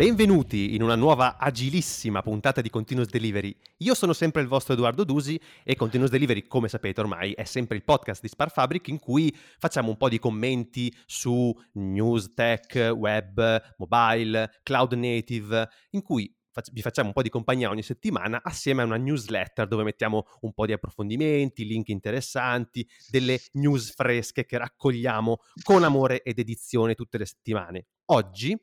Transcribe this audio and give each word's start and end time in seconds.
Benvenuti 0.00 0.74
in 0.74 0.82
una 0.82 0.94
nuova 0.94 1.36
agilissima 1.36 2.22
puntata 2.22 2.62
di 2.62 2.70
Continuous 2.70 3.10
Delivery. 3.10 3.54
Io 3.80 3.94
sono 3.94 4.14
sempre 4.14 4.40
il 4.40 4.48
vostro 4.48 4.72
Edoardo 4.72 5.04
Dusi 5.04 5.38
e 5.62 5.76
Continuous 5.76 6.10
Delivery, 6.10 6.46
come 6.46 6.68
sapete 6.68 7.02
ormai, 7.02 7.34
è 7.34 7.44
sempre 7.44 7.76
il 7.76 7.84
podcast 7.84 8.22
di 8.22 8.28
Spar 8.28 8.50
Fabric 8.50 8.88
in 8.88 8.98
cui 8.98 9.30
facciamo 9.58 9.90
un 9.90 9.98
po' 9.98 10.08
di 10.08 10.18
commenti 10.18 10.90
su 11.04 11.54
news, 11.72 12.32
tech, 12.32 12.94
web, 12.96 13.74
mobile, 13.76 14.60
cloud 14.62 14.94
native, 14.94 15.68
in 15.90 16.00
cui 16.00 16.34
vi 16.72 16.80
facciamo 16.80 17.08
un 17.08 17.14
po' 17.14 17.20
di 17.20 17.28
compagnia 17.28 17.68
ogni 17.68 17.82
settimana 17.82 18.40
assieme 18.42 18.80
a 18.80 18.86
una 18.86 18.96
newsletter 18.96 19.68
dove 19.68 19.82
mettiamo 19.82 20.24
un 20.40 20.54
po' 20.54 20.64
di 20.64 20.72
approfondimenti, 20.72 21.66
link 21.66 21.88
interessanti, 21.88 22.88
delle 23.10 23.38
news 23.52 23.92
fresche 23.92 24.46
che 24.46 24.56
raccogliamo 24.56 25.40
con 25.62 25.84
amore 25.84 26.22
ed 26.22 26.38
edizione 26.38 26.94
tutte 26.94 27.18
le 27.18 27.26
settimane. 27.26 27.84
Oggi 28.06 28.58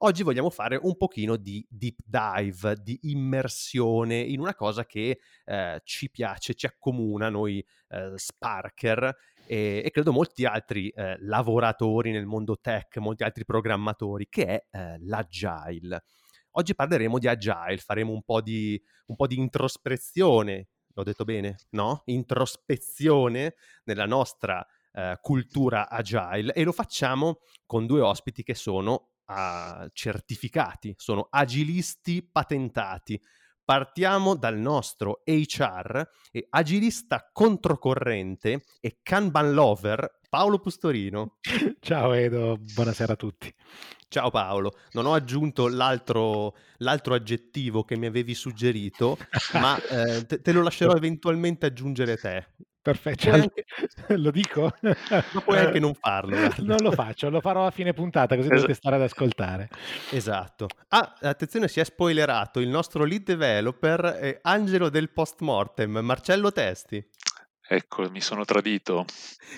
Oggi 0.00 0.22
vogliamo 0.22 0.50
fare 0.50 0.78
un 0.82 0.94
pochino 0.98 1.36
di 1.36 1.66
deep 1.70 2.00
dive, 2.04 2.76
di 2.82 2.98
immersione 3.04 4.18
in 4.18 4.40
una 4.40 4.54
cosa 4.54 4.84
che 4.84 5.20
eh, 5.46 5.80
ci 5.84 6.10
piace, 6.10 6.52
ci 6.52 6.66
accomuna 6.66 7.30
noi 7.30 7.64
eh, 7.88 8.12
Sparker 8.14 9.16
e, 9.46 9.82
e, 9.82 9.90
credo 9.90 10.12
molti 10.12 10.44
altri 10.44 10.90
eh, 10.90 11.16
lavoratori 11.20 12.10
nel 12.10 12.26
mondo 12.26 12.58
tech, 12.60 12.98
molti 12.98 13.24
altri 13.24 13.46
programmatori, 13.46 14.28
che 14.28 14.44
è 14.44 14.66
eh, 14.70 14.98
l'agile. 15.00 16.04
Oggi 16.50 16.74
parleremo 16.74 17.18
di 17.18 17.28
agile, 17.28 17.78
faremo 17.78 18.12
un 18.12 18.22
po' 18.22 18.42
di, 18.42 18.78
un 19.06 19.16
po' 19.16 19.26
di 19.26 19.38
introspezione, 19.38 20.68
l'ho 20.92 21.04
detto 21.04 21.24
bene, 21.24 21.56
no? 21.70 22.02
Introspezione 22.04 23.54
nella 23.84 24.06
nostra 24.06 24.66
Uh, 24.96 25.12
cultura 25.20 25.90
agile 25.90 26.54
e 26.54 26.64
lo 26.64 26.72
facciamo 26.72 27.40
con 27.66 27.84
due 27.84 28.00
ospiti 28.00 28.42
che 28.42 28.54
sono 28.54 29.15
uh, 29.26 29.88
certificati, 29.92 30.94
sono 30.96 31.26
agilisti 31.30 32.26
patentati. 32.30 33.20
Partiamo 33.64 34.36
dal 34.36 34.56
nostro 34.58 35.22
HR 35.24 36.08
e 36.30 36.46
agilista 36.50 37.28
controcorrente 37.32 38.62
e 38.80 38.98
Kanban 39.02 39.52
lover 39.54 40.20
Paolo 40.28 40.60
Pustorino. 40.60 41.38
Ciao 41.80 42.12
Edo, 42.12 42.58
buonasera 42.58 43.14
a 43.14 43.16
tutti. 43.16 43.52
Ciao 44.08 44.30
Paolo, 44.30 44.78
non 44.92 45.06
ho 45.06 45.14
aggiunto 45.14 45.66
l'altro, 45.66 46.54
l'altro 46.76 47.14
aggettivo 47.14 47.82
che 47.82 47.96
mi 47.96 48.06
avevi 48.06 48.34
suggerito, 48.34 49.18
ma 49.54 49.76
eh, 49.82 50.24
te, 50.26 50.40
te, 50.40 50.52
lo 50.52 50.62
lascerò 50.62 50.94
eventualmente 50.94 51.66
aggiungere 51.66 52.16
te. 52.16 52.46
Perfetto, 52.86 53.30
anche... 53.30 53.64
lo 54.16 54.30
dico? 54.30 54.72
Ma 54.80 55.40
puoi 55.44 55.58
anche 55.58 55.80
non 55.80 55.92
farlo. 55.94 56.36
Guarda. 56.38 56.62
Non 56.62 56.76
lo 56.80 56.92
faccio, 56.92 57.28
lo 57.30 57.40
farò 57.40 57.66
a 57.66 57.72
fine 57.72 57.92
puntata 57.92 58.36
così 58.36 58.46
esatto. 58.46 58.60
dovete 58.60 58.78
stare 58.78 58.94
ad 58.94 59.02
ascoltare. 59.02 59.68
Esatto. 60.12 60.68
Ah, 60.90 61.14
attenzione, 61.20 61.66
si 61.66 61.80
è 61.80 61.84
spoilerato 61.84 62.60
il 62.60 62.68
nostro 62.68 63.02
lead 63.02 63.24
developer 63.24 64.00
è 64.00 64.38
Angelo 64.42 64.88
del 64.88 65.10
postmortem, 65.10 65.98
Marcello 65.98 66.52
Testi. 66.52 67.04
Ecco, 67.68 68.08
mi 68.08 68.20
sono 68.20 68.44
tradito. 68.44 69.04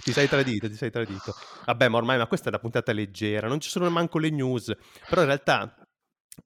Ti 0.02 0.12
sei 0.12 0.26
tradito, 0.26 0.66
ti 0.66 0.76
sei 0.76 0.90
tradito. 0.90 1.34
Vabbè, 1.66 1.88
ma 1.88 1.98
ormai 1.98 2.16
ma 2.16 2.26
questa 2.26 2.48
è 2.48 2.50
la 2.50 2.58
puntata 2.58 2.92
leggera, 2.92 3.46
non 3.46 3.60
ci 3.60 3.68
sono 3.68 3.90
manco 3.90 4.18
le 4.18 4.30
news. 4.30 4.74
Però 5.06 5.20
in 5.20 5.26
realtà 5.26 5.86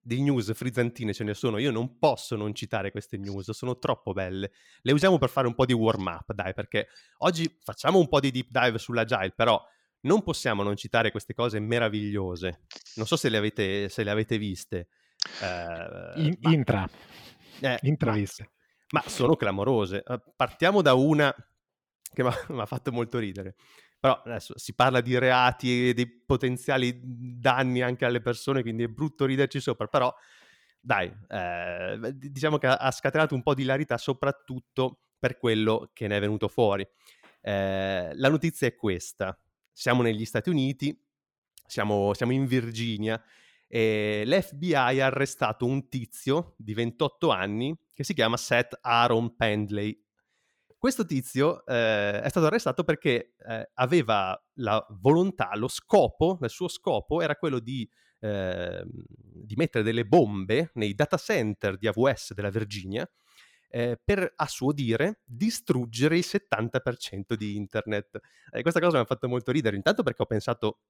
di 0.01 0.23
news 0.23 0.53
frizzantine 0.55 1.13
ce 1.13 1.25
ne 1.25 1.35
sono, 1.35 1.59
io 1.59 1.71
non 1.71 1.99
posso 1.99 2.37
non 2.37 2.55
citare 2.55 2.91
queste 2.91 3.17
news, 3.17 3.51
sono 3.53 3.79
troppo 3.79 4.13
belle. 4.13 4.53
Le 4.83 4.93
usiamo 4.93 5.19
per 5.19 5.29
fare 5.29 5.47
un 5.47 5.55
po' 5.55 5.67
di 5.67 5.73
warm 5.73 6.07
up, 6.07 6.33
dai, 6.33 6.55
perché 6.55 6.89
oggi 7.19 7.59
facciamo 7.63 7.99
un 7.99 8.09
po' 8.09 8.21
di 8.21 8.31
deep 8.31 8.49
dive 8.51 8.79
sull'agile, 8.79 9.33
però 9.33 9.63
non 10.03 10.23
possiamo 10.23 10.63
non 10.63 10.77
citare 10.77 11.11
queste 11.11 11.35
cose 11.35 11.61
meravigliose. 11.61 12.63
Non 12.97 13.07
so 13.07 13.17
se 13.17 13.29
le 13.29 13.37
avete, 13.37 13.89
se 13.89 14.03
le 14.03 14.11
avete 14.11 14.39
viste. 14.39 14.89
Uh, 15.41 16.21
In, 16.21 16.37
ma, 16.41 16.51
intra. 16.51 16.89
Eh, 17.61 17.79
intraviste. 17.83 18.51
Ma, 18.91 19.03
ma 19.05 19.11
sono 19.11 19.37
clamorose. 19.37 20.03
Uh, 20.07 20.21
partiamo 20.35 20.83
da 20.83 20.95
una 20.95 21.35
che 22.13 22.23
mi 22.23 22.61
ha 22.61 22.67
fatto 22.67 22.93
molto 22.93 23.19
ridere. 23.19 23.55
Però 24.03 24.21
adesso 24.25 24.59
si 24.59 24.75
parla 24.75 25.01
di 25.01 25.17
reati 25.17 25.91
e 25.91 25.95
di 25.95 26.09
potenziali 26.09 26.99
danni 27.05 27.83
anche 27.83 28.05
alle 28.05 28.21
persone, 28.21 28.63
quindi 28.63 28.83
è 28.83 28.89
brutto 28.89 29.27
riderci 29.27 29.61
sopra, 29.61 29.87
però 29.87 30.13
dai, 30.81 31.09
eh, 31.29 32.13
diciamo 32.13 32.59
che 32.59 32.67
ha 32.67 32.91
scatenato 32.91 33.37
un 33.37 33.45
po' 33.45 33.55
di 33.55 33.63
hilarità 33.63 33.99
soprattutto 33.99 35.03
per 35.21 35.39
quello 35.39 35.91
che 35.93 36.09
ne 36.09 36.17
è 36.17 36.21
venuto 36.21 36.49
fuori. 36.49 36.85
Eh, 37.41 38.11
la 38.13 38.29
notizia 38.29 38.67
è 38.67 38.75
questa, 38.75 39.39
siamo 39.71 40.03
negli 40.03 40.25
Stati 40.25 40.51
Uniti, 40.51 41.01
siamo, 41.65 42.13
siamo 42.13 42.33
in 42.33 42.47
Virginia 42.47 43.23
e 43.69 44.25
l'FBI 44.27 44.75
ha 44.75 45.07
arrestato 45.07 45.65
un 45.65 45.89
tizio 45.89 46.57
di 46.59 46.75
28 46.75 47.31
anni 47.31 47.79
che 47.95 48.03
si 48.03 48.15
chiama 48.15 48.37
Seth 48.37 48.81
Aaron 48.81 49.37
Pendley 49.37 50.02
questo 50.83 51.05
tizio 51.05 51.65
eh, 51.65 52.21
è 52.23 52.29
stato 52.29 52.47
arrestato 52.47 52.83
perché 52.83 53.35
eh, 53.47 53.71
aveva 53.75 54.37
la 54.55 54.85
volontà, 55.01 55.53
lo 55.55 55.69
scopo, 55.69 56.41
il 56.43 56.51
suo 56.51 56.67
scopo 56.67 57.23
era 57.23 57.37
quello 57.37 57.61
di, 57.61 57.89
eh, 58.19 58.85
di 58.85 59.55
mettere 59.55 59.85
delle 59.85 60.05
bombe 60.05 60.73
nei 60.75 60.93
data 60.95 61.17
center 61.19 61.79
di 61.79 61.87
AWS 61.87 62.35
della 62.35 62.51
Virginia 62.51 63.09
eh, 63.69 63.97
per, 64.05 64.33
a 64.35 64.47
suo 64.49 64.73
dire, 64.73 65.21
distruggere 65.25 66.17
il 66.17 66.25
70% 66.27 67.35
di 67.35 67.55
internet. 67.55 68.19
E 68.51 68.63
questa 68.63 68.81
cosa 68.81 68.97
mi 68.97 69.05
ha 69.05 69.07
fatto 69.07 69.29
molto 69.29 69.53
ridere, 69.53 69.77
intanto 69.77 70.03
perché 70.03 70.23
ho 70.23 70.27
pensato 70.27 70.81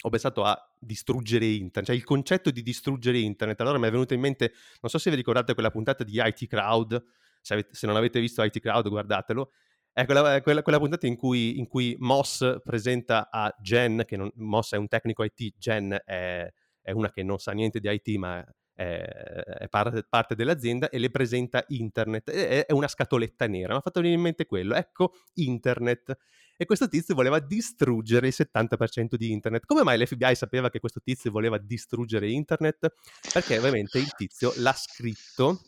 ho 0.00 0.08
pensato 0.08 0.44
a 0.44 0.56
distruggere 0.78 1.44
internet, 1.44 1.86
cioè 1.86 1.96
il 1.96 2.04
concetto 2.04 2.50
di 2.50 2.62
distruggere 2.62 3.18
internet. 3.18 3.60
Allora 3.60 3.78
mi 3.78 3.88
è 3.88 3.90
venuto 3.90 4.14
in 4.14 4.20
mente, 4.20 4.52
non 4.80 4.90
so 4.90 4.96
se 4.96 5.10
vi 5.10 5.16
ricordate 5.16 5.52
quella 5.52 5.70
puntata 5.70 6.04
di 6.04 6.20
IT 6.22 6.46
Crowd, 6.46 7.02
se, 7.46 7.52
avete, 7.52 7.68
se, 7.74 7.86
non 7.86 7.94
avete 7.94 8.18
visto 8.18 8.42
IT 8.42 8.58
Crowd 8.58 8.88
guardatelo, 8.88 9.52
è 9.92 10.04
quella, 10.04 10.42
quella, 10.42 10.62
quella 10.62 10.78
puntata 10.78 11.06
in 11.06 11.16
cui, 11.16 11.58
in 11.58 11.68
cui, 11.68 11.94
Moss 12.00 12.60
presenta 12.62 13.30
a 13.30 13.54
Jen, 13.60 14.02
che 14.04 14.16
non, 14.16 14.28
Moss 14.34 14.74
è 14.74 14.76
un 14.76 14.88
tecnico 14.88 15.22
IT, 15.22 15.54
Jen 15.56 15.96
è, 16.04 16.52
è, 16.82 16.90
una 16.90 17.10
che 17.10 17.22
non 17.22 17.38
sa 17.38 17.52
niente 17.52 17.78
di 17.78 17.88
IT 17.88 18.18
ma 18.18 18.44
è, 18.74 18.84
è 18.84 19.68
parte, 19.68 20.04
parte, 20.08 20.34
dell'azienda 20.34 20.88
e 20.88 20.98
le 20.98 21.08
presenta 21.10 21.64
internet, 21.68 22.30
è, 22.32 22.66
è 22.66 22.72
una 22.72 22.88
scatoletta 22.88 23.46
nera, 23.46 23.74
mi 23.74 23.78
ha 23.78 23.80
fatto 23.80 24.00
venire 24.00 24.18
in 24.18 24.24
mente 24.24 24.44
quello, 24.44 24.74
ecco 24.74 25.12
internet. 25.34 26.16
E 26.58 26.64
questo 26.64 26.88
tizio 26.88 27.14
voleva 27.14 27.38
distruggere 27.38 28.26
il 28.26 28.34
70% 28.36 29.14
di 29.14 29.30
internet. 29.30 29.66
Come 29.66 29.82
mai 29.82 29.98
l'FBI 29.98 30.34
sapeva 30.34 30.68
che 30.68 30.80
questo 30.80 31.00
tizio 31.00 31.30
voleva 31.30 31.58
distruggere 31.58 32.28
internet? 32.28 32.94
Perché 33.32 33.58
ovviamente 33.58 33.98
il 33.98 34.10
tizio 34.14 34.52
l'ha 34.56 34.72
scritto 34.72 35.60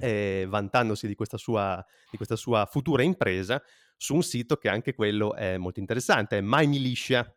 eh, 0.00 0.46
vantandosi 0.48 1.06
di 1.06 1.14
questa, 1.14 1.36
sua, 1.36 1.84
di 2.10 2.16
questa 2.16 2.36
sua 2.36 2.66
futura 2.70 3.02
impresa 3.02 3.62
su 3.96 4.14
un 4.14 4.22
sito 4.22 4.56
che 4.56 4.68
anche 4.68 4.94
quello 4.94 5.34
è 5.34 5.56
molto 5.56 5.80
interessante, 5.80 6.38
è 6.38 6.40
My 6.40 6.66
Militia. 6.66 7.30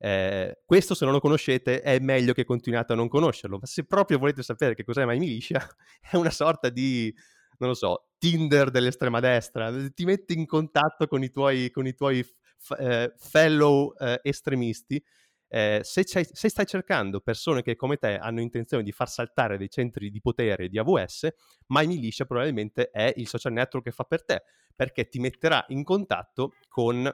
Eh, 0.00 0.60
questo 0.64 0.94
se 0.94 1.04
non 1.04 1.14
lo 1.14 1.20
conoscete 1.20 1.80
è 1.80 1.98
meglio 1.98 2.32
che 2.32 2.44
continuate 2.44 2.92
a 2.92 2.96
non 2.96 3.08
conoscerlo, 3.08 3.58
ma 3.60 3.66
se 3.66 3.84
proprio 3.84 4.18
volete 4.18 4.42
sapere 4.42 4.74
che 4.74 4.84
cos'è 4.84 5.04
My 5.04 5.18
Militia, 5.18 5.64
è 6.00 6.16
una 6.16 6.30
sorta 6.30 6.68
di, 6.68 7.12
non 7.58 7.70
lo 7.70 7.74
so, 7.74 8.08
Tinder 8.18 8.70
dell'estrema 8.70 9.20
destra, 9.20 9.72
ti 9.94 10.04
metti 10.04 10.34
in 10.34 10.46
contatto 10.46 11.06
con 11.06 11.22
i 11.22 11.30
tuoi, 11.30 11.70
con 11.70 11.86
i 11.86 11.94
tuoi 11.94 12.22
f- 12.22 12.76
eh, 12.78 13.12
fellow 13.16 13.94
eh, 13.98 14.20
estremisti 14.22 15.02
eh, 15.48 15.80
se, 15.82 16.04
se, 16.04 16.48
stai 16.48 16.66
cercando 16.66 17.20
persone 17.20 17.62
che 17.62 17.74
come 17.74 17.96
te 17.96 18.18
hanno 18.18 18.40
intenzione 18.40 18.82
di 18.82 18.92
far 18.92 19.08
saltare 19.08 19.56
dei 19.56 19.70
centri 19.70 20.10
di 20.10 20.20
potere 20.20 20.68
di 20.68 20.78
AWS, 20.78 21.28
MyMilitia 21.68 22.26
probabilmente 22.26 22.90
è 22.90 23.12
il 23.16 23.26
social 23.26 23.52
network 23.52 23.86
che 23.86 23.92
fa 23.92 24.04
per 24.04 24.24
te, 24.24 24.42
perché 24.76 25.08
ti 25.08 25.18
metterà 25.18 25.64
in 25.68 25.84
contatto 25.84 26.54
con 26.68 27.10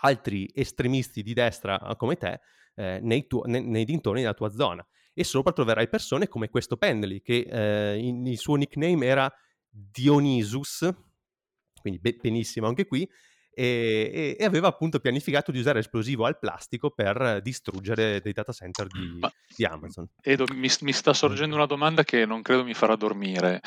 altri 0.00 0.50
estremisti 0.52 1.22
di 1.22 1.32
destra 1.32 1.80
eh, 1.80 1.96
come 1.96 2.16
te 2.16 2.40
eh, 2.74 2.98
nei, 3.00 3.26
tu- 3.26 3.42
nei, 3.46 3.64
nei, 3.64 3.84
dintorni 3.84 4.20
della 4.20 4.34
tua 4.34 4.50
zona. 4.50 4.86
E 5.12 5.22
sopra 5.22 5.52
troverai 5.52 5.88
persone 5.88 6.26
come 6.26 6.48
questo 6.48 6.76
Pendley, 6.76 7.22
che 7.22 7.46
eh, 7.48 7.98
in, 7.98 8.26
il 8.26 8.38
suo 8.38 8.56
nickname 8.56 9.06
era 9.06 9.32
Dionysus, 9.68 10.92
quindi 11.80 12.00
be- 12.00 12.18
benissimo 12.20 12.66
anche 12.66 12.84
qui, 12.84 13.08
e, 13.54 14.36
e, 14.38 14.44
aveva 14.44 14.68
appunto 14.68 14.98
pianificato 14.98 15.50
di 15.50 15.58
usare 15.58 15.78
esplosivo 15.78 16.26
al 16.26 16.38
plastico 16.38 16.90
per 16.90 17.40
distruggere 17.42 18.20
dei 18.20 18.32
data 18.32 18.52
center 18.52 18.86
di, 18.86 19.18
Ma, 19.20 19.32
di 19.56 19.64
Amazon. 19.64 20.08
Edo, 20.20 20.44
mi, 20.52 20.68
mi, 20.80 20.92
sta 20.92 21.12
sorgendo 21.12 21.54
una 21.54 21.66
domanda 21.66 22.02
che 22.04 22.26
non 22.26 22.42
credo 22.42 22.64
mi 22.64 22.74
farà 22.74 22.96
dormire. 22.96 23.60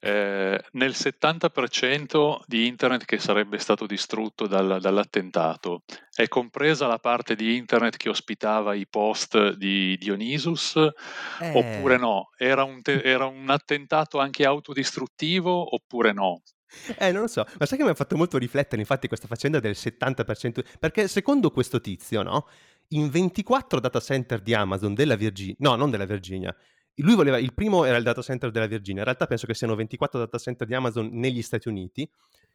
Eh, 0.00 0.62
nel 0.72 0.90
70% 0.90 2.40
di 2.46 2.66
internet 2.66 3.04
che 3.04 3.18
sarebbe 3.18 3.58
stato 3.58 3.86
distrutto 3.86 4.46
dal, 4.46 4.78
dall'attentato, 4.80 5.82
è 6.14 6.28
compresa 6.28 6.86
la 6.86 6.98
parte 6.98 7.34
di 7.34 7.56
internet 7.56 7.96
che 7.96 8.08
ospitava 8.08 8.74
i 8.74 8.86
post 8.88 9.54
di 9.56 9.96
Dionysus 9.98 10.76
eh... 10.76 11.50
oppure 11.52 11.98
no? 11.98 12.30
Era 12.36 12.64
un, 12.64 12.82
te- 12.82 13.02
era 13.02 13.26
un 13.26 13.50
attentato 13.50 14.18
anche 14.18 14.44
autodistruttivo 14.44 15.74
oppure 15.74 16.12
no? 16.12 16.42
Eh, 16.98 17.12
non 17.12 17.22
lo 17.22 17.26
so, 17.26 17.44
ma 17.58 17.66
sai 17.66 17.78
che 17.78 17.84
mi 17.84 17.90
ha 17.90 17.94
fatto 17.94 18.16
molto 18.16 18.38
riflettere 18.38 18.80
infatti 18.80 19.08
questa 19.08 19.26
faccenda 19.26 19.60
del 19.60 19.74
70%, 19.76 20.64
perché 20.78 21.08
secondo 21.08 21.50
questo 21.50 21.80
tizio, 21.80 22.22
no? 22.22 22.46
In 22.88 23.08
24 23.08 23.80
data 23.80 24.00
center 24.00 24.40
di 24.40 24.54
Amazon 24.54 24.94
della 24.94 25.16
Virginia, 25.16 25.56
no, 25.58 25.74
non 25.74 25.90
della 25.90 26.04
Virginia, 26.04 26.54
lui 26.96 27.14
voleva, 27.14 27.38
il 27.38 27.54
primo 27.54 27.84
era 27.84 27.96
il 27.96 28.04
data 28.04 28.22
center 28.22 28.50
della 28.50 28.66
Virginia, 28.66 29.00
in 29.00 29.06
realtà 29.06 29.26
penso 29.26 29.46
che 29.46 29.54
siano 29.54 29.74
24 29.74 30.18
data 30.18 30.38
center 30.38 30.66
di 30.66 30.74
Amazon 30.74 31.10
negli 31.12 31.42
Stati 31.42 31.68
Uniti, 31.68 32.08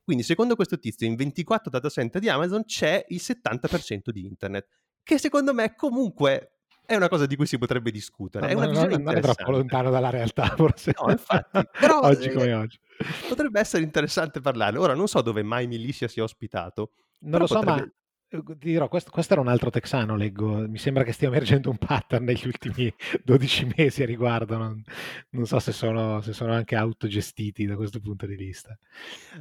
quindi 0.03 0.23
secondo 0.23 0.55
questo 0.55 0.79
tizio 0.79 1.05
in 1.07 1.15
24 1.15 1.69
data 1.69 1.89
center 1.89 2.21
di 2.21 2.29
Amazon 2.29 2.63
c'è 2.65 3.05
il 3.09 3.21
70% 3.21 4.09
di 4.11 4.25
internet, 4.25 4.67
che 5.03 5.17
secondo 5.17 5.53
me 5.53 5.75
comunque 5.75 6.58
è 6.89 6.95
una 6.95 7.07
cosa 7.07 7.27
di 7.27 7.35
cui 7.35 7.45
si 7.45 7.59
potrebbe 7.59 7.91
discutere. 7.91 8.47
No, 8.47 8.51
è 8.51 8.55
una 8.55 8.65
no, 8.65 8.71
visione 8.71 8.97
non 8.97 9.15
è 9.15 9.19
troppo 9.19 9.51
lontano 9.51 9.91
dalla 9.91 10.09
realtà, 10.09 10.47
forse. 10.57 10.95
No, 10.99 11.11
infatti. 11.11 11.59
Però, 11.79 11.99
oggi 12.09 12.29
eh, 12.29 12.33
come 12.33 12.53
oggi. 12.53 12.79
Potrebbe 13.27 13.59
essere 13.59 13.83
interessante 13.83 14.41
parlarne. 14.41 14.79
Ora 14.79 14.95
non 14.95 15.07
so 15.07 15.21
dove 15.21 15.43
mai 15.43 15.67
Milicia 15.67 16.07
sia 16.07 16.23
ospitato. 16.23 16.93
Non 17.19 17.41
lo 17.41 17.45
so, 17.45 17.59
potrebbe... 17.59 17.79
ma 17.79 17.91
ti 18.29 18.55
dirò, 18.59 18.87
questo, 18.87 19.09
questo, 19.09 19.33
era 19.33 19.41
un 19.41 19.47
altro 19.47 19.71
texano, 19.71 20.15
leggo. 20.15 20.67
Mi 20.67 20.77
sembra 20.77 21.03
che 21.03 21.13
stia 21.13 21.29
emergendo 21.29 21.71
un 21.71 21.77
pattern 21.77 22.25
negli 22.25 22.45
ultimi 22.45 22.93
12 23.23 23.73
mesi 23.75 24.03
a 24.03 24.05
riguardo. 24.05 24.55
Non, 24.55 24.83
non 25.31 25.45
so 25.47 25.59
se 25.59 25.71
sono, 25.71 26.21
se 26.21 26.33
sono, 26.33 26.53
anche 26.53 26.75
autogestiti 26.75 27.65
da 27.65 27.75
questo 27.75 27.99
punto 27.99 28.27
di 28.27 28.35
vista. 28.35 28.77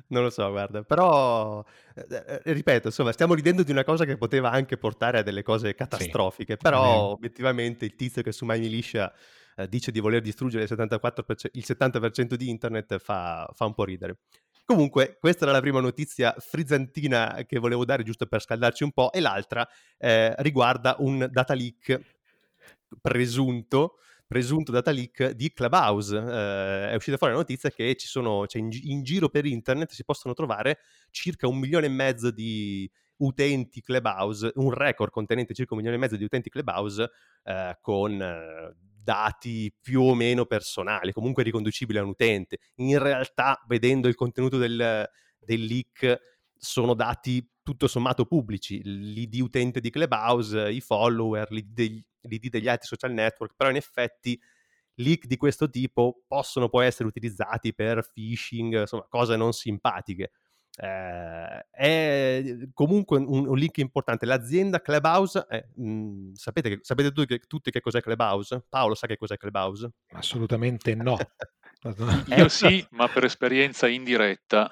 Non 0.09 0.23
lo 0.23 0.31
so, 0.31 0.49
guarda, 0.51 0.83
però 0.83 1.63
eh, 1.95 2.41
eh, 2.45 2.53
ripeto, 2.53 2.87
insomma, 2.87 3.13
stiamo 3.13 3.35
ridendo 3.35 3.63
di 3.63 3.71
una 3.73 3.85
cosa 3.85 4.07
che 4.07 4.17
poteva 4.17 4.51
anche 4.51 4.79
portare 4.79 5.19
a 5.19 5.23
delle 5.23 5.43
cose 5.43 5.75
catastrofiche. 5.75 6.55
Sì, 6.55 6.59
però, 6.59 7.11
obiettivamente, 7.11 7.85
il 7.85 7.95
tizio 7.95 8.23
che 8.23 8.33
su 8.33 8.47
Militia 8.47 9.13
eh, 9.57 9.69
dice 9.69 9.91
di 9.91 10.01
voler 10.01 10.23
distruggere 10.23 10.65
il, 10.65 10.71
74%, 10.71 11.49
il 11.53 11.65
70% 11.67 12.35
di 12.35 12.49
internet 12.49 12.99
fa, 12.99 13.51
fa 13.53 13.67
un 13.67 13.75
po' 13.75 13.85
ridere. 13.85 14.19
Comunque, 14.69 15.17
questa 15.19 15.45
era 15.45 15.53
la 15.53 15.63
prima 15.63 15.81
notizia 15.81 16.35
frizzantina 16.39 17.43
che 17.47 17.59
volevo 17.59 17.87
dare 17.87 18.03
giusto 18.03 18.27
per 18.27 18.43
scaldarci 18.43 18.85
un 18.85 18.93
po', 18.93 19.11
e 19.13 19.21
l'altra 19.21 19.67
eh, 19.97 20.35
riguarda 20.41 20.97
un 20.99 21.27
data 21.31 21.55
leak 21.55 21.99
presunto, 23.01 23.97
presunto 24.27 24.71
data 24.71 24.91
leak 24.91 25.31
di 25.31 25.55
Clubhouse. 25.55 26.15
Eh, 26.15 26.91
è 26.91 26.95
uscita 26.95 27.17
fuori 27.17 27.33
la 27.33 27.39
notizia 27.39 27.71
che 27.71 27.97
ci 27.97 28.07
sono, 28.07 28.47
cioè 28.47 28.61
in, 28.61 28.69
in, 28.83 29.03
giro 29.05 29.31
per 29.31 29.47
internet 29.47 29.93
si 29.93 30.05
possono 30.05 30.35
trovare 30.35 30.81
circa 31.11 31.49
un 31.49 31.57
milione 31.57 31.87
e 31.87 31.89
mezzo 31.89 32.31
di 32.31 32.87
utenti 33.19 33.81
Clubhouse, 33.81 34.53
un 34.57 34.73
record 34.73 35.11
contenente 35.11 35.55
circa 35.55 35.75
un 35.75 35.81
milione 35.81 35.99
e 35.99 36.01
mezzo 36.01 36.17
di 36.17 36.25
utenti 36.25 36.51
Clubhouse 36.51 37.11
eh, 37.45 37.79
con 37.81 38.21
eh, 38.21 38.75
dati 38.77 39.75
più 39.81 40.03
o 40.03 40.15
meno 40.15 40.45
personali, 40.45 41.13
comunque 41.13 41.43
riconducibili 41.43 41.99
a 41.99 42.03
un 42.03 42.11
utente. 42.11 42.59
In 42.77 42.99
realtà, 42.99 43.63
vedendo 43.67 44.09
il 44.09 44.15
contenuto 44.15 44.59
del, 44.59 45.09
del 45.39 45.65
leak, 45.65 46.21
sono 46.57 46.95
dati 46.95 47.47
tutto 47.63 47.87
sommato 47.87 48.27
pubblici, 48.27 48.81
l'ID 48.83 49.41
utente 49.41 49.81
di 49.81 49.91
Clubhouse, 49.91 50.71
i 50.71 50.81
follower, 50.81 51.51
l'ID 51.51 51.73
degli, 51.73 52.05
l'ID 52.23 52.49
degli 52.49 52.69
altri 52.69 52.87
social 52.87 53.13
network, 53.13 53.55
però 53.57 53.71
in 53.71 53.77
effetti 53.77 54.39
leak 54.95 55.27
di 55.27 55.37
questo 55.37 55.69
tipo 55.71 56.23
possono 56.27 56.69
poi 56.69 56.87
essere 56.87 57.09
utilizzati 57.09 57.75
per 57.75 58.11
phishing, 58.13 58.81
insomma, 58.81 59.07
cose 59.09 59.37
non 59.37 59.53
simpatiche. 59.53 60.33
Eh, 60.81 61.67
è 61.73 62.57
comunque 62.73 63.19
un, 63.19 63.49
un, 63.49 63.59
link 63.59 63.79
importante. 63.79 64.27
L'azienda 64.27 64.81
Clubhouse, 64.81 65.45
è, 65.49 65.65
mh, 65.75 65.91
mhmm, 65.91 66.33
sapete, 66.35 66.69
che, 66.69 66.79
sapete 66.83 67.11
tutti, 67.11 67.39
che, 67.39 67.45
tutti 67.49 67.71
che 67.73 67.81
cos'è 67.81 68.01
Clubhouse? 68.01 68.65
Paolo 68.69 68.95
sa 68.95 69.09
che 69.09 69.17
cos'è 69.17 69.37
Clubhouse? 69.37 69.91
Assolutamente 70.13 70.95
no. 70.95 71.17
Io 72.37 72.49
sì, 72.49 72.85
ma 72.91 73.09
per 73.09 73.25
esperienza 73.25 73.89
indiretta. 73.89 74.71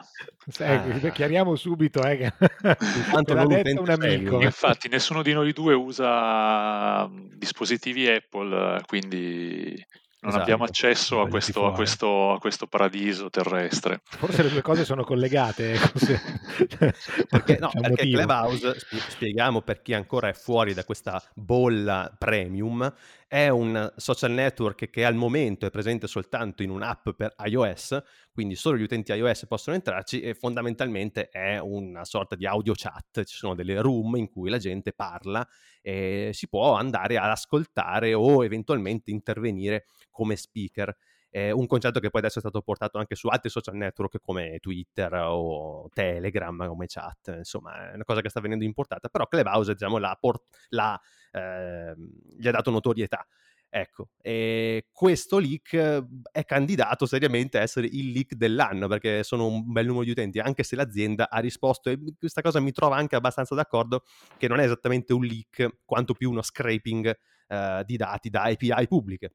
Eh, 0.58 1.10
chiariamo 1.12 1.56
subito 1.56 2.04
eh, 2.04 2.16
che 2.16 2.32
Intanto 3.06 3.34
l'ha 3.34 3.46
detto 3.46 3.80
un 3.80 3.90
amico. 3.90 4.40
Infatti 4.40 4.88
nessuno 4.88 5.22
di 5.22 5.32
noi 5.32 5.52
due 5.52 5.74
usa 5.74 7.06
mhmm, 7.08 7.34
dispositivi 7.34 8.08
Apple, 8.08 8.82
quindi 8.86 9.84
non 10.26 10.34
esatto. 10.34 10.42
abbiamo 10.42 10.64
accesso 10.64 11.20
a 11.20 11.28
questo, 11.28 11.66
a, 11.66 11.72
questo, 11.72 12.32
a 12.32 12.38
questo, 12.40 12.66
paradiso 12.66 13.30
terrestre. 13.30 14.00
Forse 14.04 14.42
le 14.42 14.48
due 14.48 14.60
cose 14.60 14.84
sono 14.84 15.04
collegate. 15.04 15.74
Eh, 15.74 15.78
perché, 17.30 17.58
no, 17.60 17.70
perché 17.80 18.08
Clubhouse, 18.08 18.76
spieghiamo 19.08 19.62
per 19.62 19.82
chi 19.82 19.94
ancora 19.94 20.28
è 20.28 20.32
fuori 20.32 20.74
da 20.74 20.84
questa 20.84 21.22
bolla 21.32 22.12
premium, 22.18 22.92
è 23.28 23.48
un 23.48 23.92
social 23.96 24.30
network 24.30 24.88
che 24.88 25.04
al 25.04 25.14
momento 25.14 25.66
è 25.66 25.70
presente 25.70 26.06
soltanto 26.06 26.62
in 26.62 26.70
un'app 26.70 27.10
per 27.10 27.34
iOS, 27.44 28.00
quindi 28.32 28.54
solo 28.54 28.76
gli 28.76 28.82
utenti 28.82 29.12
iOS 29.12 29.46
possono 29.46 29.74
entrarci 29.76 30.20
e 30.20 30.34
fondamentalmente 30.34 31.28
è 31.28 31.58
una 31.58 32.04
sorta 32.04 32.36
di 32.36 32.46
audio 32.46 32.72
chat, 32.76 33.24
ci 33.24 33.36
sono 33.36 33.54
delle 33.54 33.80
room 33.80 34.16
in 34.16 34.28
cui 34.28 34.48
la 34.48 34.58
gente 34.58 34.92
parla 34.92 35.46
e 35.82 36.30
si 36.32 36.48
può 36.48 36.74
andare 36.74 37.16
ad 37.16 37.30
ascoltare 37.30 38.14
o 38.14 38.44
eventualmente 38.44 39.10
intervenire 39.10 39.86
come 40.10 40.36
speaker. 40.36 40.96
È 41.36 41.50
un 41.50 41.66
concetto 41.66 42.00
che 42.00 42.08
poi 42.08 42.22
adesso 42.22 42.38
è 42.38 42.40
stato 42.40 42.62
portato 42.62 42.96
anche 42.96 43.14
su 43.14 43.28
altri 43.28 43.50
social 43.50 43.74
network 43.74 44.20
come 44.22 44.58
Twitter 44.58 45.12
o 45.12 45.86
Telegram 45.92 46.66
come 46.66 46.86
chat, 46.86 47.34
insomma 47.36 47.90
è 47.90 47.94
una 47.94 48.04
cosa 48.04 48.22
che 48.22 48.30
sta 48.30 48.40
venendo 48.40 48.64
importata, 48.64 49.10
però 49.10 49.26
Clubhouse 49.26 49.72
diciamo, 49.72 49.98
la, 49.98 50.18
la, 50.70 50.98
eh, 51.32 51.94
gli 52.38 52.48
ha 52.48 52.50
dato 52.50 52.70
notorietà. 52.70 53.26
Ecco, 53.68 54.08
e 54.22 54.86
questo 54.90 55.38
leak 55.38 56.06
è 56.32 56.44
candidato 56.46 57.04
seriamente 57.04 57.58
a 57.58 57.60
essere 57.60 57.86
il 57.86 58.12
leak 58.12 58.32
dell'anno 58.32 58.88
perché 58.88 59.22
sono 59.22 59.46
un 59.46 59.70
bel 59.70 59.84
numero 59.84 60.04
di 60.04 60.12
utenti, 60.12 60.38
anche 60.38 60.62
se 60.62 60.74
l'azienda 60.74 61.28
ha 61.28 61.38
risposto 61.40 61.90
e 61.90 61.98
questa 62.18 62.40
cosa 62.40 62.60
mi 62.60 62.72
trova 62.72 62.96
anche 62.96 63.14
abbastanza 63.14 63.54
d'accordo 63.54 64.04
che 64.38 64.48
non 64.48 64.58
è 64.58 64.64
esattamente 64.64 65.12
un 65.12 65.26
leak 65.26 65.80
quanto 65.84 66.14
più 66.14 66.30
uno 66.30 66.40
scraping 66.40 67.14
eh, 67.48 67.82
di 67.84 67.96
dati 67.98 68.30
da 68.30 68.44
API 68.44 68.88
pubbliche, 68.88 69.34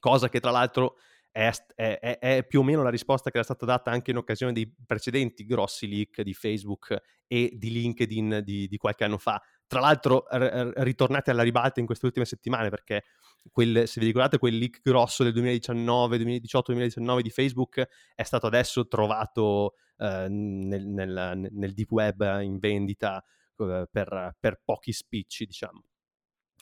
cosa 0.00 0.28
che 0.28 0.40
tra 0.40 0.50
l'altro 0.50 0.96
è, 1.32 1.50
è, 1.74 2.18
è, 2.18 2.44
più 2.46 2.60
o 2.60 2.62
meno 2.62 2.82
la 2.82 2.90
risposta 2.90 3.30
che 3.30 3.36
era 3.36 3.44
stata 3.44 3.64
data 3.64 3.90
anche 3.90 4.10
in 4.10 4.16
occasione 4.16 4.52
dei 4.52 4.72
precedenti 4.84 5.44
grossi 5.44 5.88
leak 5.88 6.22
di 6.22 6.34
Facebook 6.34 7.00
e 7.26 7.52
di 7.54 7.70
LinkedIn 7.70 8.40
di, 8.42 8.66
di 8.66 8.76
qualche 8.76 9.04
anno 9.04 9.18
fa. 9.18 9.40
Tra 9.66 9.80
l'altro, 9.80 10.26
r- 10.28 10.72
ritornati 10.78 11.30
alla 11.30 11.42
ribalta 11.42 11.78
in 11.78 11.86
queste 11.86 12.06
ultime 12.06 12.24
settimane, 12.24 12.70
perché 12.70 13.04
quel, 13.52 13.86
se 13.86 14.00
vi 14.00 14.06
ricordate 14.06 14.38
quel 14.38 14.58
leak 14.58 14.80
grosso 14.82 15.22
del 15.22 15.32
2019, 15.32 16.16
2018, 16.16 16.72
2019 16.72 17.22
di 17.22 17.30
Facebook 17.30 17.88
è 18.14 18.22
stato 18.24 18.46
adesso 18.48 18.88
trovato 18.88 19.74
eh, 19.98 20.26
nel, 20.28 20.86
nel, 20.86 21.48
nel, 21.50 21.72
deep 21.72 21.90
web 21.92 22.40
in 22.42 22.58
vendita 22.58 23.22
eh, 23.58 23.86
per, 23.90 24.36
per 24.38 24.60
pochi 24.64 24.92
spicci, 24.92 25.46
diciamo. 25.46 25.84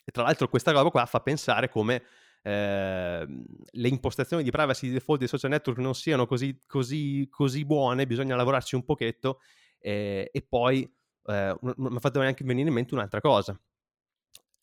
E 0.05 0.11
tra 0.11 0.23
l'altro 0.23 0.49
questa 0.49 0.73
roba 0.73 0.91
qua 0.91 1.07
fa 1.07 1.21
pensare 1.21 1.69
come 1.69 2.03
eh, 2.49 3.27
le 3.71 3.89
impostazioni 3.89 4.43
di 4.43 4.51
privacy 4.51 4.87
di 4.87 4.95
default 4.95 5.19
dei 5.19 5.29
social 5.29 5.51
network 5.51 5.79
non 5.81 5.95
siano 5.95 6.27
così, 6.27 6.63
così, 6.67 7.29
così 7.31 7.65
buone, 7.67 8.07
bisogna 8.07 8.37
lavorarci 8.37 8.75
un 8.75 8.85
pochetto 8.85 9.41
eh, 9.79 10.31
e 10.33 10.43
poi 10.49 10.83
eh, 11.27 11.57
mi 11.61 11.97
ha 11.97 12.01
fatto 12.01 12.21
anche 12.21 12.45
venire 12.45 12.69
in 12.69 12.75
mente 12.75 12.95
un'altra 12.95 13.21
cosa. 13.21 13.61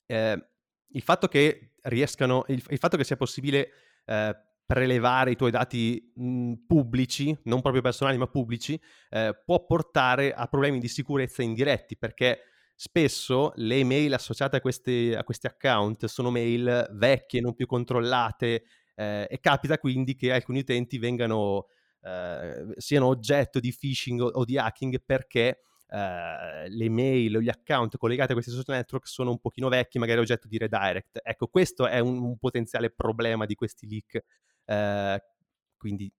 Eh, 0.07 0.47
il 0.87 1.01
fatto 1.01 1.27
che 1.27 1.73
riescano, 1.83 2.43
il, 2.47 2.63
il 2.69 2.77
fatto 2.79 2.97
che 2.97 3.03
sia 3.03 3.17
possibile 3.17 3.69
eh, 4.05 4.35
prelevare 4.65 5.31
i 5.31 5.35
tuoi 5.35 5.51
dati 5.51 6.11
mh, 6.15 6.53
pubblici, 6.65 7.37
non 7.43 7.61
proprio 7.61 7.83
personali 7.83 8.17
ma 8.17 8.25
pubblici, 8.25 8.81
eh, 9.11 9.39
può 9.45 9.63
portare 9.63 10.33
a 10.33 10.47
problemi 10.47 10.79
di 10.79 10.87
sicurezza 10.87 11.43
indiretti 11.43 11.95
perché 11.97 12.39
spesso 12.75 13.53
le 13.55 13.77
email 13.77 14.13
associate 14.13 14.57
a 14.57 14.61
questi, 14.61 15.13
a 15.15 15.23
questi 15.23 15.47
account 15.47 16.05
sono 16.05 16.29
mail 16.29 16.89
vecchie, 16.91 17.41
non 17.41 17.55
più 17.55 17.65
controllate 17.65 18.63
eh, 18.95 19.27
e 19.29 19.39
capita 19.39 19.77
quindi 19.77 20.15
che 20.15 20.31
alcuni 20.31 20.59
utenti 20.59 20.97
vengano, 20.97 21.67
eh, 22.01 22.73
siano 22.77 23.07
oggetto 23.07 23.59
di 23.59 23.73
phishing 23.73 24.21
o, 24.21 24.27
o 24.27 24.45
di 24.45 24.57
hacking 24.57 25.01
perché 25.03 25.59
Uh, 25.87 26.67
le 26.67 26.89
mail 26.89 27.37
o 27.37 27.41
gli 27.41 27.47
account 27.47 27.97
collegati 27.97 28.31
a 28.31 28.33
questi 28.33 28.51
social 28.51 28.75
network 28.75 29.07
sono 29.07 29.29
un 29.29 29.39
pochino 29.39 29.69
vecchi, 29.69 29.99
magari 29.99 30.19
oggetto 30.19 30.47
di 30.47 30.57
redirect. 30.57 31.19
Ecco, 31.23 31.45
questo 31.47 31.85
è 31.85 31.99
un, 31.99 32.21
un 32.23 32.37
potenziale 32.37 32.89
problema 32.89 33.45
di 33.45 33.53
questi 33.53 33.87
leak. 33.87 34.23
Uh, 34.65 35.23
quindi 35.77 36.11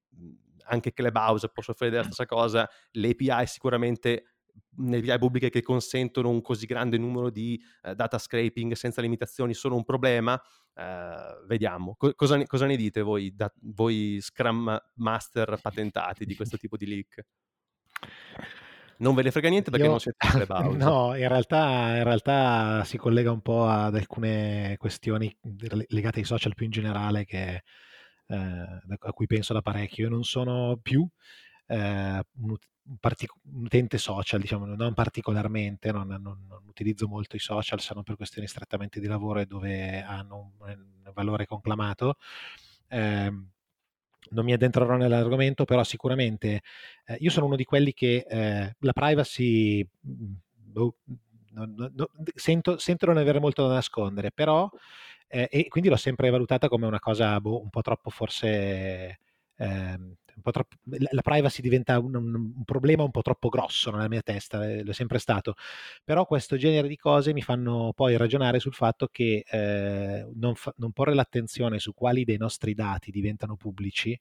anche 0.66 0.92
Clubhouse 0.92 1.48
può 1.48 1.62
soffrire 1.62 1.90
della 1.90 2.04
stessa 2.04 2.26
cosa, 2.26 2.68
le 2.92 3.10
API 3.10 3.46
sicuramente 3.46 4.36
API 4.78 5.18
pubbliche 5.18 5.50
che 5.50 5.62
consentono 5.62 6.30
un 6.30 6.40
così 6.40 6.66
grande 6.66 6.98
numero 6.98 7.30
di 7.30 7.60
uh, 7.82 7.94
data 7.94 8.18
scraping 8.18 8.72
senza 8.72 9.00
limitazioni 9.00 9.54
sono 9.54 9.76
un 9.76 9.84
problema. 9.84 10.40
vediamo, 11.46 11.94
Co- 11.96 12.12
cosa, 12.14 12.36
ne, 12.36 12.46
cosa, 12.46 12.66
ne, 12.66 12.76
dite 12.76 13.00
voi, 13.00 13.34
da, 13.34 13.50
voi 13.62 14.18
Scrum 14.20 14.78
Master 14.96 15.58
patentati 15.60 16.26
di 16.26 16.34
questo 16.36 16.58
tipo 16.58 16.76
di 16.76 16.86
leak? 16.86 17.25
Non 18.98 19.14
ve 19.14 19.22
ne 19.22 19.30
frega 19.30 19.48
niente 19.48 19.70
perché 19.70 19.84
Io, 19.84 19.90
non 19.90 20.00
siete 20.00 20.18
Clubhouse. 20.18 20.78
No, 20.84 21.14
in 21.14 21.28
realtà, 21.28 21.96
in 21.96 22.04
realtà, 22.04 22.82
si 22.84 22.96
collega 22.96 23.30
un 23.30 23.42
po' 23.42 23.66
ad 23.66 23.94
alcune 23.94 24.76
questioni 24.78 25.34
legate 25.88 26.20
ai 26.20 26.25
social 26.25 26.54
più 26.54 26.64
in 26.64 26.70
generale 26.70 27.25
che, 27.25 27.62
eh, 28.26 28.36
a 28.36 29.12
cui 29.12 29.26
penso 29.26 29.52
da 29.52 29.60
parecchio. 29.60 30.04
Io 30.04 30.10
non 30.10 30.25
sono 30.25 30.78
più 30.80 31.06
eh, 31.66 32.22
un, 32.38 32.56
partic- 33.00 33.35
un, 33.52 33.64
utente 33.64 33.99
social, 33.99 34.40
diciamo, 34.40 34.64
non 34.66 34.95
particolarmente, 34.95 35.93
non, 35.93 36.09
non, 36.09 36.21
non, 36.49 36.62
utilizzo 36.66 37.09
molto 37.09 37.37
i 37.37 37.38
social 37.40 37.81
se 37.81 37.95
non 37.95 38.02
per 38.02 38.16
questioni 38.16 38.47
strettamente 38.49 39.00
di 39.00 39.07
lavoro 39.07 39.40
e 39.40 39.47
dove 39.47 40.02
hanno 40.02 40.52
un, 40.61 40.69
un 40.69 41.12
valore 41.14 41.47
conclamato 41.47 42.16
Eh, 42.88 43.33
non 44.31 44.45
mi 44.45 44.52
addentrerò 44.52 44.97
nell'argomento, 44.97 45.64
però 45.64 45.85
sicuramente 45.85 46.62
eh, 47.07 47.16
io 47.21 47.31
sono 47.31 47.47
uno 47.47 47.57
di 47.57 47.64
quelli 47.64 47.93
che 47.93 48.26
eh, 48.28 48.75
la 48.81 48.93
privacy 48.93 49.83
mm, 50.07 50.33
boh, 50.55 50.97
no, 51.52 51.64
no, 51.66 51.90
no, 51.95 52.09
sento, 52.35 52.78
sento, 52.78 53.07
non 53.07 53.19
avere 53.19 53.38
molto 53.40 53.66
da 53.66 53.75
nascondere, 53.75 54.33
però 54.33 54.69
eh, 55.28 55.49
e 55.50 55.69
quindi 55.69 55.88
l'ho 55.88 55.97
sempre 55.97 56.31
valutata 56.31 56.69
come 56.69 56.87
una 56.87 56.99
cosa 56.99 57.40
boh, 57.40 57.61
un 57.62 57.71
po' 57.71 57.83
troppo 57.83 58.11
forse 58.11 59.21
ehm, 59.57 60.14
troppo, 60.43 60.76
la 60.85 61.23
privacy 61.23 61.62
diventa 61.62 61.99
un, 61.99 62.14
un, 62.14 62.64
problema 62.64 63.02
un 63.02 63.11
po' 63.11 63.23
troppo 63.23 63.49
grosso 63.49 63.90
nella 63.90 64.09
mia 64.09 64.23
testa, 64.23 64.69
eh, 64.69 64.83
è 64.83 64.93
sempre 64.93 65.19
stato. 65.19 65.55
Però 66.05 66.26
questo 66.26 66.57
genere 66.57 66.88
di 66.88 66.97
cose 66.97 67.33
mi 67.33 67.43
fanno 67.43 67.93
poi 67.95 68.16
ragionare 68.16 68.59
sul 68.59 68.75
fatto 68.75 69.09
che 69.11 69.45
eh, 69.49 70.26
non, 70.35 70.55
fa, 70.55 70.73
non, 70.76 70.93
porre 70.93 71.14
l'attenzione 71.14 71.78
su 71.78 71.95
quali 71.95 72.25
dei 72.25 72.37
nostri 72.38 72.75
dati 72.75 73.11
diventano 73.11 73.57
pubblici, 73.57 74.19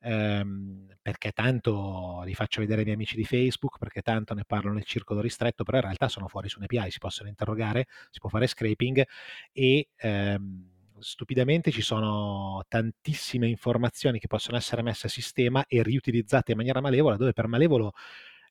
ehm, 0.00 0.86
perché 1.02 1.32
tanto 1.32 2.22
li 2.24 2.34
faccio 2.34 2.60
vedere 2.60 2.78
ai 2.80 2.84
miei 2.84 2.96
amici 2.96 3.16
di 3.16 3.24
Facebook, 3.24 3.78
perché 3.78 4.02
tanto 4.02 4.34
ne 4.34 4.44
parlo 4.46 4.72
nel 4.72 4.84
circolo 4.84 5.20
ristretto, 5.20 5.64
però 5.64 5.78
in 5.78 5.84
realtà 5.84 6.08
sono 6.08 6.28
fuori 6.28 6.48
su 6.48 6.58
un 6.58 6.64
API, 6.64 6.90
si 6.90 6.98
possono 6.98 7.28
interrogare, 7.28 7.86
si 8.10 8.20
può 8.20 8.28
fare 8.28 8.46
scraping 8.46 9.04
e... 9.52 9.88
Ehm, 9.96 10.76
stupidamente 11.00 11.70
ci 11.70 11.82
sono 11.82 12.64
tantissime 12.68 13.48
informazioni 13.48 14.18
che 14.18 14.26
possono 14.26 14.56
essere 14.56 14.82
messe 14.82 15.06
a 15.06 15.10
sistema 15.10 15.64
e 15.66 15.82
riutilizzate 15.82 16.52
in 16.52 16.56
maniera 16.58 16.80
malevola, 16.80 17.16
dove 17.16 17.32
per 17.32 17.46
malevolo 17.46 17.92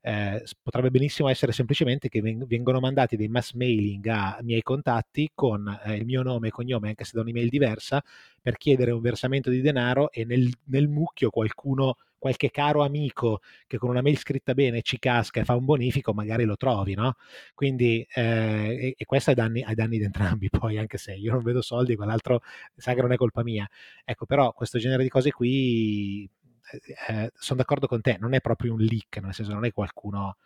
eh, 0.01 0.43
potrebbe 0.61 0.89
benissimo 0.89 1.27
essere 1.27 1.51
semplicemente 1.51 2.07
che 2.07 2.21
vengono 2.21 2.79
mandati 2.79 3.17
dei 3.17 3.27
mass 3.27 3.53
mailing 3.53 4.07
a 4.07 4.39
miei 4.41 4.61
contatti 4.61 5.31
con 5.33 5.67
eh, 5.83 5.95
il 5.95 6.05
mio 6.05 6.23
nome 6.23 6.47
e 6.47 6.51
cognome, 6.51 6.89
anche 6.89 7.03
se 7.03 7.11
da 7.13 7.21
un'email 7.21 7.49
diversa, 7.49 8.03
per 8.41 8.57
chiedere 8.57 8.91
un 8.91 9.01
versamento 9.01 9.49
di 9.49 9.61
denaro 9.61 10.11
e 10.11 10.23
nel, 10.23 10.49
nel 10.65 10.87
mucchio 10.87 11.29
qualcuno 11.29 11.97
qualche 12.17 12.49
caro 12.51 12.83
amico 12.83 13.41
che 13.67 13.77
con 13.77 13.89
una 13.89 14.01
mail 14.01 14.17
scritta 14.17 14.53
bene 14.53 14.81
ci 14.81 14.99
casca 14.99 15.41
e 15.41 15.45
fa 15.45 15.55
un 15.55 15.65
bonifico, 15.65 16.13
magari 16.13 16.43
lo 16.45 16.57
trovi, 16.57 16.93
no? 16.95 17.15
Quindi, 17.53 18.05
eh, 18.13 18.95
e, 18.97 19.05
questo 19.05 19.29
ai 19.31 19.35
danni, 19.35 19.63
ai 19.63 19.75
danni 19.75 19.97
di 19.97 20.03
entrambi, 20.03 20.49
poi, 20.71 20.77
anche 20.77 20.97
se 20.97 21.13
io 21.13 21.31
non 21.33 21.43
vedo 21.43 21.61
soldi, 21.61 21.95
quell'altro 21.95 22.41
sa 22.75 22.93
che 22.93 23.01
non 23.01 23.11
è 23.11 23.15
colpa 23.17 23.43
mia. 23.43 23.67
Ecco, 24.05 24.25
però 24.25 24.53
questo 24.53 24.79
genere 24.79 25.03
di 25.03 25.09
cose 25.09 25.31
qui, 25.31 26.29
eh, 26.71 27.15
eh 27.15 27.31
sono 27.35 27.59
d'accordo 27.59 27.87
con 27.87 28.01
te, 28.01 28.17
non 28.19 28.33
è 28.33 28.41
proprio 28.41 28.73
un 28.73 28.79
leak, 28.79 29.17
nel 29.17 29.33
senso 29.33 29.53
non 29.53 29.65
è 29.65 29.71
qualcuno 29.71 30.37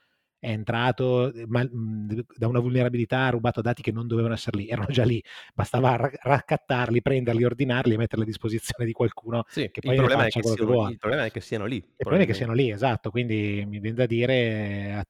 è 0.42 0.50
entrato 0.50 1.32
eh, 1.32 1.46
ma, 1.48 1.64
mhmm, 1.64 2.20
da 2.36 2.48
una 2.48 2.60
vulnerabilità, 2.60 3.28
ha 3.28 3.30
rubato 3.30 3.62
dati 3.62 3.84
che 3.84 3.92
non 3.92 4.08
dovevano 4.08 4.34
essere 4.34 4.58
lì, 4.58 4.68
erano 4.68 4.88
già 4.90 5.04
lì, 5.04 5.24
bastava 5.54 6.10
raccattarli, 6.12 7.00
prenderli, 7.04 7.44
ordinarli 7.44 7.94
e 7.94 7.98
metterli 7.98 8.24
a 8.24 8.28
disposizione 8.28 8.86
di 8.86 8.92
qualcuno 8.92 9.44
sì, 9.48 9.70
che 9.70 9.82
poi 9.82 9.94
il 9.94 10.00
problema, 10.00 10.24
che 10.26 10.42
siano, 10.42 10.90
il 10.90 10.98
problema, 10.98 11.26
è 11.26 11.32
che 11.32 11.42
siano 11.42 11.66
lì. 11.66 11.76
Il 11.76 11.94
problema 11.96 12.24
è 12.24 12.26
che 12.26 12.34
siano 12.34 12.54
lì, 12.54 12.72
esatto, 12.72 13.12
quindi 13.12 13.64
mi 13.68 13.80
viene 13.80 13.96
da 13.96 14.08
dire, 14.08 15.06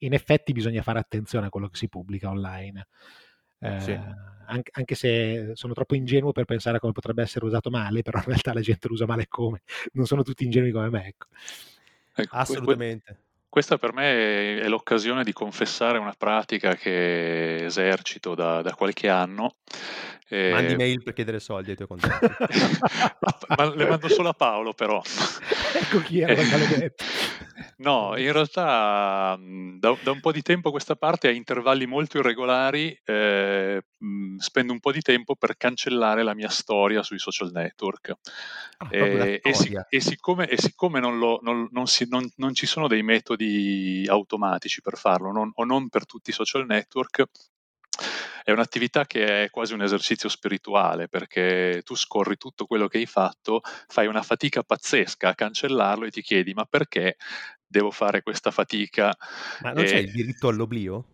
in 0.00 0.12
effetti 0.12 0.52
bisogna 0.52 0.82
fare 0.82 0.98
attenzione 0.98 1.46
a 1.46 1.48
quello 1.48 1.68
che 1.68 1.76
si 1.76 1.88
pubblica 1.88 2.28
online. 2.28 2.86
Eh, 3.60 3.80
sì. 3.80 3.98
anche, 4.46 4.70
anche, 4.74 4.94
se 4.94 5.52
sono 5.54 5.72
troppo 5.72 5.94
ingenuo 5.94 6.32
per 6.32 6.44
pensare 6.44 6.76
a 6.76 6.80
come 6.80 6.92
potrebbe 6.92 7.22
essere 7.22 7.46
usato 7.46 7.70
male, 7.70 8.02
però 8.02 8.18
in 8.18 8.26
realtà 8.26 8.52
la 8.52 8.60
gente 8.60 8.88
lo 8.88 8.92
usa 8.92 9.06
male 9.06 9.26
come, 9.26 9.62
non 9.92 10.04
sono 10.04 10.22
tutti 10.22 10.44
ingenui 10.44 10.70
come 10.70 10.90
me. 10.90 11.06
Ecco. 11.06 11.28
Ecco, 12.14 12.36
Assolutamente. 12.36 13.22
Questa 13.54 13.78
per 13.78 13.92
me 13.92 14.58
è 14.58 14.66
l'occasione 14.66 15.22
di 15.22 15.32
confessare 15.32 15.98
una 15.98 16.12
pratica 16.18 16.74
che 16.74 17.66
esercito 17.66 18.34
da, 18.34 18.62
da 18.62 18.74
qualche 18.74 19.08
anno. 19.08 19.58
Eh, 20.28 20.50
Mandi 20.50 20.74
mail 20.74 21.04
per 21.04 21.12
chiedere 21.12 21.38
soldi 21.38 21.70
ai 21.70 21.76
tuoi 21.76 21.86
contatti. 21.86 22.26
Ma 23.56 23.72
le 23.72 23.86
mando 23.86 24.08
solo 24.08 24.30
a 24.30 24.32
Paolo 24.32 24.72
però. 24.72 25.00
ecco 25.72 26.00
chi 26.00 26.18
era 26.18 26.34
maledetto. 26.34 27.04
No, 27.76 28.16
in 28.16 28.32
realtà 28.32 29.38
da, 29.38 29.96
da, 30.02 30.10
un 30.10 30.20
po' 30.20 30.32
di 30.32 30.42
tempo 30.42 30.70
a 30.70 30.72
questa 30.72 30.96
parte, 30.96 31.28
a 31.28 31.30
intervalli 31.30 31.86
molto 31.86 32.18
irregolari, 32.18 33.00
eh, 33.04 33.84
spendo 34.38 34.72
un 34.72 34.80
po' 34.80 34.92
di 34.92 35.00
tempo 35.00 35.34
per 35.36 35.56
cancellare 35.56 36.22
la 36.22 36.34
mia 36.34 36.48
storia 36.48 37.02
sui 37.02 37.18
social 37.18 37.50
network. 37.52 38.12
Ah, 38.78 38.88
eh, 38.90 39.40
e, 39.42 39.54
si, 39.54 39.76
e, 39.88 40.00
siccome, 40.00 40.48
e, 40.48 40.56
siccome, 40.56 41.00
non, 41.00 41.18
lo, 41.18 41.38
non, 41.42 41.68
non, 41.70 41.86
si, 41.86 42.06
non, 42.08 42.54
ci 42.54 42.66
sono 42.66 42.88
dei 42.88 43.02
metodi 43.02 44.04
automatici 44.08 44.80
per 44.80 44.96
farlo, 44.96 45.52
o 45.54 45.64
non 45.64 45.88
per 45.88 46.06
tutti 46.06 46.30
i 46.30 46.34
social 46.34 46.66
network, 46.66 47.24
è 48.44 48.50
un'attività 48.50 49.06
che 49.06 49.44
è 49.44 49.50
quasi 49.50 49.72
un 49.72 49.80
esercizio 49.80 50.28
spirituale 50.28 51.08
perché 51.08 51.80
tu 51.82 51.96
scorri 51.96 52.36
tutto 52.36 52.66
quello 52.66 52.88
che 52.88 52.98
hai 52.98 53.06
fatto, 53.06 53.62
fai 53.86 54.06
una 54.06 54.22
fatica 54.22 54.62
pazzesca 54.62 55.30
a 55.30 55.34
cancellarlo 55.34 56.04
e 56.04 56.10
ti 56.10 56.20
chiedi 56.20 56.52
ma 56.52 56.66
perché 56.66 57.16
devo 57.66 57.90
fare 57.90 58.22
questa 58.22 58.50
fatica? 58.50 59.16
Ma 59.62 59.72
non 59.72 59.84
e... 59.84 59.86
c'è 59.86 59.96
il 59.96 60.12
diritto 60.12 60.48
all'oblio? 60.48 61.06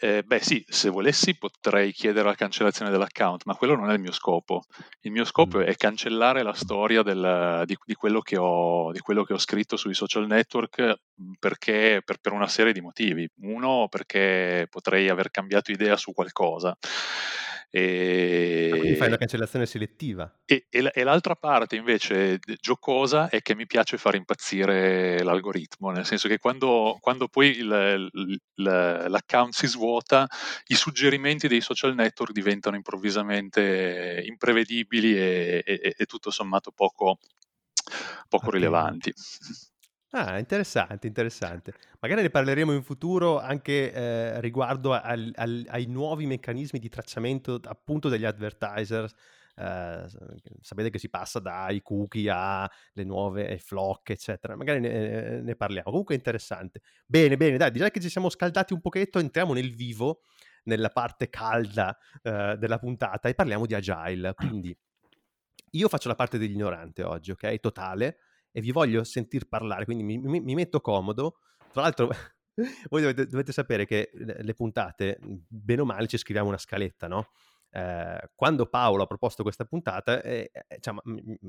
Eh, 0.00 0.22
beh 0.22 0.40
sì, 0.40 0.64
se 0.66 0.88
volessi 0.88 1.36
potrei 1.36 1.92
chiedere 1.92 2.26
la 2.26 2.34
cancellazione 2.34 2.90
dell'account, 2.90 3.44
ma 3.44 3.54
quello 3.54 3.76
non 3.76 3.90
è 3.90 3.94
il 3.94 4.00
mio 4.00 4.12
scopo. 4.12 4.62
Il 5.02 5.12
mio 5.12 5.24
scopo 5.24 5.58
mm. 5.58 5.62
è 5.62 5.76
cancellare 5.76 6.42
la 6.42 6.54
storia 6.54 7.02
del, 7.02 7.64
di, 7.66 7.76
di, 7.84 7.94
quello 7.94 8.22
ho, 8.38 8.90
di, 8.90 9.00
quello 9.00 9.22
che 9.24 9.34
ho, 9.34 9.38
scritto 9.38 9.76
sui 9.76 9.92
social 9.92 10.26
network 10.26 10.94
perché, 11.38 12.00
per, 12.04 12.18
per 12.18 12.32
una 12.32 12.48
serie 12.48 12.72
di 12.72 12.80
motivi. 12.80 13.28
Uno, 13.42 13.88
perché 13.88 14.66
potrei 14.70 15.10
aver 15.10 15.30
cambiato 15.30 15.72
idea 15.72 15.96
su 15.98 16.12
qualcosa. 16.12 16.74
E... 17.74 18.68
quindi 18.70 18.96
fai 18.96 19.08
una 19.08 19.16
cancellazione 19.16 19.64
selettiva. 19.64 20.30
E, 20.44 20.66
e, 20.68 20.90
e, 20.92 21.04
l'altra 21.04 21.36
parte 21.36 21.76
invece 21.76 22.38
giocosa 22.60 23.30
è 23.30 23.40
che 23.40 23.54
mi 23.54 23.64
piace 23.64 23.96
far 23.96 24.14
impazzire 24.14 25.22
l'algoritmo, 25.22 25.90
nel 25.90 26.04
senso 26.04 26.28
che 26.28 26.36
quando, 26.36 26.98
quando 27.00 27.28
poi 27.28 27.48
il, 27.56 28.10
il, 28.12 28.40
l'account 28.56 29.54
si 29.54 29.66
svuota, 29.66 30.28
i 30.66 30.74
suggerimenti 30.74 31.48
dei 31.48 31.62
social 31.62 31.94
network 31.94 32.32
diventano 32.32 32.76
improvvisamente 32.76 34.22
imprevedibili 34.26 35.16
e, 35.16 35.94
e 35.96 36.04
tutto 36.04 36.30
sommato 36.30 36.72
poco, 36.72 37.20
poco 38.28 38.48
okay. 38.48 38.58
rilevanti. 38.58 39.14
Ah, 40.14 40.38
interessante, 40.38 41.06
interessante. 41.06 41.72
Magari 42.00 42.20
ne 42.20 42.28
parleremo 42.28 42.74
in 42.74 42.82
futuro 42.82 43.40
anche 43.40 43.90
eh, 43.90 44.40
riguardo 44.42 44.92
al, 44.92 45.32
al, 45.34 45.64
ai 45.68 45.86
nuovi 45.86 46.26
meccanismi 46.26 46.78
di 46.78 46.90
tracciamento 46.90 47.58
appunto 47.64 48.10
degli 48.10 48.26
advertisers. 48.26 49.14
Eh, 49.56 50.06
sapete 50.60 50.90
che 50.90 50.98
si 50.98 51.08
passa 51.08 51.38
dai 51.38 51.80
cookie 51.80 52.28
alle 52.28 53.04
nuove 53.04 53.56
flock, 53.56 54.10
eccetera. 54.10 54.54
Magari 54.54 54.80
ne, 54.80 55.40
ne, 55.40 55.56
parliamo. 55.56 55.88
Comunque 55.88 56.14
interessante. 56.14 56.82
Bene, 57.06 57.38
bene, 57.38 57.56
dai, 57.56 57.70
direi 57.70 57.90
che 57.90 58.00
ci 58.00 58.10
siamo 58.10 58.28
scaldati 58.28 58.74
un 58.74 58.82
pochetto, 58.82 59.18
entriamo 59.18 59.54
nel 59.54 59.74
vivo, 59.74 60.24
nella 60.64 60.90
parte 60.90 61.30
calda 61.30 61.96
eh, 62.22 62.56
della 62.58 62.78
puntata 62.78 63.30
e 63.30 63.34
parliamo 63.34 63.64
di 63.64 63.74
agile. 63.74 64.34
Quindi 64.34 64.76
io 65.70 65.88
faccio 65.88 66.08
la 66.08 66.16
parte 66.16 66.36
dell'ignorante 66.36 67.02
oggi, 67.02 67.30
ok? 67.30 67.60
Totale 67.60 68.18
e 68.52 68.60
vi 68.60 68.70
voglio 68.70 69.02
sentir 69.02 69.48
parlare, 69.48 69.84
quindi 69.84 70.04
mi, 70.04 70.18
mi, 70.18 70.40
mi 70.40 70.54
metto 70.54 70.80
comodo. 70.80 71.38
Tra 71.72 71.82
l'altro, 71.82 72.10
voi 72.90 73.00
dovete, 73.00 73.26
dovete, 73.26 73.52
sapere 73.52 73.86
che 73.86 74.10
le 74.12 74.54
puntate, 74.54 75.18
bene 75.48 75.80
o 75.80 75.84
male, 75.84 76.06
ci 76.06 76.18
scriviamo 76.18 76.48
una 76.48 76.58
scaletta, 76.58 77.08
no? 77.08 77.30
Eh, 77.74 78.30
quando 78.34 78.66
Paolo 78.66 79.04
ha 79.04 79.06
proposto 79.06 79.42
questa 79.42 79.64
puntata 79.64 80.20
eh, 80.20 80.50
eh 80.52 80.78
ci, 80.78 80.90
ha, 80.90 80.94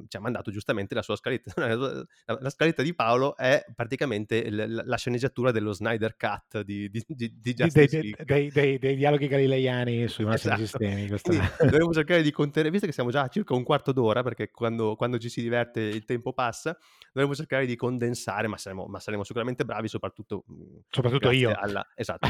ci, 0.07 0.15
ha, 0.15 0.19
mandato 0.21 0.51
giustamente 0.51 0.95
la 0.95 1.01
sua 1.01 1.17
scaletta. 1.17 1.51
La, 2.25 2.37
la 2.39 2.49
scaletta 2.49 2.81
di 2.81 2.93
Paolo 2.93 3.35
è 3.35 3.65
praticamente 3.75 4.49
l, 4.49 4.83
la 4.85 4.95
sceneggiatura 4.95 5.51
dello 5.51 5.73
Snyder 5.73 6.15
Cut 6.15 6.61
di, 6.61 6.89
di, 6.89 7.03
di, 7.07 7.39
di 7.39 7.53
Justice 7.53 7.99
dei, 7.99 8.15
dei, 8.23 8.51
dei, 8.51 8.79
dei, 8.79 8.95
dialoghi 8.95 9.27
galileiani 9.27 10.07
sui 10.07 10.23
massimi 10.25 10.61
esatto. 10.61 11.11
sistemi. 11.11 11.49
dovremmo 11.59 11.91
cercare 11.91 12.21
di 12.21 12.31
contenere, 12.31 12.71
visto 12.71 12.85
che 12.85 12.93
siamo 12.93 13.09
già 13.09 13.23
a 13.23 13.27
circa 13.27 13.53
un 13.53 13.63
quarto 13.63 13.91
d'ora, 13.91 14.23
perché 14.23 14.51
quando, 14.51 14.95
quando 14.95 15.17
ci 15.17 15.29
si 15.29 15.41
diverte 15.41 15.81
il 15.81 16.05
tempo 16.05 16.31
passa, 16.33 16.77
dovremmo 17.11 17.35
cercare 17.35 17.65
di 17.65 17.75
condensare, 17.75 18.47
ma 18.47 18.57
saremo, 18.57 18.85
ma 18.85 18.99
saremo 18.99 19.23
sicuramente 19.23 19.65
bravi, 19.65 19.87
soprattutto, 19.87 20.45
soprattutto 20.89 21.31
io. 21.31 21.53
Alla, 21.53 21.85
esatto, 21.95 22.27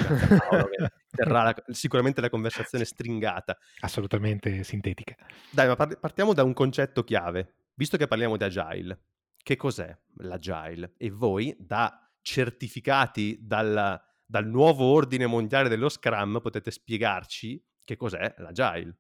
Paolo, 0.50 0.66
che 0.66 0.92
terrà 1.12 1.44
la, 1.44 1.56
sicuramente 1.68 2.22
la 2.22 2.30
conversazione 2.30 2.86
stringata 2.86 3.58
assolutamente 3.84 4.64
sintetica. 4.64 5.16
Dai, 5.50 5.68
ma 5.68 5.76
partiamo 5.76 6.34
da 6.34 6.44
un 6.44 6.54
concetto 6.54 7.04
chiave. 7.04 7.56
Visto 7.76 7.98
che 7.98 8.08
parliamo 8.08 8.38
di 8.38 8.44
agile, 8.44 9.04
che 9.38 9.56
cos'è 9.56 9.96
l'agile? 10.18 10.94
E 10.98 11.10
voi, 11.10 11.56
da 11.60 12.12
certificati 12.22 13.38
dal, 13.42 14.02
dal 14.26 14.48
nuovo 14.48 14.86
ordine 14.86 15.26
mondiale 15.26 15.70
dello 15.70 15.90
Scrum, 15.90 16.40
potete 16.42 16.72
spiegarci 16.72 17.62
che 17.84 17.98
cos'è 17.98 18.34
l'agile? 18.38 18.98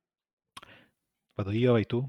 Vado 1.36 1.52
io 1.52 1.78
e 1.78 1.86
tu? 1.86 2.08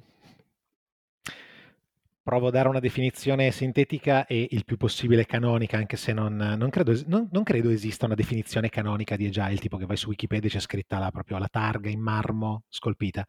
Provo 2.24 2.48
a 2.48 2.50
dare 2.50 2.68
una 2.68 2.80
definizione 2.80 3.52
sintetica 3.52 4.26
e 4.26 4.48
il 4.50 4.64
più 4.64 4.76
possibile 4.76 5.26
canonica, 5.26 5.76
anche 5.76 5.96
se 5.96 6.12
non, 6.12 6.34
non, 6.36 6.70
credo, 6.70 6.98
non, 7.06 7.28
non, 7.30 7.42
credo, 7.42 7.68
esista 7.68 8.06
una 8.06 8.14
definizione 8.14 8.70
canonica 8.70 9.14
di 9.14 9.26
Agile, 9.26 9.58
tipo 9.58 9.76
che 9.76 9.86
vai 9.86 9.96
su 9.96 10.08
Wikipedia 10.08 10.48
e 10.48 10.52
c'è 10.52 10.60
scritta 10.60 10.98
la, 10.98 11.10
proprio 11.10 11.38
la 11.38 11.48
targa 11.48 11.90
in 11.90 12.00
marmo 12.00 12.64
scolpita. 12.68 13.26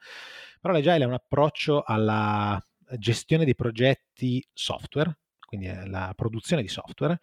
Però 0.61 0.73
l'Agile 0.73 1.03
è 1.03 1.05
un 1.05 1.13
approccio 1.13 1.83
alla, 1.83 2.57
gestione 2.97 3.45
dei 3.45 3.55
progetti 3.55 4.45
software, 4.53 5.19
quindi 5.45 5.67
la 5.87 6.13
produzione 6.15 6.61
di 6.61 6.67
software, 6.67 7.19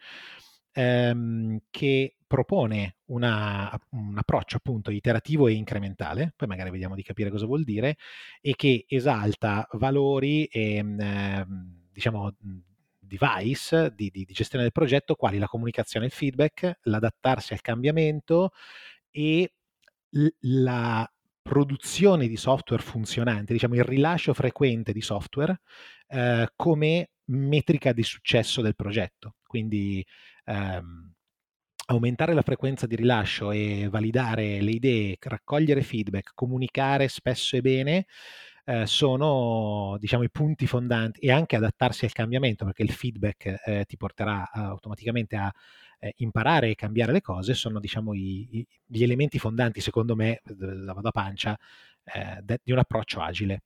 ehm, 0.72 1.58
che 1.70 2.16
propone 2.26 2.96
una, 3.06 3.70
un 3.90 4.16
approccio 4.16 4.56
appunto 4.56 4.90
iterativo 4.90 5.48
e 5.48 5.52
incrementale, 5.52 6.32
poi 6.34 6.48
magari 6.48 6.70
vediamo 6.70 6.94
di 6.94 7.02
capire 7.02 7.30
cosa 7.30 7.46
vuol 7.46 7.64
dire, 7.64 7.96
e 8.40 8.54
che 8.56 8.86
esalta 8.88 9.66
valori 9.72 10.46
e 10.46 10.76
eh, 10.76 11.46
diciamo 11.92 12.34
device 12.98 13.92
di, 13.94 14.08
di, 14.10 14.24
di, 14.24 14.32
gestione 14.32 14.64
del 14.64 14.72
progetto, 14.72 15.14
quali 15.14 15.38
la 15.38 15.46
comunicazione 15.46 16.06
e 16.06 16.08
il 16.08 16.14
feedback, 16.14 16.78
l'adattarsi 16.84 17.52
al 17.52 17.60
cambiamento 17.60 18.52
e 19.10 19.52
l- 20.10 20.28
la 20.40 21.06
produzione 21.42 22.28
di 22.28 22.36
software 22.36 22.82
funzionante, 22.82 23.52
diciamo 23.52 23.74
il 23.74 23.84
rilascio 23.84 24.32
frequente 24.32 24.92
di 24.92 25.02
software 25.02 25.60
eh, 26.08 26.50
come 26.56 27.10
metrica 27.26 27.92
di 27.92 28.02
successo 28.02 28.62
del 28.62 28.74
progetto. 28.74 29.36
Quindi 29.44 30.04
ehm, 30.44 31.12
aumentare 31.86 32.34
la 32.34 32.42
frequenza 32.42 32.86
di 32.86 32.96
rilascio 32.96 33.50
e 33.50 33.88
validare 33.90 34.60
le 34.60 34.70
idee, 34.70 35.16
raccogliere 35.20 35.82
feedback, 35.82 36.32
comunicare 36.34 37.08
spesso 37.08 37.56
e 37.56 37.60
bene 37.60 38.06
eh, 38.64 38.86
sono 38.86 39.96
diciamo 39.98 40.22
i 40.22 40.30
punti 40.30 40.66
fondanti 40.66 41.20
e 41.20 41.32
anche 41.32 41.56
adattarsi 41.56 42.04
al 42.04 42.12
cambiamento 42.12 42.64
perché 42.64 42.82
il 42.82 42.92
feedback 42.92 43.62
eh, 43.64 43.84
ti 43.86 43.96
porterà 43.96 44.50
automaticamente 44.52 45.36
a 45.36 45.52
eh, 45.98 46.12
imparare 46.18 46.70
e 46.70 46.74
cambiare 46.74 47.12
le 47.12 47.20
cose 47.20 47.54
sono 47.54 47.80
diciamo 47.80 48.14
i, 48.14 48.48
i, 48.58 48.66
gli 48.86 49.02
elementi 49.02 49.38
fondanti 49.38 49.80
secondo 49.80 50.14
me 50.14 50.40
la 50.44 50.92
vado 50.92 51.08
a 51.08 51.12
pancia 51.12 51.58
eh, 52.04 52.40
de, 52.42 52.60
di 52.62 52.72
un 52.72 52.78
approccio 52.78 53.20
agile 53.20 53.62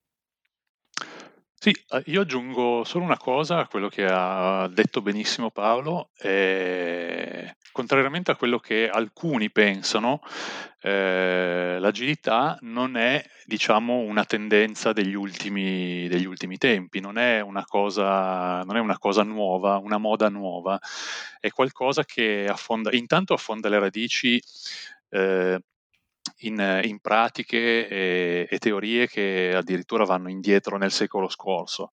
sì, 1.59 1.71
eh, 1.71 2.03
io 2.07 2.21
aggiungo 2.21 2.85
solo 2.85 3.05
una 3.05 3.17
cosa 3.17 3.59
a 3.61 3.67
quello 3.67 3.89
che 3.89 4.05
ha 4.09 4.69
detto 4.69 5.01
benissimo 5.03 5.51
Paolo. 5.51 6.11
ehm, 6.19 7.51
contrariamente 7.73 8.31
a 8.31 8.37
quello 8.37 8.59
che 8.59 8.89
alcuni 8.89 9.51
pensano, 9.51 10.21
ehm, 10.83 11.81
l'agilità 11.81 12.57
non 12.63 12.97
è, 12.97 13.23
diciamo, 13.45 13.99
una 14.01 14.25
tendenza 14.25 14.93
degli 14.93 15.15
ultimi 15.15 16.07
degli 16.09 16.27
ultimi 16.27 16.57
tempi, 16.59 17.01
non 17.01 17.19
è 17.19 17.41
una 17.41 17.65
cosa 17.65 18.63
non 18.63 18.77
è 18.77 18.81
una 18.81 18.99
cosa 18.99 19.23
nuova, 19.23 19.79
una 19.79 19.99
moda 19.99 20.29
nuova, 20.29 20.79
è 21.41 21.51
qualcosa 21.51 22.05
che 22.05 22.47
affonda 22.49 22.91
intanto 22.93 23.35
affonda 23.35 23.69
le 23.69 23.79
radici, 23.79 24.41
ehm 25.11 25.59
in, 26.41 26.81
in 26.85 26.99
pratiche 27.01 27.89
e, 27.89 28.47
e, 28.51 28.59
teorie 28.59 29.07
che 29.07 29.53
addirittura 29.55 30.05
vanno 30.05 30.29
indietro 30.29 30.77
nel 30.77 30.91
secolo 30.91 31.29
scorso. 31.29 31.93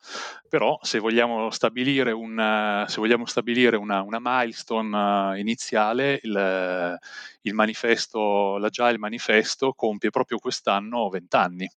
Però 0.49 0.77
se 0.81 0.99
vogliamo 0.99 1.49
stabilire, 1.51 2.11
un, 2.11 2.85
se 2.87 2.99
vogliamo 2.99 3.25
stabilire 3.25 3.77
una, 3.77 4.01
una, 4.01 4.19
milestone 4.21 5.39
iniziale, 5.39 6.19
il, 6.23 6.99
il 7.41 7.53
manifesto, 7.53 8.57
l'Agile 8.57 8.97
Manifesto 8.97 9.73
compie 9.73 10.09
proprio 10.09 10.39
quest'anno 10.39 11.09
20 11.09 11.35
anni. 11.35 11.71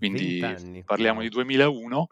Quindi 0.00 0.40
20 0.40 0.64
anni. 0.64 0.82
parliamo 0.82 1.20
di 1.20 1.28
2001 1.28 2.08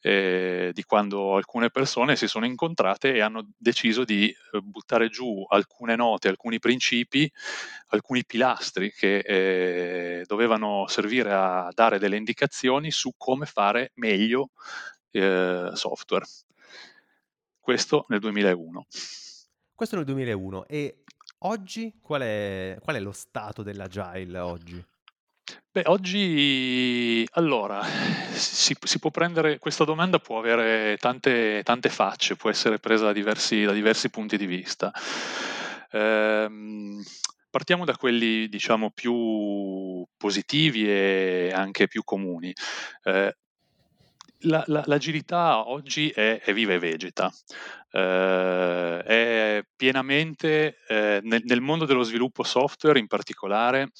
eh, 0.00 0.70
di 0.74 0.82
quando 0.84 1.34
alcune 1.34 1.70
persone 1.70 2.14
si 2.14 2.28
sono 2.28 2.44
incontrate 2.44 3.14
e 3.14 3.20
hanno 3.20 3.48
deciso 3.56 4.04
di 4.04 4.28
eh, 4.28 4.60
buttare 4.60 5.08
giù 5.08 5.44
alcune 5.48 5.96
note, 5.96 6.28
alcuni 6.28 6.58
principi, 6.58 7.30
alcuni 7.88 8.24
pilastri 8.24 8.92
che 8.92 9.18
eh, 9.18 10.24
dovevano 10.26 10.86
servire 10.88 11.32
a 11.32 11.70
dare 11.74 11.98
delle 11.98 12.16
indicazioni 12.16 12.90
su 12.90 13.14
come 13.16 13.46
fare 13.46 13.92
meglio 13.94 14.50
eh, 15.12 15.70
software. 15.72 16.26
Questo 17.58 18.04
nel 18.08 18.20
2001. 18.20 18.86
Questo 19.74 19.96
nel 19.96 20.04
2001 20.04 20.66
e 20.66 21.02
oggi 21.38 21.98
qual 22.00 22.20
è, 22.20 22.76
qual 22.80 22.96
è 22.96 23.00
lo 23.00 23.12
stato 23.12 23.62
dell'agile 23.62 24.38
oggi? 24.38 24.84
Beh, 25.76 25.82
oggi 25.88 27.28
allora 27.32 27.82
si, 28.32 28.74
si 28.82 28.98
può 28.98 29.10
prendere 29.10 29.58
questa 29.58 29.84
domanda 29.84 30.18
può 30.18 30.38
avere 30.38 30.96
tante, 30.96 31.60
tante 31.64 31.90
facce, 31.90 32.34
può 32.34 32.48
essere 32.48 32.78
presa 32.78 33.04
da 33.04 33.12
diversi, 33.12 33.62
da 33.62 33.72
diversi 33.72 34.08
punti 34.08 34.38
di 34.38 34.46
vista. 34.46 34.90
Ehm, 35.90 37.04
partiamo 37.50 37.84
da 37.84 37.94
quelli 37.94 38.48
diciamo 38.48 38.90
più 38.90 40.02
positivi 40.16 40.88
e 40.88 41.52
anche 41.54 41.88
più 41.88 42.04
comuni. 42.04 42.54
Eh, 43.02 43.36
la, 44.40 44.64
la, 44.68 44.82
l'agilità 44.86 45.68
oggi 45.68 46.08
è, 46.08 46.40
è, 46.40 46.54
viva 46.54 46.72
e 46.72 46.78
vegeta, 46.78 47.30
eh, 47.90 49.02
è 49.04 49.62
pienamente 49.76 50.78
eh, 50.88 51.20
nel, 51.22 51.42
nel, 51.44 51.60
mondo 51.60 51.84
dello 51.84 52.02
sviluppo 52.02 52.44
software 52.44 52.98
in 52.98 53.08
particolare 53.08 53.90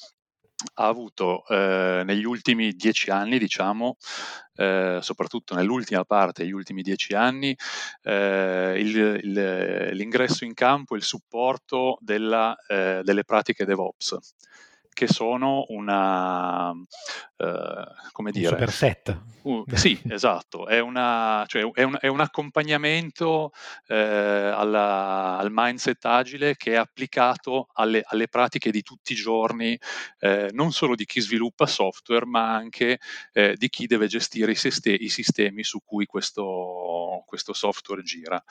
ha 0.75 0.87
avuto 0.87 1.45
eh, 1.47 2.01
negli 2.05 2.25
ultimi 2.25 2.71
dieci 2.71 3.09
anni, 3.11 3.37
diciamo, 3.37 3.97
eh, 4.55 4.99
soprattutto 5.01 5.55
nell'ultima 5.55 6.03
parte 6.03 6.43
degli 6.43 6.51
ultimi 6.51 6.81
dieci 6.81 7.13
anni, 7.13 7.55
eh, 8.03 8.75
il, 8.79 9.19
il, 9.23 9.89
l'ingresso 9.93 10.45
in 10.45 10.53
campo, 10.53 10.95
il 10.95 11.03
supporto 11.03 11.97
della, 12.01 12.55
eh, 12.67 13.01
delle 13.03 13.23
pratiche 13.23 13.65
DevOps 13.65 14.17
che 14.97 15.05
sono 15.05 15.65
una, 15.67 16.71
uh, 16.71 16.85
come 18.11 18.31
dire... 18.31 18.47
Un 18.47 18.53
super 18.53 18.71
set. 18.71 19.21
Uh, 19.43 19.63
sì, 19.75 20.01
esatto, 20.09 20.65
è, 20.65 20.79
una, 20.79 21.43
cioè, 21.45 21.69
è, 21.71 21.83
un, 21.83 21.95
è 22.01 22.07
un, 22.07 22.19
accompagnamento 22.19 23.51
eh, 23.89 23.95
alla, 23.95 25.37
al 25.37 25.49
mindset 25.51 26.03
agile 26.03 26.55
che 26.55 26.71
è 26.71 26.77
applicato 26.77 27.67
alle, 27.73 28.01
alle 28.07 28.27
pratiche 28.27 28.71
di 28.71 28.81
tutti 28.81 29.13
i 29.13 29.15
giorni, 29.15 29.79
eh, 30.17 30.49
non 30.53 30.71
solo 30.71 30.95
di 30.95 31.05
chi 31.05 31.21
sviluppa 31.21 31.67
software, 31.67 32.25
ma 32.25 32.55
anche 32.55 32.99
eh, 33.33 33.53
di 33.55 33.69
chi 33.69 33.85
deve 33.85 34.07
gestire 34.07 34.53
i, 34.53 34.55
seste- 34.55 34.89
i 34.89 35.09
sistemi 35.09 35.63
su 35.63 35.79
cui 35.85 36.07
questo, 36.07 37.23
questo 37.27 37.53
software 37.53 38.01
gira. 38.01 38.43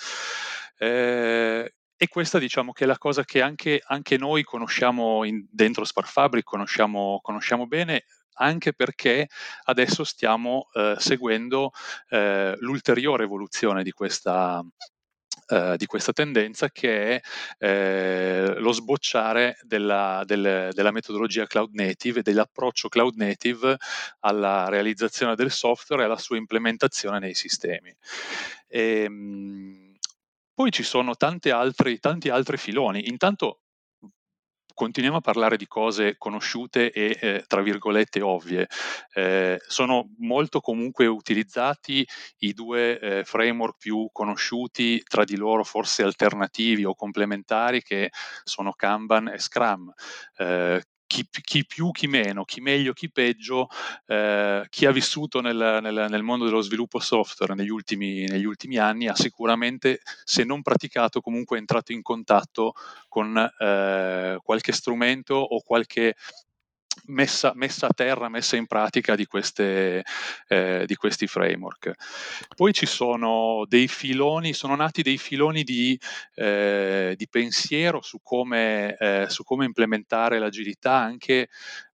Eh, 0.78 1.72
e 1.96 2.08
questa 2.08 2.38
diciamo 2.38 2.72
che 2.72 2.84
è 2.84 2.86
la 2.86 2.98
cosa 2.98 3.24
che 3.24 3.40
anche, 3.40 3.82
anche 3.84 4.18
noi 4.18 4.42
conosciamo 4.44 5.24
in, 5.24 5.46
dentro 5.50 5.84
Spark 5.84 6.42
conosciamo, 6.42 7.20
conosciamo 7.22 7.66
bene, 7.66 8.04
anche 8.34 8.74
perché 8.74 9.28
adesso 9.64 10.04
stiamo 10.04 10.68
eh, 10.74 10.96
seguendo 10.98 11.70
eh, 12.10 12.54
l'ulteriore 12.58 13.24
evoluzione 13.24 13.82
di 13.82 13.92
questa, 13.92 14.62
Uh, 15.48 15.76
di 15.76 15.86
questa 15.86 16.12
tendenza 16.12 16.70
che 16.70 17.20
è 17.20 17.20
eh, 17.58 18.54
lo 18.58 18.72
sbocciare 18.72 19.58
della, 19.62 20.22
del, 20.24 20.72
della, 20.72 20.90
metodologia 20.90 21.46
cloud 21.46 21.72
native 21.72 22.18
e 22.18 22.22
dell'approccio 22.22 22.88
cloud 22.88 23.14
native 23.14 23.76
alla 24.20 24.68
realizzazione 24.68 25.36
del 25.36 25.52
software 25.52 26.02
e 26.02 26.04
alla 26.06 26.18
sua 26.18 26.36
implementazione 26.36 27.20
nei 27.20 27.34
sistemi. 27.34 27.94
E, 28.66 29.02
ehm, 29.02 29.12
mh, 29.12 29.85
poi 30.56 30.72
ci 30.72 30.82
sono 30.82 31.12
altri, 31.50 31.98
tanti 31.98 32.30
altri 32.30 32.56
filoni. 32.56 33.08
Intanto 33.08 33.60
continuiamo 34.72 35.18
a 35.18 35.20
parlare 35.20 35.58
di 35.58 35.66
cose 35.66 36.16
conosciute 36.16 36.92
e 36.92 37.18
eh, 37.20 37.44
tra 37.46 37.60
virgolette 37.60 38.22
ovvie. 38.22 38.66
Eh, 39.12 39.58
sono 39.66 40.14
molto 40.18 40.60
comunque 40.60 41.06
utilizzati 41.06 42.06
i 42.38 42.54
due 42.54 42.98
eh, 42.98 43.24
framework 43.24 43.76
più 43.78 44.08
conosciuti 44.10 45.02
tra 45.02 45.24
di 45.24 45.36
loro, 45.36 45.62
forse 45.62 46.02
alternativi 46.02 46.86
o 46.86 46.94
complementari, 46.94 47.82
che 47.82 48.10
sono 48.44 48.72
Kanban 48.72 49.28
e 49.28 49.38
Scrum. 49.38 49.92
Chi, 51.08 51.24
chi, 51.42 51.64
più, 51.64 51.92
chi 51.92 52.08
meno, 52.08 52.44
chi 52.44 52.60
meglio, 52.60 52.92
chi 52.92 53.10
peggio, 53.10 53.68
eh, 54.06 54.66
chi 54.68 54.86
ha 54.86 54.90
vissuto 54.90 55.40
nel, 55.40 55.78
nel, 55.80 56.06
nel, 56.10 56.22
mondo 56.22 56.44
dello 56.44 56.60
sviluppo 56.60 56.98
software 56.98 57.54
negli 57.54 57.68
ultimi, 57.68 58.24
negli 58.24 58.44
ultimi, 58.44 58.76
anni 58.76 59.06
ha 59.06 59.14
sicuramente, 59.14 60.00
se 60.24 60.42
non 60.42 60.62
praticato, 60.62 61.20
comunque 61.20 61.58
entrato 61.58 61.92
in 61.92 62.02
contatto 62.02 62.74
con 63.08 63.36
eh, 63.36 64.38
qualche 64.42 64.72
strumento 64.72 65.34
o 65.34 65.62
qualche 65.62 66.16
messa, 67.04 67.52
messa, 67.54 67.86
a 67.86 67.92
terra, 67.94 68.28
messa 68.28 68.56
in 68.56 68.66
pratica 68.66 69.14
di, 69.14 69.26
queste, 69.26 70.04
eh, 70.48 70.84
di, 70.86 70.94
questi 70.94 71.26
framework. 71.26 71.92
Poi 72.54 72.72
ci 72.72 72.86
sono 72.86 73.64
dei 73.68 73.88
filoni, 73.88 74.52
sono 74.52 74.74
nati 74.74 75.02
dei 75.02 75.18
filoni 75.18 75.62
di, 75.62 75.98
eh, 76.34 77.14
di 77.16 77.28
pensiero 77.28 78.02
su 78.02 78.18
come, 78.22 78.96
eh, 78.96 79.26
su 79.28 79.42
come 79.44 79.64
implementare 79.64 80.38
l'agilità 80.38 80.94
anche 80.94 81.48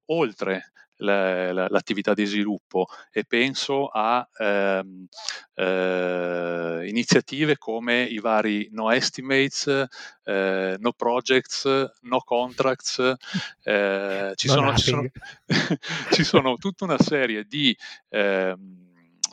oltre 0.07 0.73
l'attività 1.03 2.15
di 2.15 2.25
sviluppo 2.25 2.87
e 3.11 3.25
penso 3.25 3.88
a 3.88 4.27
ehm, 4.38 5.07
eh, 5.55 6.85
iniziative 6.87 7.59
come 7.59 8.03
i 8.03 8.19
vari 8.19 8.69
no 8.73 8.91
estimates, 8.91 9.87
eh, 10.25 10.77
no 10.79 10.93
projects, 10.93 11.65
no 12.03 12.21
contracts, 12.21 13.15
eh, 13.62 14.33
ci, 14.35 14.49
sono, 14.49 14.77
ci, 14.77 14.85
sono, 14.91 15.11
ci, 16.12 16.25
sono, 16.25 16.57
tutta 16.57 16.85
una 16.85 16.99
serie 16.99 17.45
di 17.45 17.77
ehm, 18.09 18.82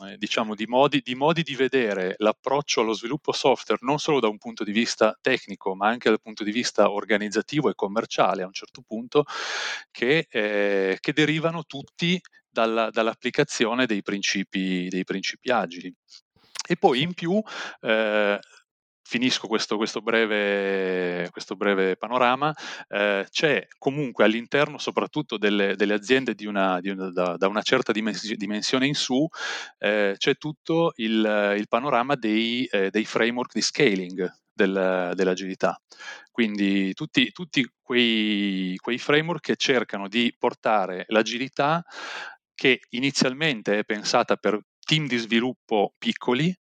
eh, 0.06 0.16
diciamo, 0.16 0.54
di 0.54 0.66
modi, 0.66 1.00
di 1.02 1.14
modi 1.14 1.42
di 1.42 1.54
vedere 1.54 2.14
l'approccio 2.18 2.80
allo 2.80 2.92
sviluppo 2.92 3.32
software 3.32 3.80
non 3.84 3.98
solo 3.98 4.20
da 4.20 4.28
un 4.28 4.38
punto 4.38 4.64
di 4.64 4.72
vista 4.72 5.16
tecnico, 5.20 5.74
ma 5.74 5.88
anche 5.88 6.08
dal 6.08 6.20
punto 6.20 6.44
di 6.44 6.52
vista 6.52 6.90
organizzativo 6.90 7.68
e 7.68 7.74
commerciale 7.74 8.42
a 8.42 8.46
un 8.46 8.52
certo 8.52 8.82
punto, 8.86 9.24
che, 9.90 10.26
eh, 10.30 10.98
che 11.00 11.12
derivano 11.12 11.64
tutti 11.64 12.20
dalla, 12.48 12.90
dall'applicazione 12.90 13.86
dei 13.86 14.02
principi, 14.02 14.88
dei 14.88 15.04
principi 15.04 15.50
agili. 15.50 15.94
E 16.68 16.76
poi 16.76 17.02
in 17.02 17.14
più 17.14 17.42
eh, 17.80 18.38
finisco 19.10 19.48
questo, 19.48 19.76
questo, 19.76 20.00
breve, 20.02 21.28
questo, 21.32 21.56
breve, 21.56 21.96
panorama, 21.96 22.54
eh, 22.86 23.26
c'è 23.28 23.66
comunque 23.76 24.22
all'interno 24.22 24.78
soprattutto 24.78 25.36
delle, 25.36 25.74
delle 25.74 25.94
aziende 25.94 26.36
di 26.36 26.46
una, 26.46 26.78
di 26.78 26.90
una, 26.90 27.10
da, 27.10 27.36
da, 27.36 27.48
una 27.48 27.62
certa 27.62 27.90
dimensione 27.90 28.86
in 28.86 28.94
su, 28.94 29.26
eh, 29.78 30.14
c'è 30.16 30.36
tutto 30.36 30.92
il, 30.98 31.56
il 31.58 31.66
panorama 31.66 32.14
dei, 32.14 32.64
eh, 32.66 32.90
dei, 32.90 33.04
framework 33.04 33.52
di 33.52 33.62
scaling 33.62 34.32
del, 34.52 35.10
dell'agilità. 35.16 35.76
Quindi 36.30 36.94
tutti, 36.94 37.32
tutti 37.32 37.68
quei, 37.82 38.76
quei 38.76 38.98
framework 38.98 39.42
che 39.42 39.56
cercano 39.56 40.06
di 40.06 40.32
portare 40.38 41.04
l'agilità 41.08 41.84
che 42.54 42.78
inizialmente 42.90 43.80
è 43.80 43.84
pensata 43.84 44.36
per 44.36 44.60
team 44.78 45.08
di 45.08 45.16
sviluppo 45.16 45.94
piccoli, 45.98 46.56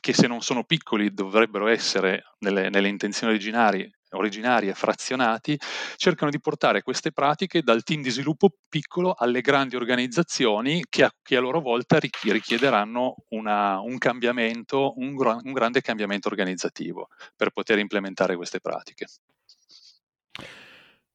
che 0.00 0.12
se 0.12 0.26
non 0.26 0.40
sono 0.40 0.64
piccoli 0.64 1.12
dovrebbero 1.12 1.68
essere 1.68 2.24
nelle, 2.38 2.70
nelle 2.70 2.88
intenzioni 2.88 3.32
originarie, 3.32 3.92
originarie 4.10 4.74
frazionati, 4.74 5.58
cercano 5.96 6.30
di 6.30 6.40
portare 6.40 6.82
queste 6.82 7.12
pratiche 7.12 7.62
dal 7.62 7.82
team 7.82 8.02
di 8.02 8.10
sviluppo 8.10 8.50
piccolo 8.68 9.14
alle 9.14 9.40
grandi 9.40 9.76
organizzazioni 9.76 10.84
che 10.88 11.04
a, 11.04 11.12
che 11.22 11.36
a 11.36 11.40
loro 11.40 11.60
volta 11.60 11.98
richiederanno 11.98 13.16
una, 13.28 13.80
un 13.80 13.98
cambiamento, 13.98 14.94
un, 14.96 15.14
un 15.16 15.52
grande 15.52 15.80
cambiamento 15.80 16.28
organizzativo 16.28 17.08
per 17.36 17.50
poter 17.50 17.78
implementare 17.78 18.36
queste 18.36 18.60
pratiche. 18.60 19.06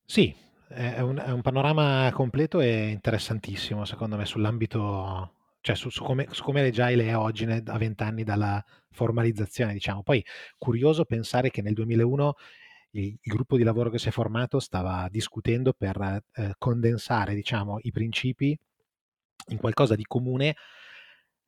Sì, 0.06 0.34
è 0.70 1.00
un, 1.00 1.18
è 1.18 1.32
un 1.32 1.42
panorama 1.42 2.10
completo 2.14 2.60
e 2.60 2.90
interessantissimo 2.90 3.86
secondo 3.86 4.18
me 4.18 4.26
sull'ambito 4.26 5.32
cioè 5.62 5.76
su, 5.76 5.90
su, 5.90 6.04
come, 6.04 6.28
su 6.32 6.44
come 6.44 6.62
l'agile 6.62 7.08
è 7.08 7.16
oggi 7.18 7.46
a 7.46 7.78
vent'anni 7.78 8.24
dalla 8.24 8.64
formalizzazione, 8.92 9.74
diciamo. 9.74 10.04
Poi 10.04 10.24
curioso 10.58 11.06
pensare 11.06 11.50
che 11.50 11.62
nel 11.62 11.74
2001 11.74 12.34
il, 12.92 13.04
il, 13.06 13.18
gruppo 13.22 13.58
di 13.58 13.64
lavoro 13.64 13.90
che 13.90 14.00
si 14.00 14.08
è 14.08 14.12
formato 14.12 14.60
stava 14.60 15.08
discutendo 15.10 15.74
per 15.74 16.24
eh, 16.34 16.54
condensare, 16.58 17.36
diciamo, 17.36 17.80
i 17.82 17.92
principi 17.92 18.58
in 19.50 19.58
qualcosa 19.58 19.96
di 19.96 20.04
comune 20.04 20.56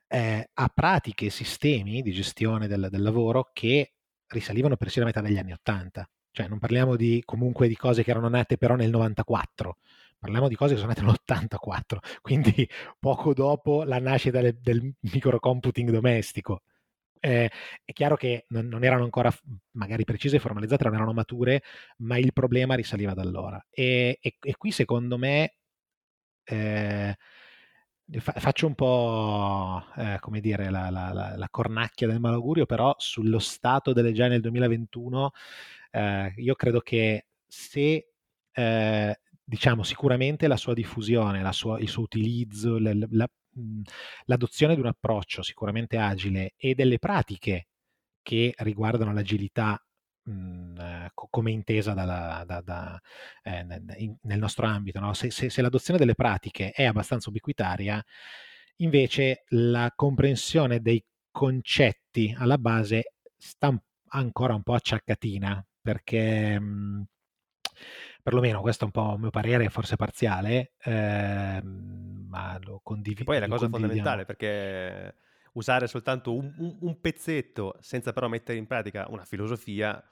eh, 0.07 0.49
a 0.53 0.71
pratiche 0.73 1.27
e 1.27 1.29
sistemi 1.29 2.01
di 2.01 2.11
gestione 2.11 2.67
del, 2.67 2.87
del 2.89 3.01
lavoro 3.01 3.49
che 3.53 3.93
risalivano 4.27 4.75
persino 4.75 5.05
a 5.05 5.07
metà 5.07 5.21
degli 5.21 5.37
anni 5.37 5.53
80. 5.53 6.09
Cioè 6.31 6.47
non 6.47 6.59
parliamo 6.59 6.95
di, 6.95 7.21
comunque 7.25 7.67
di 7.67 7.75
cose 7.75 8.03
che 8.03 8.11
erano 8.11 8.29
nate 8.29 8.57
però 8.57 8.75
nel 8.75 8.89
94, 8.89 9.77
parliamo 10.19 10.47
di 10.47 10.55
cose 10.55 10.73
che 10.73 10.79
sono 10.79 10.91
nate 10.93 11.01
nell'84, 11.01 11.97
quindi 12.21 12.69
poco 12.99 13.33
dopo 13.33 13.83
la 13.83 13.99
nascita 13.99 14.41
del, 14.41 14.57
del 14.59 14.93
microcomputing 14.99 15.89
domestico. 15.89 16.63
Eh, 17.21 17.51
è 17.83 17.91
chiaro 17.91 18.15
che 18.15 18.45
non, 18.49 18.67
non, 18.67 18.83
erano 18.83 19.03
ancora 19.03 19.33
magari 19.71 20.03
precise 20.05 20.37
e 20.37 20.39
formalizzate, 20.39 20.85
non 20.85 20.95
erano 20.95 21.13
mature, 21.13 21.63
ma 21.97 22.17
il 22.17 22.33
problema 22.33 22.75
risaliva 22.75 23.13
da 23.13 23.21
allora. 23.21 23.65
E, 23.69 24.19
e, 24.21 24.35
e 24.39 24.55
qui 24.57 24.71
secondo 24.71 25.17
me 25.17 25.55
eh, 26.43 27.17
fa, 28.19 28.33
faccio 28.33 28.67
un 28.67 28.75
po' 28.75 29.83
eh, 29.97 30.17
come 30.19 30.39
dire 30.39 30.69
la, 30.69 30.89
la, 30.89 31.11
la, 31.13 31.35
la, 31.35 31.49
cornacchia 31.49 32.07
del 32.07 32.19
malaugurio, 32.19 32.65
però 32.65 32.95
sullo 32.97 33.39
stato 33.39 33.93
delle 33.93 34.13
già 34.13 34.27
nel 34.27 34.41
2021 34.41 35.31
eh, 35.91 36.33
io 36.37 36.55
credo 36.55 36.81
che 36.81 37.27
se 37.47 38.11
eh, 38.51 39.19
diciamo 39.49 39.81
sicuramente 39.81 40.47
la 40.47 40.57
sua 40.57 40.73
diffusione, 40.73 41.41
la 41.41 41.51
sua, 41.51 41.79
il 41.79 41.89
suo 41.89 42.03
utilizzo, 42.03 42.77
la, 42.77 42.93
la, 42.93 43.27
l'adozione 44.25 44.75
di 44.75 44.79
un 44.79 44.85
approccio 44.85 45.41
sicuramente 45.41 45.97
agile 45.97 46.53
e 46.55 46.75
delle 46.75 46.99
pratiche 46.99 47.67
che 48.21 48.53
riguardano 48.57 49.11
l'agilità 49.11 49.83
mh, 50.23 51.07
come 51.13 51.51
intesa 51.51 51.93
dalla, 51.93 52.43
da, 52.45 52.61
da, 52.61 53.01
eh, 53.41 53.63
nel 54.21 54.39
nostro 54.39 54.67
ambito. 54.67 54.99
No? 54.99 55.13
Se, 55.15 55.31
se, 55.31 55.49
se, 55.49 55.61
l'adozione 55.63 55.97
delle 55.97 56.13
pratiche 56.13 56.69
è 56.69 56.85
abbastanza 56.85 57.29
ubiquitaria, 57.29 58.03
invece 58.77 59.45
la 59.49 59.91
comprensione 59.95 60.79
dei 60.79 61.03
concetti 61.31 62.35
alla 62.37 62.59
base 62.59 63.13
sta 63.35 63.75
ancora 64.09 64.53
un 64.53 64.61
po' 64.61 64.75
acciaccatina 64.75 65.65
perché 65.81 66.59
mh, 66.59 67.07
perlomeno 68.21 68.61
questo 68.61 68.83
è 68.83 68.85
un 68.85 68.91
po' 68.91 69.13
il 69.13 69.19
mio 69.19 69.29
parere, 69.29 69.69
forse 69.69 69.95
parziale, 69.95 70.73
ehm, 70.83 72.25
ma 72.27 72.57
lo 72.61 72.81
condivido. 72.83 73.23
Poi 73.23 73.37
è 73.37 73.39
la 73.39 73.47
cosa 73.47 73.67
fondamentale 73.67 74.25
perché 74.25 75.15
usare 75.53 75.87
soltanto 75.87 76.35
un, 76.35 76.53
un, 76.57 76.77
un, 76.81 76.99
pezzetto 76.99 77.75
senza 77.79 78.13
però 78.13 78.27
mettere 78.27 78.57
in 78.57 78.67
pratica 78.67 79.07
una 79.09 79.25
filosofia. 79.25 80.03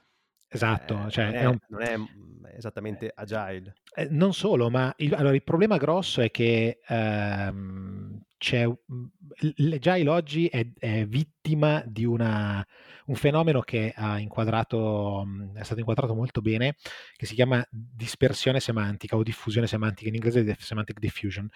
Esatto, 0.50 1.06
eh, 1.06 1.10
cioè 1.10 1.24
non, 1.26 1.34
è, 1.34 1.40
è 1.40 1.46
un... 1.46 1.58
non, 1.68 1.82
è, 1.82 2.54
esattamente 2.56 3.12
agile. 3.14 3.74
Eh, 3.94 4.08
non 4.10 4.32
solo, 4.32 4.70
ma 4.70 4.92
il, 4.96 5.14
allora, 5.14 5.34
il, 5.34 5.42
problema 5.42 5.76
grosso 5.76 6.20
è 6.20 6.30
che 6.30 6.80
ehm, 6.86 8.20
c'è 8.38 8.66
l'agile 9.56 10.08
oggi 10.08 10.46
è, 10.46 10.66
è 10.78 11.04
vittima 11.06 11.82
di 11.86 12.04
una 12.04 12.66
un 13.08 13.14
fenomeno 13.14 13.60
che 13.60 13.92
ha 13.94 14.18
inquadrato, 14.18 15.26
è 15.54 15.62
stato 15.62 15.80
inquadrato 15.80 16.14
molto 16.14 16.40
bene, 16.40 16.76
che 17.16 17.26
si 17.26 17.34
chiama 17.34 17.66
dispersione 17.70 18.60
semantica 18.60 19.16
o 19.16 19.22
diffusione 19.22 19.66
semantica, 19.66 20.08
in 20.08 20.14
inglese 20.14 20.56
semantic 20.58 20.98
diffusion, 20.98 21.48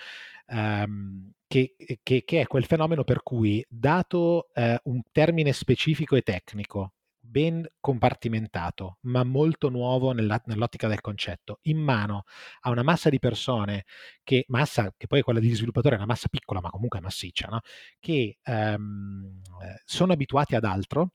um, 0.47 1.31
che, 1.47 1.75
che, 2.03 2.23
che, 2.25 2.41
è 2.41 2.47
quel 2.47 2.65
fenomeno 2.65 3.05
per 3.05 3.23
cui, 3.23 3.65
dato 3.69 4.49
uh, 4.55 4.77
un 4.85 5.03
termine 5.13 5.53
specifico 5.53 6.17
e 6.17 6.23
tecnico, 6.23 6.95
ben 7.33 7.67
compartimentato, 7.81 8.99
ma 9.03 9.25
molto 9.25 9.71
nuovo 9.71 10.13
nella, 10.13 10.41
nell'ottica 10.45 10.87
del 10.87 11.01
concetto, 11.01 11.61
in 11.63 11.79
mano 11.79 12.25
a 12.61 12.71
una 12.71 12.83
massa 12.83 13.09
di 13.09 13.19
persone 13.19 13.87
che, 14.23 14.45
massa, 14.49 14.93
che 14.95 15.07
poi 15.07 15.21
è 15.21 15.23
quella 15.23 15.41
degli 15.41 15.55
sviluppatori, 15.55 15.95
è 15.95 15.97
una 15.99 16.07
massa 16.07 16.29
piccola 16.29 16.61
ma 16.61 16.69
comunque 16.69 17.01
massiccia, 17.01 17.49
no? 17.49 17.61
che 17.99 18.37
um, 18.45 19.41
sono 19.87 20.13
abituati 20.13 20.55
ad 20.55 20.65
altro, 20.65 21.15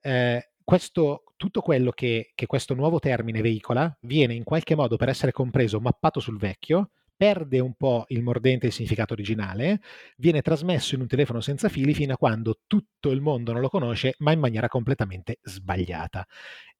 eh, 0.00 0.50
questo, 0.64 1.22
tutto 1.36 1.60
quello 1.60 1.92
che, 1.92 2.32
che 2.34 2.46
questo 2.46 2.74
nuovo 2.74 2.98
termine 2.98 3.40
veicola 3.40 3.96
viene 4.00 4.34
in 4.34 4.42
qualche 4.42 4.74
modo 4.74 4.96
per 4.96 5.08
essere 5.08 5.30
compreso 5.30 5.78
mappato 5.78 6.18
sul 6.18 6.38
vecchio, 6.38 6.90
perde 7.16 7.60
un 7.60 7.74
po' 7.74 8.04
il 8.08 8.22
mordente 8.22 8.66
e 8.66 8.68
il 8.68 8.74
significato 8.74 9.12
originale, 9.12 9.80
viene 10.16 10.42
trasmesso 10.42 10.94
in 10.94 11.02
un 11.02 11.06
telefono 11.06 11.40
senza 11.40 11.68
fili 11.68 11.94
fino 11.94 12.14
a 12.14 12.16
quando 12.16 12.60
tutto 12.66 13.10
il 13.10 13.20
mondo 13.20 13.52
non 13.52 13.60
lo 13.60 13.68
conosce, 13.68 14.14
ma 14.18 14.32
in 14.32 14.40
maniera 14.40 14.68
completamente 14.68 15.38
sbagliata. 15.42 16.26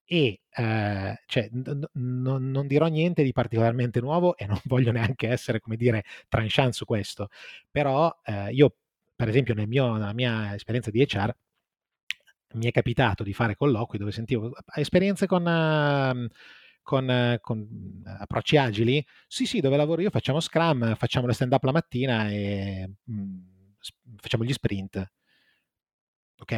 E 0.06 0.40
eh, 0.50 1.22
cioè, 1.26 1.48
n- 1.52 1.88
n- 1.92 2.50
non 2.50 2.66
dirò 2.66 2.86
niente 2.88 3.22
di 3.22 3.32
particolarmente 3.32 4.00
nuovo 4.00 4.36
e 4.36 4.46
non 4.46 4.58
voglio 4.64 4.92
neanche 4.92 5.28
essere, 5.28 5.60
come 5.60 5.76
dire, 5.76 6.04
tranchant 6.28 6.72
su 6.72 6.84
questo, 6.84 7.28
però 7.70 8.14
eh, 8.24 8.50
io, 8.52 8.76
per 9.16 9.28
esempio, 9.28 9.54
nel 9.54 9.68
mio, 9.68 9.94
nella 9.94 10.12
mia 10.12 10.54
esperienza 10.54 10.90
di 10.90 11.00
HR, 11.02 11.34
mi 12.54 12.66
è 12.66 12.70
capitato 12.70 13.22
di 13.22 13.32
fare 13.32 13.56
colloqui 13.56 13.98
dove 13.98 14.12
sentivo 14.12 14.52
esperienze 14.76 15.26
con, 15.26 15.44
uh, 15.44 16.28
con, 16.84 17.38
con 17.40 18.02
approcci 18.04 18.56
agili. 18.56 19.04
Sì, 19.26 19.46
sì, 19.46 19.60
dove 19.60 19.76
lavoro 19.76 20.02
io 20.02 20.10
facciamo 20.10 20.38
Scrum, 20.38 20.94
facciamo 20.94 21.26
le 21.26 21.32
stand 21.32 21.52
up 21.52 21.64
la 21.64 21.72
mattina 21.72 22.28
e 22.30 22.88
mh, 23.02 23.12
mm, 23.12 23.38
facciamo 24.18 24.44
gli 24.44 24.52
sprint. 24.52 25.12
Ok? 26.38 26.52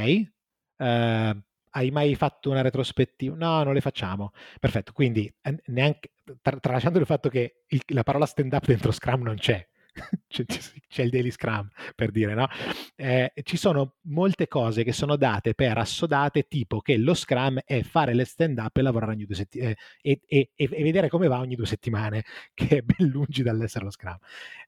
Uh, 0.77 1.43
hai 1.71 1.91
mai 1.91 2.15
fatto 2.15 2.51
una 2.51 2.63
retrospettiva? 2.63 3.37
No, 3.37 3.63
non 3.63 3.73
le 3.73 3.81
facciamo. 3.81 4.33
Perfetto, 4.59 4.93
quindi 4.93 5.33
neanche, 5.67 6.13
tralasciando 6.61 6.99
il 6.99 7.07
fatto 7.07 7.29
che 7.29 7.65
il, 7.69 7.83
la 7.89 8.03
parola 8.03 8.27
stand 8.27 8.53
up 8.53 8.67
dentro 8.67 8.93
Scrum 8.93 9.23
non 9.23 9.37
c'è, 9.37 9.67
c'è, 10.29 10.45
c'è, 10.89 11.03
il 11.03 11.11
daily 11.11 11.31
scrum 11.31 11.69
per 11.95 12.11
dire, 12.11 12.35
no? 12.35 12.49
Eh, 12.95 13.33
ci 13.43 13.57
sono 13.57 13.97
molte 14.03 14.49
cose 14.49 14.85
che 14.85 14.93
sono 14.93 15.17
date 15.17 15.55
per 15.55 15.79
assodate, 15.79 16.47
tipo 16.49 16.81
che 16.81 16.97
lo 16.97 17.15
scrum 17.15 17.61
è 17.65 17.83
fare 17.83 18.15
le 18.15 18.25
stand 18.25 18.59
up 18.59 18.77
e 18.77 18.83
lavorare 18.83 19.13
ogni 19.13 19.25
due 19.25 19.35
settimane 19.35 19.77
eh, 20.03 20.21
e, 20.27 20.51
e, 20.55 20.69
e, 20.71 20.83
vedere 20.83 21.09
come 21.09 21.29
va 21.29 21.39
ogni 21.39 21.55
due 21.55 21.67
settimane, 21.67 22.25
che 22.55 22.79
è 22.79 22.83
ben 22.83 23.09
lungi 23.09 23.43
dall'essere 23.43 23.85
lo 23.85 23.91
scrum. 23.91 24.19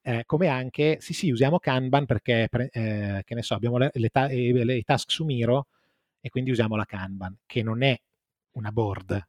Eh, 0.02 0.22
come 0.26 0.48
anche, 0.48 0.98
sì, 1.00 1.12
sì, 1.12 1.30
usiamo 1.30 1.58
Kanban 1.58 2.06
perché, 2.06 2.48
eh, 2.50 3.22
che 3.24 3.34
ne 3.34 3.42
so, 3.42 3.54
abbiamo 3.54 3.78
le, 3.78 3.90
le, 3.92 4.08
ta- 4.08 4.28
le 4.28 4.82
task 4.82 5.10
su 5.10 5.24
Miro 5.24 5.68
e 6.20 6.30
quindi 6.30 6.50
usiamo 6.50 6.76
la 6.76 6.84
Kanban, 6.84 7.36
che 7.46 7.62
non 7.62 7.82
è 7.82 7.98
una 8.52 8.72
board. 8.72 9.26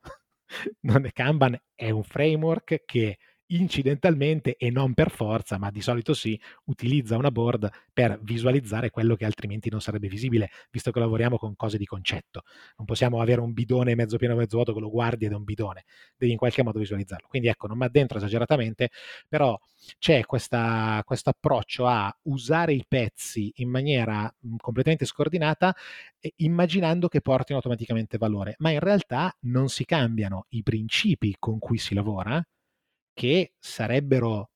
non 0.82 1.06
è 1.06 1.12
Kanban 1.12 1.60
è 1.76 1.90
un 1.92 2.04
framework 2.04 2.84
che 2.86 3.18
incidentalmente 3.52 4.56
e 4.58 4.70
non 4.70 4.94
per 4.94 5.12
forza, 5.12 5.58
ma 5.58 5.72
di 5.72 5.82
solito 5.82 6.14
sì, 6.14 6.40
utilizza 6.66 7.18
una 7.18 7.32
board 7.32 7.70
per 7.94 8.20
visualizzare 8.22 8.90
quello 8.90 9.16
che 9.16 9.26
altrimenti 9.26 9.70
non 9.70 9.82
sarebbe 9.82 10.08
visibile, 10.08 10.50
visto 10.72 10.92
che 10.92 11.00
lavoriamo 11.00 11.38
con 11.38 11.56
cose 11.56 11.78
di 11.78 11.86
concetto. 11.86 12.44
Non 12.78 12.86
possiamo 12.86 13.22
avere 13.22 13.42
un 13.42 13.54
bidone 13.54 13.96
mezzo 13.96 14.18
pieno 14.18 14.36
mezzo 14.36 14.56
vuoto 14.58 14.74
che 14.74 14.80
lo 14.80 14.90
guardi 14.90 15.26
ed 15.26 15.32
è 15.32 15.36
un 15.36 15.44
bidone, 15.44 15.86
devi 16.18 16.32
in 16.32 16.38
qualche 16.38 16.64
modo 16.64 16.80
visualizzarlo. 16.80 17.28
Quindi 17.28 17.48
ecco, 17.48 17.68
non 17.68 17.78
mi 17.78 17.86
addentro 17.86 18.18
esageratamente, 18.18 18.90
però 19.28 19.60
c'è 19.98 20.26
questo 20.26 20.48
approccio 20.56 21.88
a 21.88 22.16
usare 22.24 22.74
i 22.74 22.86
pezzi 22.88 23.52
in 23.56 23.70
maniera 23.70 24.34
completamente 24.58 25.06
scordinata, 25.06 25.76
immaginando 26.38 27.08
che 27.08 27.22
portino 27.22 27.58
automaticamente 27.58 28.18
valore, 28.18 28.56
ma 28.60 28.72
in 28.72 28.80
realtà 28.80 29.36
non 29.42 29.70
si 29.70 29.86
cambiano 29.86 30.46
i 30.50 30.64
principi 30.64 31.36
con 31.40 31.60
cui 31.60 31.78
si 31.78 31.94
lavora, 31.94 32.44
che 33.20 33.56
sarebbero 33.60 34.52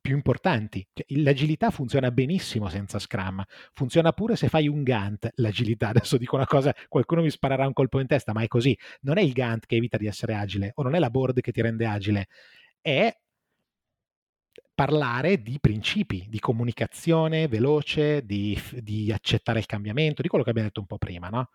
più 0.00 0.14
importanti. 0.14 0.86
Cioè, 0.94 1.20
l'agilità 1.20 1.70
funziona 1.70 2.10
benissimo 2.10 2.70
senza 2.70 2.98
Scrum, 2.98 3.44
funziona 3.74 4.12
pure 4.12 4.34
se 4.34 4.48
fai 4.48 4.66
un 4.66 4.82
Gantt 4.82 5.28
l'agilità. 5.34 5.88
Adesso 5.92 6.16
dico 6.16 6.36
una 6.36 6.46
cosa, 6.46 6.74
qualcuno 6.88 7.20
mi 7.20 7.28
sparerà 7.28 7.66
un 7.66 7.74
colpo 7.74 8.00
in 8.00 8.06
testa, 8.06 8.32
ma 8.32 8.40
è 8.40 8.46
così. 8.46 8.74
Non 9.02 9.18
è 9.18 9.20
il 9.20 9.32
Gantt 9.32 9.66
che 9.66 9.76
evita 9.76 9.98
di 9.98 10.06
essere 10.06 10.34
agile 10.34 10.72
o 10.76 10.82
non 10.82 10.94
è 10.94 10.98
la 10.98 11.10
board 11.10 11.42
che 11.42 11.52
ti 11.52 11.60
rende 11.60 11.84
agile, 11.84 12.28
è 12.80 13.14
parlare 14.74 15.42
di 15.42 15.58
principi, 15.60 16.24
di 16.30 16.38
comunicazione 16.38 17.46
veloce, 17.46 18.24
di, 18.24 18.58
di 18.80 19.12
accettare 19.12 19.58
il 19.58 19.66
cambiamento, 19.66 20.22
di 20.22 20.28
quello 20.28 20.44
che 20.44 20.50
abbiamo 20.50 20.68
detto 20.68 20.80
un 20.80 20.86
po' 20.86 20.98
prima, 20.98 21.28
no? 21.28 21.50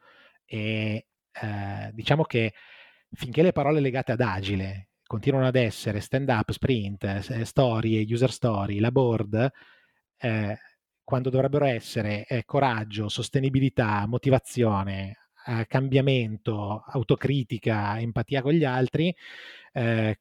E 0.46 1.08
eh, 1.32 1.90
diciamo 1.94 2.24
che 2.26 2.54
finché 3.12 3.42
le 3.42 3.54
parole 3.54 3.80
legate 3.80 4.12
ad 4.12 4.22
agile 4.22 4.90
continuano 5.14 5.46
ad 5.46 5.56
essere 5.56 6.00
stand 6.00 6.28
up, 6.30 6.50
sprint, 6.50 7.04
eh, 7.04 7.46
storie, 7.46 8.04
user 8.10 8.32
story, 8.32 8.80
la 8.80 8.90
board, 8.90 9.52
eh, 10.18 10.58
quando 11.04 11.30
dovrebbero 11.30 11.66
essere 11.66 12.26
eh, 12.26 12.44
coraggio, 12.46 13.10
sostenibilità, 13.10 14.08
motivazione, 14.08 15.18
eh, 15.46 15.68
cambiamento, 15.68 16.84
autocritica, 16.88 18.00
empatia 18.00 18.42
con 18.42 18.54
gli 18.54 18.64
altri, 18.64 19.16
eh, 19.74 20.20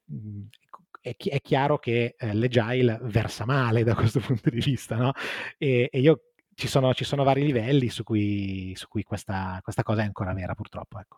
è, 1.01 1.15
è, 1.17 1.41
chiaro 1.41 1.79
che 1.79 2.13
eh, 2.15 2.33
l'agile 2.35 2.99
versa 3.01 3.45
male 3.45 3.83
da 3.83 3.95
questo 3.95 4.19
punto 4.19 4.51
di 4.51 4.59
vista, 4.59 4.95
no? 4.95 5.11
E, 5.57 5.89
e 5.91 5.99
io 6.01 6.19
ci 6.53 6.67
sono, 6.67 6.93
ci 6.93 7.03
sono, 7.03 7.23
vari 7.23 7.43
livelli 7.43 7.89
su 7.89 8.03
cui, 8.03 8.73
su 8.75 8.87
cui 8.87 9.01
questa, 9.01 9.59
questa, 9.63 9.81
cosa 9.81 10.03
è 10.03 10.05
ancora 10.05 10.33
vera, 10.33 10.53
purtroppo. 10.53 10.99
Ecco. 10.99 11.17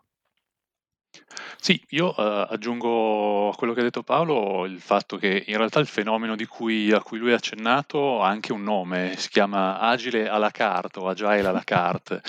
Sì, 1.66 1.82
io 1.88 2.10
uh, 2.16 2.46
aggiungo 2.48 3.48
a 3.48 3.56
quello 3.56 3.72
che 3.72 3.80
ha 3.80 3.82
detto 3.82 4.04
Paolo 4.04 4.66
il 4.66 4.78
fatto 4.80 5.16
che 5.16 5.42
in 5.48 5.56
realtà 5.56 5.80
il 5.80 5.88
fenomeno 5.88 6.36
cui, 6.46 6.92
a 6.92 7.02
cui 7.02 7.18
lui 7.18 7.32
ha 7.32 7.34
accennato 7.34 8.22
ha 8.22 8.28
anche 8.28 8.52
un 8.52 8.62
nome, 8.62 9.16
si 9.16 9.28
chiama 9.30 9.80
agile 9.80 10.28
à 10.28 10.38
la 10.38 10.52
carte 10.52 11.00
o 11.00 11.08
agile 11.08 11.48
à 11.48 11.50
la 11.50 11.64
carte, 11.64 12.20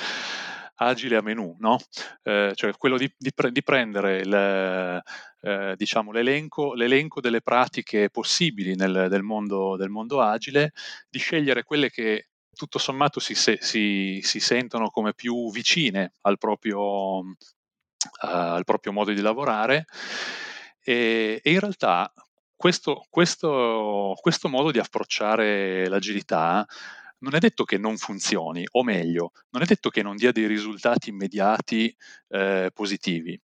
agile 0.78 1.18
a 1.18 1.22
menù, 1.22 1.56
no? 1.60 1.78
Eh, 2.24 2.54
cioè 2.56 2.72
quello 2.78 2.98
di, 2.98 3.14
di, 3.16 3.32
pre- 3.32 3.52
di 3.52 3.62
prendere 3.62 4.22
il, 4.22 5.04
eh, 5.42 5.76
diciamo, 5.76 6.12
l'elenco, 6.12 6.74
l'elenco, 6.74 7.22
delle 7.22 7.42
pratiche 7.42 8.10
possibili 8.10 8.74
nel, 8.76 9.06
del, 9.08 9.22
mondo, 9.22 9.76
del 9.78 9.90
mondo 9.90 10.20
agile, 10.20 10.72
di 11.08 11.20
scegliere 11.20 11.62
quelle 11.62 11.92
che 11.92 12.30
tutto 12.56 12.80
sommato 12.80 13.20
si, 13.20 13.36
si, 13.36 14.20
si, 14.24 14.40
sentono 14.40 14.90
come 14.90 15.14
più 15.14 15.52
vicine 15.52 16.14
al 16.22 16.40
proprio, 16.40 17.22
al 18.20 18.64
proprio 18.64 18.92
modo 18.92 19.12
di 19.12 19.22
lavorare 19.22 19.86
e, 20.84 21.40
e 21.44 21.52
in 21.52 21.60
realtà 21.60 22.12
questo, 22.56 23.06
questo, 23.10 24.16
questo, 24.20 24.50
modo 24.50 24.72
di 24.72 24.80
approcciare 24.80 25.88
l'agilità 25.88 26.66
non 27.20 27.36
è 27.36 27.40
detto 27.40 27.64
che 27.64 27.78
non 27.78 27.98
funzioni, 27.98 28.66
o 28.72 28.84
meglio, 28.84 29.32
non 29.50 29.64
è 29.64 29.66
detto 29.66 29.90
che 29.90 30.02
non 30.02 30.16
dia 30.16 30.32
dei 30.32 30.48
risultati 30.48 31.10
immediati 31.10 31.96
eh, 32.30 32.70
positivi. 32.74 33.40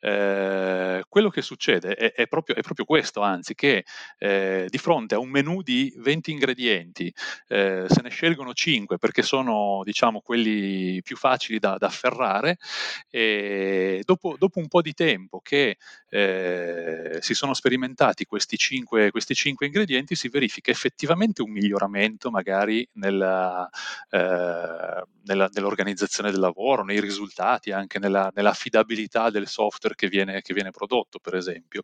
Eh, 0.00 1.02
quello 1.08 1.30
che 1.30 1.40
succede 1.40 1.94
è, 1.94 2.12
è, 2.12 2.26
proprio, 2.26 2.56
è, 2.56 2.60
proprio, 2.60 2.84
questo, 2.84 3.22
anzi, 3.22 3.54
che 3.54 3.84
eh, 4.18 4.66
di 4.68 4.78
fronte 4.78 5.14
a 5.14 5.18
un 5.18 5.30
menù 5.30 5.62
di 5.62 5.92
20 5.96 6.30
ingredienti 6.30 7.12
eh, 7.48 7.86
se 7.88 8.02
ne 8.02 8.10
scelgono 8.10 8.52
5 8.52 8.98
perché 8.98 9.22
sono, 9.22 9.80
diciamo, 9.82 10.20
quelli 10.20 11.00
più 11.02 11.16
facili 11.16 11.58
da, 11.58 11.76
da 11.78 11.86
afferrare 11.86 12.58
e 13.08 14.02
dopo, 14.04 14.36
dopo, 14.38 14.58
un 14.58 14.68
po' 14.68 14.82
di 14.82 14.92
tempo 14.92 15.40
che 15.40 15.78
eh, 16.10 17.18
si 17.20 17.34
sono 17.34 17.54
sperimentati 17.54 18.24
questi 18.26 18.56
5, 18.56 19.10
questi 19.10 19.34
5 19.34 19.66
ingredienti 19.66 20.14
si 20.14 20.28
verifica 20.28 20.70
effettivamente 20.70 21.42
un 21.42 21.50
miglioramento 21.50 22.30
magari 22.30 22.86
nella, 22.94 23.68
nella, 24.10 25.48
nell'organizzazione 25.52 26.30
del 26.30 26.40
lavoro, 26.40 26.84
nei 26.84 27.00
risultati, 27.00 27.70
anche 27.70 27.98
nella, 27.98 28.30
nell'affidabilità 28.34 29.30
del 29.30 29.43
software 29.48 29.94
che 29.94 30.08
viene, 30.08 30.40
che 30.42 30.54
viene 30.54 30.70
prodotto, 30.70 31.18
per 31.18 31.34
esempio. 31.34 31.82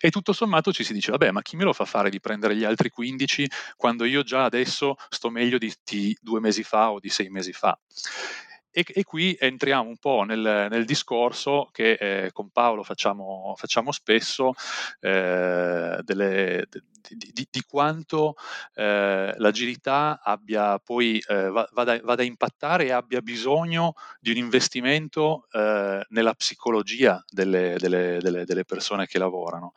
E 0.00 0.10
tutto 0.10 0.32
sommato 0.32 0.72
ci 0.72 0.84
si 0.84 0.92
dice, 0.92 1.10
vabbè, 1.10 1.30
ma 1.30 1.42
chi 1.42 1.56
me 1.56 1.64
lo 1.64 1.72
fa 1.72 1.84
fare 1.84 2.08
di 2.08 2.20
prendere 2.20 2.56
gli 2.56 2.64
altri 2.64 2.88
15 2.88 3.50
quando 3.76 4.04
io 4.04 4.22
già 4.22 4.44
adesso 4.44 4.96
sto 5.08 5.28
meglio 5.28 5.58
di, 5.58 5.72
di 5.84 6.16
due 6.20 6.40
mesi 6.40 6.62
fa 6.62 6.92
o 6.92 7.00
di 7.00 7.08
sei 7.08 7.28
mesi 7.28 7.52
fa? 7.52 7.78
E, 8.70 8.84
e, 8.86 9.02
qui 9.02 9.36
entriamo 9.38 9.88
un 9.88 9.96
po' 9.96 10.22
nel, 10.22 10.68
nel 10.70 10.84
discorso 10.84 11.68
che 11.72 11.92
eh, 11.94 12.32
con 12.32 12.50
Paolo 12.50 12.82
facciamo, 12.82 13.54
facciamo 13.56 13.90
spesso 13.92 14.54
eh, 15.00 15.98
delle, 16.02 16.66
di, 17.14 17.30
di, 17.32 17.46
di, 17.50 17.62
quanto 17.66 18.34
eh, 18.74 19.34
l'agilità 19.36 20.20
abbia 20.22 20.78
poi, 20.78 21.22
eh, 21.26 21.48
vada, 21.48 21.98
vada, 22.02 22.22
a 22.22 22.24
impattare 22.24 22.86
e 22.86 22.90
abbia 22.92 23.20
bisogno 23.20 23.94
di 24.20 24.30
un 24.30 24.36
investimento 24.36 25.46
eh, 25.52 26.04
nella 26.08 26.34
psicologia 26.34 27.22
delle, 27.28 27.76
delle, 27.78 28.18
delle, 28.20 28.44
delle, 28.44 28.64
persone 28.64 29.06
che 29.06 29.18
lavorano. 29.18 29.72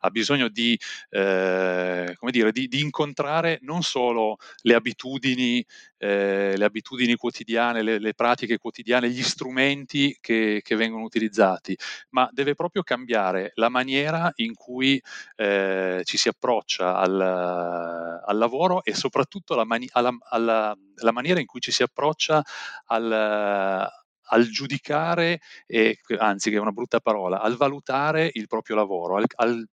Ha 0.00 0.10
bisogno 0.10 0.48
di, 0.48 0.78
eh, 1.10 2.16
dire, 2.30 2.52
di, 2.52 2.80
incontrare 2.80 3.58
non 3.62 3.82
solo 3.82 4.36
le 4.62 4.74
abitudini, 4.74 5.64
le 5.98 6.62
abitudini 6.62 7.16
quotidiane, 7.16 7.82
le, 7.82 7.98
le 7.98 8.12
pratiche 8.12 8.58
quotidiane, 8.58 9.08
gli 9.08 9.22
strumenti 9.22 10.16
che, 10.20 10.60
che, 10.62 10.76
vengono 10.76 11.04
utilizzati, 11.04 11.76
ma 12.10 12.28
deve 12.32 12.54
proprio 12.54 12.82
cambiare 12.82 13.52
la 13.54 13.70
maniera 13.70 14.30
in 14.36 14.54
cui 14.54 15.00
eh, 15.36 16.02
ci 16.04 16.16
si 16.18 16.28
approccia 16.28 16.75
al, 16.78 17.20
al, 17.20 18.36
lavoro 18.36 18.82
e 18.84 18.94
soprattutto 18.94 19.54
la, 19.54 19.64
mani- 19.64 19.88
alla, 19.92 20.16
alla, 20.30 20.76
la, 20.96 21.12
maniera 21.12 21.40
in 21.40 21.46
cui 21.46 21.60
ci 21.60 21.70
si 21.70 21.82
approccia 21.82 22.42
al, 22.86 23.12
al 23.12 24.44
giudicare, 24.48 25.40
e, 25.66 25.98
anzi 26.18 26.50
che 26.50 26.56
è 26.56 26.60
una 26.60 26.72
brutta 26.72 27.00
parola, 27.00 27.40
al 27.40 27.56
valutare 27.56 28.30
il 28.32 28.46
proprio 28.46 28.76
lavoro, 28.76 29.16
al, 29.16 29.24
al 29.36 29.68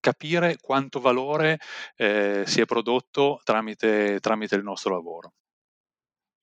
capire 0.00 0.58
quanto 0.60 1.00
valore 1.00 1.58
eh, 1.96 2.44
si 2.46 2.60
è 2.60 2.66
prodotto 2.66 3.40
tramite, 3.42 4.20
tramite 4.20 4.54
il 4.54 4.62
nostro 4.62 4.92
lavoro. 4.92 5.32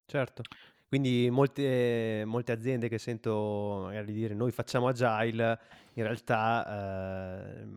Certo. 0.05 0.43
Quindi 0.87 1.29
molte, 1.29 2.23
molte 2.25 2.51
aziende 2.51 2.89
che 2.89 2.97
sento 2.97 3.83
magari 3.85 4.11
dire 4.11 4.33
noi 4.33 4.51
facciamo 4.51 4.89
agile, 4.89 5.59
in 5.93 6.03
realtà, 6.03 6.65
eh, 6.67 7.67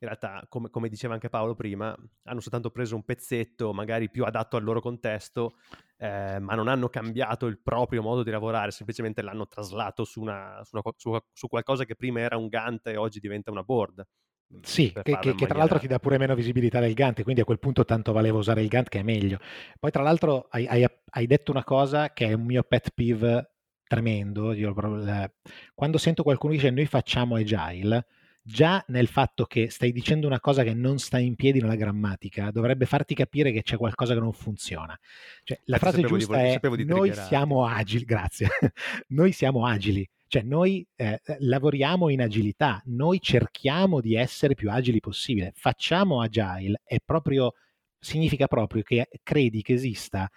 in 0.00 0.06
realtà 0.06 0.46
come, 0.48 0.70
come, 0.70 0.88
diceva 0.88 1.14
anche 1.14 1.28
Paolo 1.28 1.54
prima, 1.54 1.96
hanno 2.24 2.40
soltanto 2.40 2.70
preso 2.70 2.94
un 2.94 3.04
pezzetto 3.04 3.72
magari 3.72 4.10
più 4.10 4.24
adatto 4.24 4.56
al 4.56 4.62
loro 4.62 4.80
contesto, 4.80 5.56
eh, 5.96 6.38
ma 6.38 6.54
non 6.54 6.68
hanno 6.68 6.88
cambiato 6.88 7.46
il 7.46 7.58
proprio 7.58 8.00
modo 8.00 8.22
di 8.22 8.30
lavorare, 8.30 8.70
semplicemente 8.70 9.22
l'hanno 9.22 9.48
traslato 9.48 10.04
su, 10.04 10.20
una, 10.20 10.60
su, 10.62 10.76
una, 10.76 10.92
su, 10.96 11.16
su 11.32 11.48
qualcosa 11.48 11.84
che 11.84 11.96
prima 11.96 12.20
era 12.20 12.36
un 12.36 12.48
Gantt 12.48 12.86
e 12.86 12.96
oggi 12.96 13.18
diventa 13.18 13.50
una 13.50 13.62
board. 13.62 14.06
Sì, 14.62 14.92
che, 14.92 15.02
che, 15.02 15.18
che, 15.18 15.18
maniera... 15.18 15.46
tra 15.46 15.58
l'altro 15.58 15.78
ti 15.78 15.86
dà 15.86 15.98
pure 15.98 16.16
meno 16.16 16.34
visibilità 16.34 16.80
del 16.80 16.94
Gantt, 16.94 17.22
quindi 17.22 17.42
a 17.42 17.44
quel 17.44 17.58
punto 17.58 17.84
tanto 17.84 18.12
valeva 18.12 18.38
usare 18.38 18.62
il 18.62 18.68
Gantt 18.68 18.88
che 18.88 19.00
è 19.00 19.02
meglio. 19.02 19.38
Poi 19.78 19.90
tra 19.90 20.02
l'altro 20.02 20.46
hai, 20.50 20.66
hai, 20.66 20.86
hai 21.10 21.26
detto 21.26 21.50
una 21.50 21.64
cosa 21.64 22.12
che 22.12 22.28
è 22.28 22.32
un 22.32 22.44
mio 22.44 22.62
pet 22.62 22.92
peeve 22.94 23.54
tremendo, 23.88 24.52
io, 24.52 24.74
quando 25.74 25.98
sento 25.98 26.22
qualcuno 26.22 26.52
che 26.52 26.58
dice 26.58 26.70
noi 26.70 26.86
facciamo 26.86 27.36
agile, 27.36 28.06
già 28.48 28.82
nel 28.88 29.08
fatto 29.08 29.44
che 29.44 29.68
stai 29.68 29.92
dicendo 29.92 30.26
una 30.26 30.40
cosa 30.40 30.62
che 30.62 30.72
non 30.72 30.98
sta 30.98 31.18
in 31.18 31.34
piedi 31.34 31.60
nella 31.60 31.76
grammatica 31.76 32.50
dovrebbe 32.50 32.86
farti 32.86 33.14
capire 33.14 33.52
che 33.52 33.62
c'è 33.62 33.76
qualcosa 33.76 34.14
che 34.14 34.20
non 34.20 34.32
funziona. 34.32 34.98
Cioè, 35.44 35.60
la 35.64 35.76
frase 35.76 36.02
giusta 36.02 36.42
di, 36.42 36.48
è 36.48 36.84
noi 36.84 37.12
siamo 37.12 37.66
agili, 37.66 38.04
grazie, 38.06 38.48
noi 39.08 39.32
siamo 39.32 39.66
agili 39.66 40.08
cioè 40.30 40.42
noi 40.42 40.86
eh, 40.94 41.22
lavoriamo 41.38 42.10
in 42.10 42.20
agilità, 42.20 42.82
noi 42.86 43.18
cerchiamo 43.18 44.02
di 44.02 44.14
essere 44.14 44.54
più 44.54 44.70
agili 44.70 45.00
possibile, 45.00 45.52
facciamo 45.54 46.20
agile, 46.20 46.82
è 46.84 46.98
proprio, 47.02 47.54
significa 47.98 48.46
proprio 48.46 48.82
che 48.82 49.08
credi 49.22 49.62
che 49.62 49.72
esista 49.72 50.30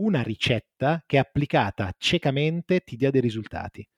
una 0.00 0.22
ricetta 0.22 1.02
che 1.06 1.16
applicata 1.16 1.90
ciecamente 1.96 2.80
ti 2.80 2.96
dia 2.96 3.10
dei 3.10 3.22
risultati. 3.22 3.88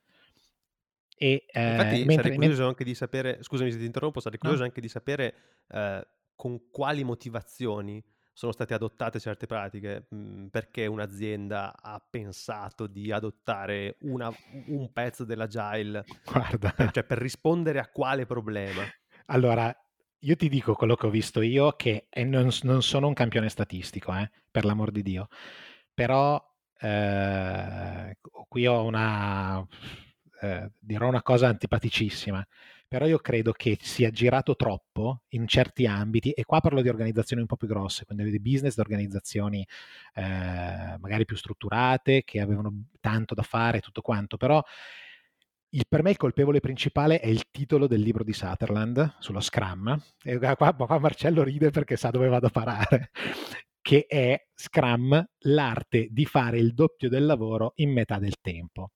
E, 1.23 1.45
eh, 1.53 1.71
Infatti 1.73 1.97
mentre, 1.99 2.15
sarei 2.15 2.35
curioso 2.35 2.67
anche 2.67 2.83
di 2.83 2.95
sapere, 2.95 3.43
scusami 3.43 3.71
se 3.71 3.77
ti 3.77 3.85
interrompo, 3.85 4.21
sarei 4.21 4.39
curioso 4.39 4.63
no. 4.63 4.69
anche 4.69 4.81
di 4.81 4.89
sapere 4.89 5.35
eh, 5.69 6.07
con 6.35 6.71
quali 6.71 7.05
motivazioni 7.05 8.03
sono 8.33 8.53
state 8.53 8.73
adottate 8.73 9.21
certe 9.21 9.45
pratiche, 9.45 10.07
mh, 10.09 10.17
mhmm, 10.17 10.47
perché 10.49 10.87
un'azienda 10.87 11.75
ha 11.79 12.01
pensato 12.01 12.87
di 12.87 13.13
adottare 13.13 13.99
una, 14.01 14.35
un 14.69 14.91
pezzo 14.95 15.27
dell'agile, 15.27 16.07
Guarda. 16.25 16.71
Per, 16.71 16.91
cioè 16.91 17.05
per 17.05 17.19
rispondere 17.19 17.81
a 17.81 17.89
quale 17.89 18.25
problema? 18.25 18.83
Allora, 19.27 19.71
io 20.21 20.37
ti 20.37 20.49
dico 20.49 20.73
quello 20.73 20.95
che 20.95 21.07
ho 21.07 21.11
visto 21.11 21.43
io, 21.43 21.73
che 21.73 22.09
non, 22.25 22.49
non 22.63 22.83
sono 22.83 23.09
un 23.09 23.15
campione 23.15 23.51
statistico, 23.51 24.17
eh, 24.17 24.31
per 24.51 24.65
l'amor 24.65 24.91
di 24.91 25.03
Dio, 25.03 25.29
però 25.93 26.43
eh, 26.81 28.17
qui 28.49 28.67
ho 28.67 28.85
una, 28.85 29.67
eh, 30.41 30.71
dirò 30.79 31.07
una 31.09 31.23
cosa 31.23 31.49
antipaticissima, 31.49 32.45
però 32.89 33.07
io 33.07 33.19
credo 33.19 33.53
che 33.53 33.79
sia 33.81 34.11
girato 34.11 34.57
troppo 34.57 35.23
in 35.31 35.47
certi 35.47 35.87
ambiti, 35.87 36.33
e 36.33 36.45
qua 36.45 36.61
parlo 36.61 36.83
di 36.83 36.89
organizzazioni 36.89 37.43
un 37.43 37.47
po' 37.47 37.57
più 37.57 37.69
grosse, 37.69 38.05
quindi 38.05 38.31
di 38.31 38.41
business, 38.41 38.75
di 38.75 38.81
organizzazioni 38.81 39.67
eh, 40.15 40.97
magari 40.99 41.25
più 41.25 41.37
strutturate, 41.37 42.25
che 42.25 42.41
avevano 42.41 42.87
tanto 43.01 43.35
da 43.35 43.43
fare, 43.43 43.81
tutto 43.81 44.01
quanto, 44.01 44.37
però 44.37 44.63
il, 45.73 45.85
per 45.89 46.03
me 46.03 46.11
il 46.11 46.17
colpevole 46.17 46.59
principale 46.61 47.21
è 47.21 47.29
il 47.29 47.51
titolo 47.51 47.87
del 47.87 48.01
libro 48.01 48.25
di 48.25 48.33
Sutherland 48.33 49.17
sullo 49.21 49.41
Scrum, 49.41 49.97
e 50.23 50.39
qua, 50.39 50.75
qua 50.75 50.99
Marcello 50.99 51.43
ride 51.45 51.71
perché 51.71 51.97
sa 51.97 52.11
dove 52.11 52.29
vado 52.29 52.47
a 52.47 52.51
parare, 52.51 53.11
che 53.81 54.07
è 54.09 54.47
Scrum, 54.55 55.25
l'arte 55.41 56.09
di 56.11 56.25
fare 56.25 56.59
il 56.59 56.75
doppio 56.75 57.09
del 57.09 57.27
lavoro 57.27 57.73
in 57.77 57.93
metà 57.93 58.19
del 58.19 58.41
tempo 58.41 58.91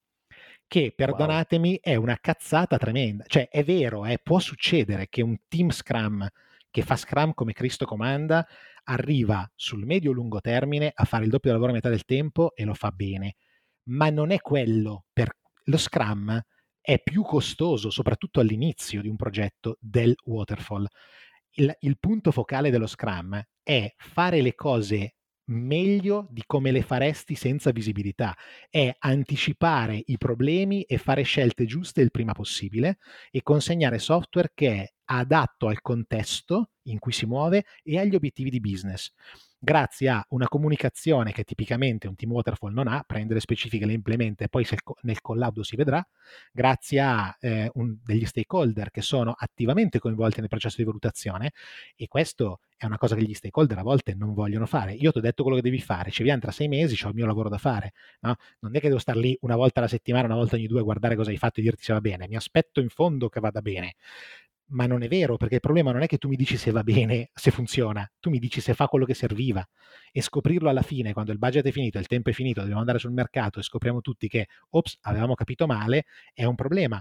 che 0.74 0.92
perdonatemi 0.92 1.68
wow. 1.68 1.78
è 1.80 1.94
una 1.94 2.18
cazzata 2.20 2.78
tremenda. 2.78 3.22
Cioè 3.28 3.48
è 3.48 3.62
vero, 3.62 4.06
eh, 4.06 4.18
può 4.20 4.40
succedere 4.40 5.08
che 5.08 5.22
un 5.22 5.36
team 5.46 5.70
Scrum 5.70 6.28
che 6.68 6.82
fa 6.82 6.96
Scrum 6.96 7.32
come 7.32 7.52
Cristo 7.52 7.84
comanda 7.84 8.44
arriva 8.82 9.48
sul 9.54 9.86
medio-lungo 9.86 10.40
termine 10.40 10.90
a 10.92 11.04
fare 11.04 11.22
il 11.22 11.30
doppio 11.30 11.52
lavoro 11.52 11.70
a 11.70 11.74
metà 11.74 11.90
del 11.90 12.04
tempo 12.04 12.56
e 12.56 12.64
lo 12.64 12.74
fa 12.74 12.90
bene, 12.90 13.36
ma 13.84 14.10
non 14.10 14.32
è 14.32 14.40
quello. 14.40 15.04
Per... 15.12 15.36
Lo 15.66 15.76
Scrum 15.76 16.42
è 16.80 17.00
più 17.00 17.22
costoso, 17.22 17.90
soprattutto 17.90 18.40
all'inizio 18.40 19.00
di 19.00 19.06
un 19.06 19.14
progetto, 19.14 19.76
del 19.78 20.12
waterfall. 20.24 20.88
Il, 21.50 21.72
il 21.82 21.98
punto 22.00 22.32
focale 22.32 22.70
dello 22.70 22.88
Scrum 22.88 23.40
è 23.62 23.94
fare 23.96 24.42
le 24.42 24.56
cose 24.56 25.14
meglio 25.46 26.26
di 26.30 26.42
come 26.46 26.70
le 26.70 26.82
faresti 26.82 27.34
senza 27.34 27.70
visibilità, 27.70 28.36
è 28.70 28.94
anticipare 28.98 30.02
i 30.06 30.16
problemi 30.18 30.82
e 30.82 30.98
fare 30.98 31.22
scelte 31.22 31.64
giuste 31.66 32.00
il 32.00 32.10
prima 32.10 32.32
possibile 32.32 32.98
e 33.30 33.42
consegnare 33.42 33.98
software 33.98 34.52
che 34.54 34.72
è 34.72 34.92
adatto 35.06 35.68
al 35.68 35.80
contesto 35.82 36.70
in 36.84 36.98
cui 36.98 37.12
si 37.12 37.26
muove 37.26 37.64
e 37.82 37.98
agli 37.98 38.14
obiettivi 38.14 38.50
di 38.50 38.60
business 38.60 39.12
grazie 39.64 40.10
a 40.10 40.24
una 40.28 40.46
comunicazione 40.46 41.32
che 41.32 41.42
tipicamente 41.42 42.06
un 42.06 42.14
team 42.14 42.32
waterfall 42.32 42.72
non 42.72 42.86
ha, 42.86 43.02
prende 43.06 43.32
le 43.32 43.40
specifiche, 43.40 43.86
le 43.86 43.94
implementa 43.94 44.44
e 44.44 44.48
poi 44.48 44.66
nel 45.02 45.20
collaudo 45.22 45.62
si 45.62 45.74
vedrà, 45.74 46.06
grazie 46.52 47.00
a 47.00 47.34
eh, 47.40 47.70
un, 47.74 47.96
degli 48.04 48.26
stakeholder 48.26 48.90
che 48.90 49.00
sono 49.00 49.34
attivamente 49.36 49.98
coinvolti 49.98 50.40
nel 50.40 50.50
processo 50.50 50.76
di 50.76 50.84
valutazione 50.84 51.52
e 51.96 52.06
questo 52.06 52.60
è 52.76 52.84
una 52.84 52.98
cosa 52.98 53.14
che 53.14 53.22
gli 53.22 53.32
stakeholder 53.32 53.78
a 53.78 53.82
volte 53.82 54.14
non 54.14 54.34
vogliono 54.34 54.66
fare. 54.66 54.92
Io 54.92 55.10
ti 55.10 55.18
ho 55.18 55.20
detto 55.22 55.42
quello 55.42 55.56
che 55.56 55.62
devi 55.62 55.80
fare, 55.80 56.10
ci 56.10 56.22
vieni 56.22 56.40
tra 56.40 56.50
sei 56.50 56.68
mesi, 56.68 57.02
ho 57.02 57.08
il 57.08 57.14
mio 57.14 57.24
lavoro 57.24 57.48
da 57.48 57.56
fare, 57.56 57.92
no? 58.20 58.36
non 58.60 58.76
è 58.76 58.80
che 58.80 58.88
devo 58.88 59.00
star 59.00 59.16
lì 59.16 59.36
una 59.40 59.56
volta 59.56 59.80
alla 59.80 59.88
settimana, 59.88 60.26
una 60.26 60.34
volta 60.34 60.56
ogni 60.56 60.66
due 60.66 60.80
a 60.80 60.82
guardare 60.82 61.16
cosa 61.16 61.30
hai 61.30 61.38
fatto 61.38 61.60
e 61.60 61.62
dirti 61.62 61.82
se 61.84 61.94
va 61.94 62.02
bene, 62.02 62.28
mi 62.28 62.36
aspetto 62.36 62.80
in 62.80 62.90
fondo 62.90 63.30
che 63.30 63.40
vada 63.40 63.62
bene 63.62 63.94
ma 64.68 64.86
non 64.86 65.02
è 65.02 65.08
vero, 65.08 65.36
perché 65.36 65.56
il 65.56 65.60
problema 65.60 65.92
non 65.92 66.02
è 66.02 66.06
che 66.06 66.18
tu 66.18 66.28
mi 66.28 66.36
dici 66.36 66.56
se 66.56 66.70
va 66.70 66.82
bene, 66.82 67.30
se 67.34 67.50
funziona, 67.50 68.10
tu 68.20 68.30
mi 68.30 68.38
dici 68.38 68.60
se 68.60 68.74
fa 68.74 68.86
quello 68.86 69.04
che 69.04 69.14
serviva. 69.14 69.66
E 70.12 70.22
scoprirlo 70.22 70.68
alla 70.68 70.82
fine, 70.82 71.12
quando 71.12 71.32
il 71.32 71.38
budget 71.38 71.66
è 71.66 71.70
finito, 71.70 71.98
il 71.98 72.06
tempo 72.06 72.30
è 72.30 72.32
finito, 72.32 72.60
dobbiamo 72.60 72.80
andare 72.80 72.98
sul 72.98 73.12
mercato 73.12 73.58
e 73.58 73.62
scopriamo 73.62 74.00
tutti 74.00 74.28
che, 74.28 74.48
ops, 74.70 74.98
avevamo 75.02 75.34
capito 75.34 75.66
male, 75.66 76.04
è 76.32 76.44
un 76.44 76.54
problema 76.54 77.00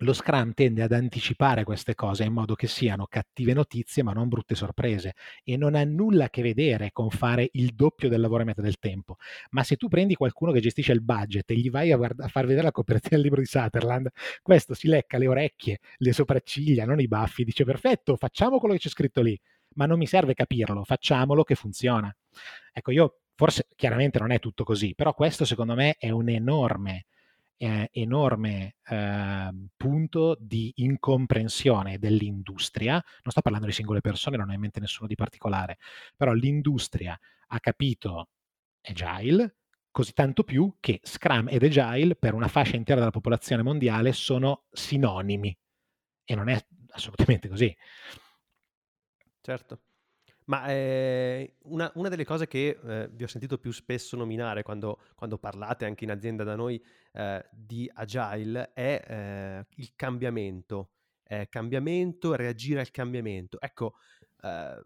lo 0.00 0.12
Scrum 0.12 0.52
tende 0.52 0.82
ad 0.82 0.92
anticipare 0.92 1.64
queste 1.64 1.94
cose 1.94 2.24
in 2.24 2.32
modo 2.32 2.54
che 2.54 2.66
siano 2.66 3.06
cattive 3.06 3.54
notizie 3.54 4.02
ma 4.02 4.12
non 4.12 4.28
brutte 4.28 4.54
sorprese 4.54 5.14
e 5.42 5.56
non 5.56 5.74
ha 5.74 5.84
nulla 5.84 6.26
a 6.26 6.28
che 6.28 6.42
vedere 6.42 6.90
con 6.92 7.08
fare 7.08 7.48
il 7.52 7.74
doppio 7.74 8.10
del 8.10 8.20
lavoro 8.20 8.42
a 8.42 8.44
metà 8.44 8.60
del 8.60 8.78
tempo. 8.78 9.16
Ma 9.50 9.64
se 9.64 9.76
tu 9.76 9.88
prendi 9.88 10.14
qualcuno 10.14 10.52
che 10.52 10.60
gestisce 10.60 10.92
il 10.92 11.02
budget 11.02 11.50
e 11.50 11.54
gli 11.56 11.70
vai 11.70 11.92
a, 11.92 11.96
guarda- 11.96 12.24
a 12.26 12.28
far 12.28 12.44
vedere 12.44 12.64
la 12.64 12.72
copertina 12.72 13.16
del 13.16 13.22
libro 13.22 13.40
di 13.40 13.46
Sutherland, 13.46 14.10
questo 14.42 14.74
si 14.74 14.86
lecca 14.86 15.16
le 15.16 15.28
orecchie, 15.28 15.78
le 15.96 16.12
sopracciglia, 16.12 16.84
non 16.84 17.00
i 17.00 17.08
baffi, 17.08 17.44
dice 17.44 17.64
perfetto, 17.64 18.16
facciamo 18.16 18.58
quello 18.58 18.74
che 18.74 18.80
c'è 18.80 18.88
scritto 18.90 19.22
lì, 19.22 19.38
ma 19.76 19.86
non 19.86 19.98
mi 19.98 20.06
serve 20.06 20.34
capirlo, 20.34 20.84
facciamolo 20.84 21.42
che 21.42 21.54
funziona. 21.54 22.14
Ecco, 22.72 22.90
io 22.90 23.20
forse 23.34 23.68
chiaramente 23.74 24.18
non 24.18 24.30
è 24.30 24.40
tutto 24.40 24.62
così, 24.62 24.94
però 24.94 25.14
questo 25.14 25.46
secondo 25.46 25.74
me 25.74 25.94
è 25.98 26.10
un 26.10 26.28
enorme 26.28 27.06
eh, 27.56 27.88
enorme 27.92 28.76
eh, 28.84 29.50
punto 29.76 30.36
di 30.38 30.72
incomprensione 30.76 31.98
dell'industria. 31.98 32.92
Non 32.92 33.30
sto 33.30 33.40
parlando 33.40 33.66
di 33.66 33.72
singole 33.72 34.00
persone, 34.00 34.36
non 34.36 34.50
ho 34.50 34.52
in 34.52 34.60
mente 34.60 34.80
nessuno 34.80 35.06
di 35.06 35.14
particolare, 35.14 35.78
però 36.16 36.32
l'industria 36.32 37.18
ha 37.48 37.60
capito 37.60 38.28
Agile, 38.82 39.56
così 39.90 40.12
tanto 40.12 40.44
più 40.44 40.76
che 40.80 41.00
Scrum 41.02 41.48
ed 41.48 41.62
Agile 41.62 42.16
per 42.16 42.34
una 42.34 42.48
fascia 42.48 42.76
intera 42.76 43.00
della 43.00 43.10
popolazione 43.10 43.62
mondiale 43.62 44.12
sono 44.12 44.64
sinonimi. 44.70 45.56
E 46.24 46.34
non 46.34 46.48
è 46.48 46.60
assolutamente 46.90 47.48
così. 47.48 47.74
Certo. 49.40 49.85
Ma 50.46 50.68
eh, 50.68 51.56
una, 51.62 51.90
una, 51.94 52.08
delle 52.08 52.24
cose 52.24 52.46
che 52.46 52.78
eh, 52.80 53.08
vi 53.10 53.24
ho 53.24 53.26
sentito 53.26 53.58
più 53.58 53.72
spesso 53.72 54.16
nominare 54.16 54.62
quando, 54.62 55.00
quando 55.16 55.38
parlate 55.38 55.86
anche 55.86 56.04
in 56.04 56.10
azienda 56.10 56.44
da 56.44 56.54
noi 56.54 56.80
eh, 57.12 57.44
di 57.50 57.90
agile 57.92 58.72
è 58.72 59.02
eh, 59.08 59.66
il 59.76 59.92
cambiamento. 59.96 60.90
cambiamento, 61.48 62.36
reagire 62.36 62.78
al 62.78 62.92
cambiamento. 62.92 63.60
Ecco, 63.60 63.94
eh, 64.42 64.84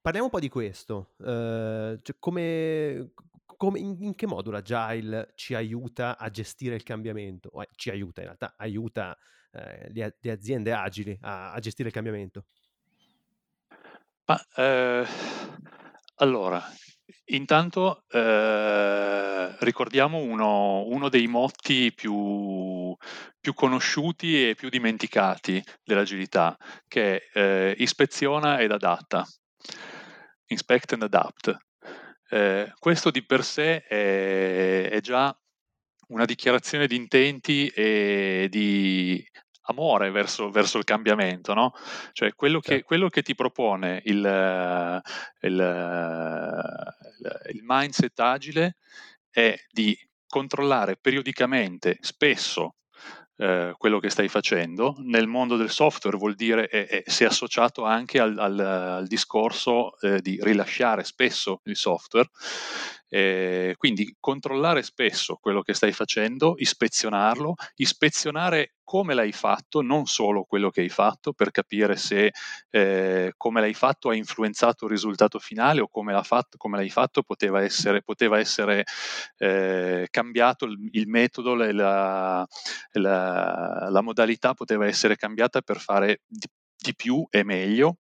parliamo 0.00 0.26
un 0.26 0.32
po' 0.32 0.40
di 0.40 0.48
questo. 0.48 1.12
Eh, 1.18 1.98
cioè 2.00 2.16
come, 2.18 3.10
come, 3.44 3.78
in, 3.78 3.96
in, 4.00 4.14
che 4.14 4.26
modo 4.26 4.50
l'agile 4.50 5.32
ci 5.34 5.54
aiuta 5.54 6.16
a 6.16 6.30
gestire 6.30 6.76
il 6.76 6.82
cambiamento? 6.82 7.50
O, 7.52 7.62
ci 7.74 7.90
aiuta 7.90 8.22
in 8.22 8.28
realtà, 8.28 8.54
aiuta 8.56 9.18
le, 9.54 10.16
le, 10.18 10.30
aziende 10.30 10.72
agili 10.72 11.14
a, 11.20 11.52
a 11.52 11.58
gestire 11.58 11.88
il 11.88 11.94
cambiamento. 11.94 12.46
Ma, 14.24 14.40
eh, 14.54 15.04
allora, 16.16 16.62
intanto 17.26 18.04
eh, 18.08 19.56
ricordiamo 19.64 20.18
uno, 20.18 20.84
uno, 20.86 21.08
dei 21.08 21.26
motti 21.26 21.92
più, 21.92 22.96
più, 23.40 23.54
conosciuti 23.54 24.50
e 24.50 24.54
più 24.54 24.68
dimenticati 24.68 25.62
dell'agilità, 25.82 26.56
che 26.86 27.28
è 27.32 27.38
eh, 27.38 27.74
ispeziona 27.78 28.58
ed 28.60 28.70
adatta. 28.70 29.26
Inspect 30.46 30.92
and 30.92 31.02
adapt. 31.02 31.56
Eh, 32.28 32.72
questo 32.78 33.10
di 33.10 33.24
per 33.24 33.42
sé 33.44 33.82
è, 33.82 34.88
è 34.90 35.00
già 35.00 35.36
una 36.08 36.24
dichiarazione 36.24 36.86
di 36.86 36.96
intenti 36.96 37.66
e 37.68 38.46
di 38.50 39.24
amore 39.72 40.10
verso, 40.10 40.50
verso 40.50 40.78
il 40.78 40.84
cambiamento, 40.84 41.54
no? 41.54 41.72
Cioè 42.12 42.34
quello 42.34 42.60
che, 42.60 42.68
certo. 42.68 42.86
quello 42.86 43.08
che 43.08 43.22
ti 43.22 43.34
propone 43.34 44.00
il, 44.04 45.02
il, 45.40 46.72
il 47.52 47.60
mindset 47.62 48.20
agile 48.20 48.76
è 49.30 49.54
di 49.70 49.98
controllare 50.26 50.96
periodicamente, 50.96 51.98
spesso, 52.00 52.76
eh, 53.36 53.74
quello 53.76 53.98
che 53.98 54.10
stai 54.10 54.28
facendo. 54.28 54.94
Nel 54.98 55.26
mondo 55.26 55.56
del 55.56 55.70
software 55.70 56.16
vuol 56.16 56.34
dire, 56.34 56.68
e, 56.68 57.02
e 57.04 57.10
si 57.10 57.24
è 57.24 57.26
associato 57.26 57.84
anche 57.84 58.18
al, 58.20 58.38
al, 58.38 58.58
al 58.58 59.06
discorso 59.06 59.98
eh, 60.00 60.20
di 60.20 60.38
rilasciare 60.40 61.04
spesso 61.04 61.60
il 61.64 61.76
software 61.76 62.28
eh, 63.14 63.74
quindi 63.76 64.16
controllare 64.18 64.82
spesso 64.82 65.36
quello 65.38 65.60
che 65.60 65.74
stai 65.74 65.92
facendo, 65.92 66.54
ispezionarlo, 66.56 67.56
ispezionare 67.74 68.76
come 68.82 69.12
l'hai 69.12 69.32
fatto, 69.32 69.82
non 69.82 70.06
solo 70.06 70.44
quello 70.44 70.70
che 70.70 70.80
hai 70.80 70.88
fatto, 70.88 71.34
per 71.34 71.50
capire 71.50 71.96
se 71.96 72.32
eh, 72.70 73.34
come 73.36 73.60
l'hai 73.60 73.74
fatto 73.74 74.08
ha 74.08 74.14
influenzato 74.14 74.86
il 74.86 74.92
risultato 74.92 75.38
finale 75.38 75.82
o 75.82 75.88
come, 75.88 76.14
l'ha 76.14 76.22
fatto, 76.22 76.56
come 76.56 76.78
l'hai 76.78 76.88
fatto 76.88 77.22
poteva 77.22 77.62
essere, 77.62 78.00
poteva 78.00 78.38
essere 78.38 78.84
eh, 79.36 80.08
cambiato 80.10 80.64
il, 80.64 80.78
il 80.92 81.06
metodo, 81.06 81.54
la, 81.54 81.70
la, 81.72 82.46
la, 82.92 84.00
modalità 84.00 84.54
poteva 84.54 84.86
essere 84.86 85.16
cambiata 85.16 85.60
per 85.60 85.78
fare 85.78 86.22
di, 86.26 86.46
di 86.78 86.94
più 86.94 87.26
e 87.28 87.44
meglio 87.44 87.98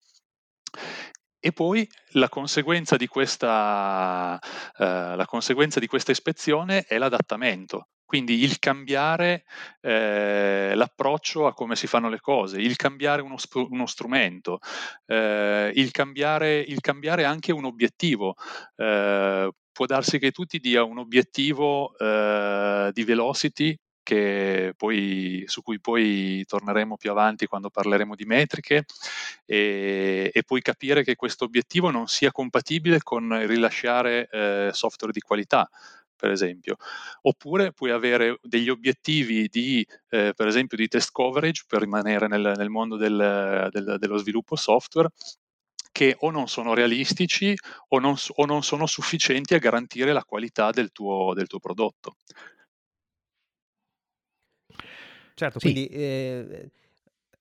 e 1.46 1.52
poi 1.52 1.88
la 2.14 2.28
conseguenza 2.28 2.98
di 2.98 3.06
questa, 3.06 4.40
eh, 4.80 5.26
conseguenza 5.28 5.80
di 5.80 5.86
questa 5.86 6.10
ispezione 6.10 6.86
è 6.86 6.98
l'adattamento, 6.98 7.90
Quindi 8.04 8.42
il 8.42 8.58
cambiare 8.58 9.44
eh, 9.80 10.72
l'approccio 10.74 11.46
a 11.46 11.54
come 11.54 11.76
si 11.76 11.86
fanno 11.86 12.10
le 12.10 12.20
cose, 12.20 12.60
il 12.60 12.76
cambiare 12.76 13.22
uno, 13.22 13.36
uno 13.70 13.86
strumento, 13.86 14.58
eh, 15.06 15.72
il, 15.76 15.92
cambiare, 15.92 16.62
il, 16.62 16.80
cambiare, 16.80 17.26
anche 17.26 17.52
un 17.52 17.66
obiettivo. 17.66 18.34
Eh, 18.76 19.52
può 19.72 19.86
darsi 19.86 20.18
che 20.18 20.32
tu 20.32 20.46
ti 20.46 20.58
dia 20.58 20.84
un 20.84 20.98
obiettivo 20.98 21.96
eh, 22.00 22.90
di 22.92 23.04
velocity 23.04 23.78
poi, 24.78 25.44
su 25.48 25.62
cui 25.62 25.80
poi 25.80 26.44
torneremo 26.46 26.98
più 26.98 27.12
avanti 27.12 27.48
quando 27.48 27.70
parleremo 27.70 28.16
di 28.16 28.26
metriche 28.26 28.86
e, 29.46 30.30
e 30.32 30.44
poi 30.44 30.62
capire 30.62 31.04
che 31.04 31.16
questo 31.16 31.46
obiettivo 31.46 31.90
non 31.90 32.08
sia 32.08 32.32
compatibile 32.32 33.00
con 33.02 33.24
il 33.42 33.48
rilasciare 33.48 34.28
eh, 34.32 34.70
software 34.72 35.14
di 35.14 35.22
qualità 35.22 35.70
per 36.16 36.32
esempio. 36.32 36.78
Oppure 37.22 37.72
puoi 37.74 37.92
avere 37.92 38.40
degli 38.42 38.70
obiettivi 38.70 39.48
di, 39.48 39.86
eh, 40.10 40.34
per 40.36 40.48
esempio, 40.48 40.78
di 40.78 40.88
test 40.88 41.12
coverage 41.12 41.66
per 41.68 41.82
rimanere 41.82 42.28
nel, 42.28 42.54
nel 42.56 42.70
mondo 42.70 42.96
del, 42.96 43.68
del, 43.72 43.98
dello 44.00 44.18
sviluppo 44.18 44.56
software 44.56 45.10
che 45.92 46.14
o 46.20 46.30
non 46.30 46.50
sono 46.50 46.74
realistici 46.74 47.56
o 47.90 48.00
non, 48.00 48.16
o 48.36 48.46
non, 48.46 48.64
sono 48.64 48.86
sufficienti 48.86 49.54
a 49.54 49.60
garantire 49.60 50.12
la 50.12 50.26
qualità 50.26 50.72
del 50.72 50.92
tuo, 50.92 51.34
del 51.34 51.48
tuo 51.48 51.60
prodotto. 51.60 52.18
Certo, 55.36 55.60
sì. 55.60 55.72
quindi 55.72 55.88
eh, 55.88 56.72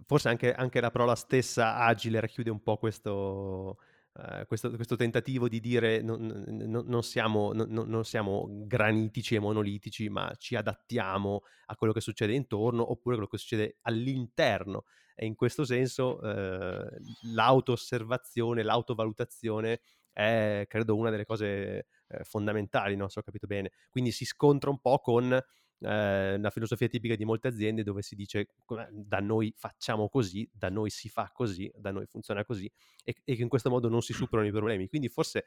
forse 0.04 0.28
anche, 0.28 0.52
anche, 0.52 0.80
la 0.80 0.90
parola 0.90 1.14
stessa 1.14 1.76
agile 1.76 2.20
racchiude 2.20 2.50
un 2.50 2.62
po' 2.62 2.76
questo, 2.76 3.78
Uh, 4.16 4.46
questo, 4.46 4.70
questo, 4.70 4.94
tentativo 4.94 5.48
di 5.48 5.58
dire 5.58 6.00
non, 6.00 6.24
non, 6.46 6.84
non, 6.86 7.02
siamo, 7.02 7.52
non, 7.52 7.68
non, 7.68 8.04
siamo, 8.04 8.46
granitici 8.48 9.34
e 9.34 9.40
monolitici, 9.40 10.08
ma 10.08 10.32
ci 10.38 10.54
adattiamo 10.54 11.42
a 11.66 11.74
quello 11.74 11.92
che 11.92 12.00
succede 12.00 12.32
intorno 12.32 12.88
oppure 12.88 13.16
a 13.16 13.18
quello 13.18 13.26
che 13.26 13.38
succede 13.38 13.78
all'interno. 13.82 14.84
E 15.16 15.26
in 15.26 15.34
questo 15.34 15.64
senso 15.64 16.20
uh, 16.22 16.86
l'auto-osservazione, 17.32 18.62
l'autovalutazione 18.62 19.80
è, 20.12 20.64
credo, 20.68 20.94
una 20.94 21.10
delle 21.10 21.24
cose 21.26 21.86
uh, 22.06 22.22
fondamentali, 22.22 22.94
no? 22.94 23.08
se 23.08 23.18
ho 23.18 23.22
capito 23.22 23.48
bene. 23.48 23.72
Quindi 23.90 24.12
si 24.12 24.24
scontra 24.24 24.70
un 24.70 24.78
po' 24.78 25.00
con 25.00 25.42
eh, 25.84 26.34
una 26.34 26.50
filosofia 26.50 26.88
tipica 26.88 27.14
di 27.14 27.24
molte 27.24 27.48
aziende 27.48 27.82
dove 27.82 28.02
si 28.02 28.14
dice 28.14 28.48
da 28.90 29.18
noi 29.20 29.52
facciamo 29.56 30.08
così, 30.08 30.48
da 30.52 30.68
noi 30.70 30.90
si 30.90 31.08
fa 31.08 31.30
così, 31.32 31.70
da 31.76 31.90
noi 31.90 32.06
funziona 32.06 32.44
così 32.44 32.70
e, 33.04 33.14
e 33.24 33.36
che 33.36 33.42
in 33.42 33.48
questo 33.48 33.70
modo 33.70 33.88
non 33.88 34.02
si 34.02 34.12
superano 34.14 34.48
i 34.48 34.52
problemi. 34.52 34.88
Quindi 34.88 35.08
forse 35.08 35.44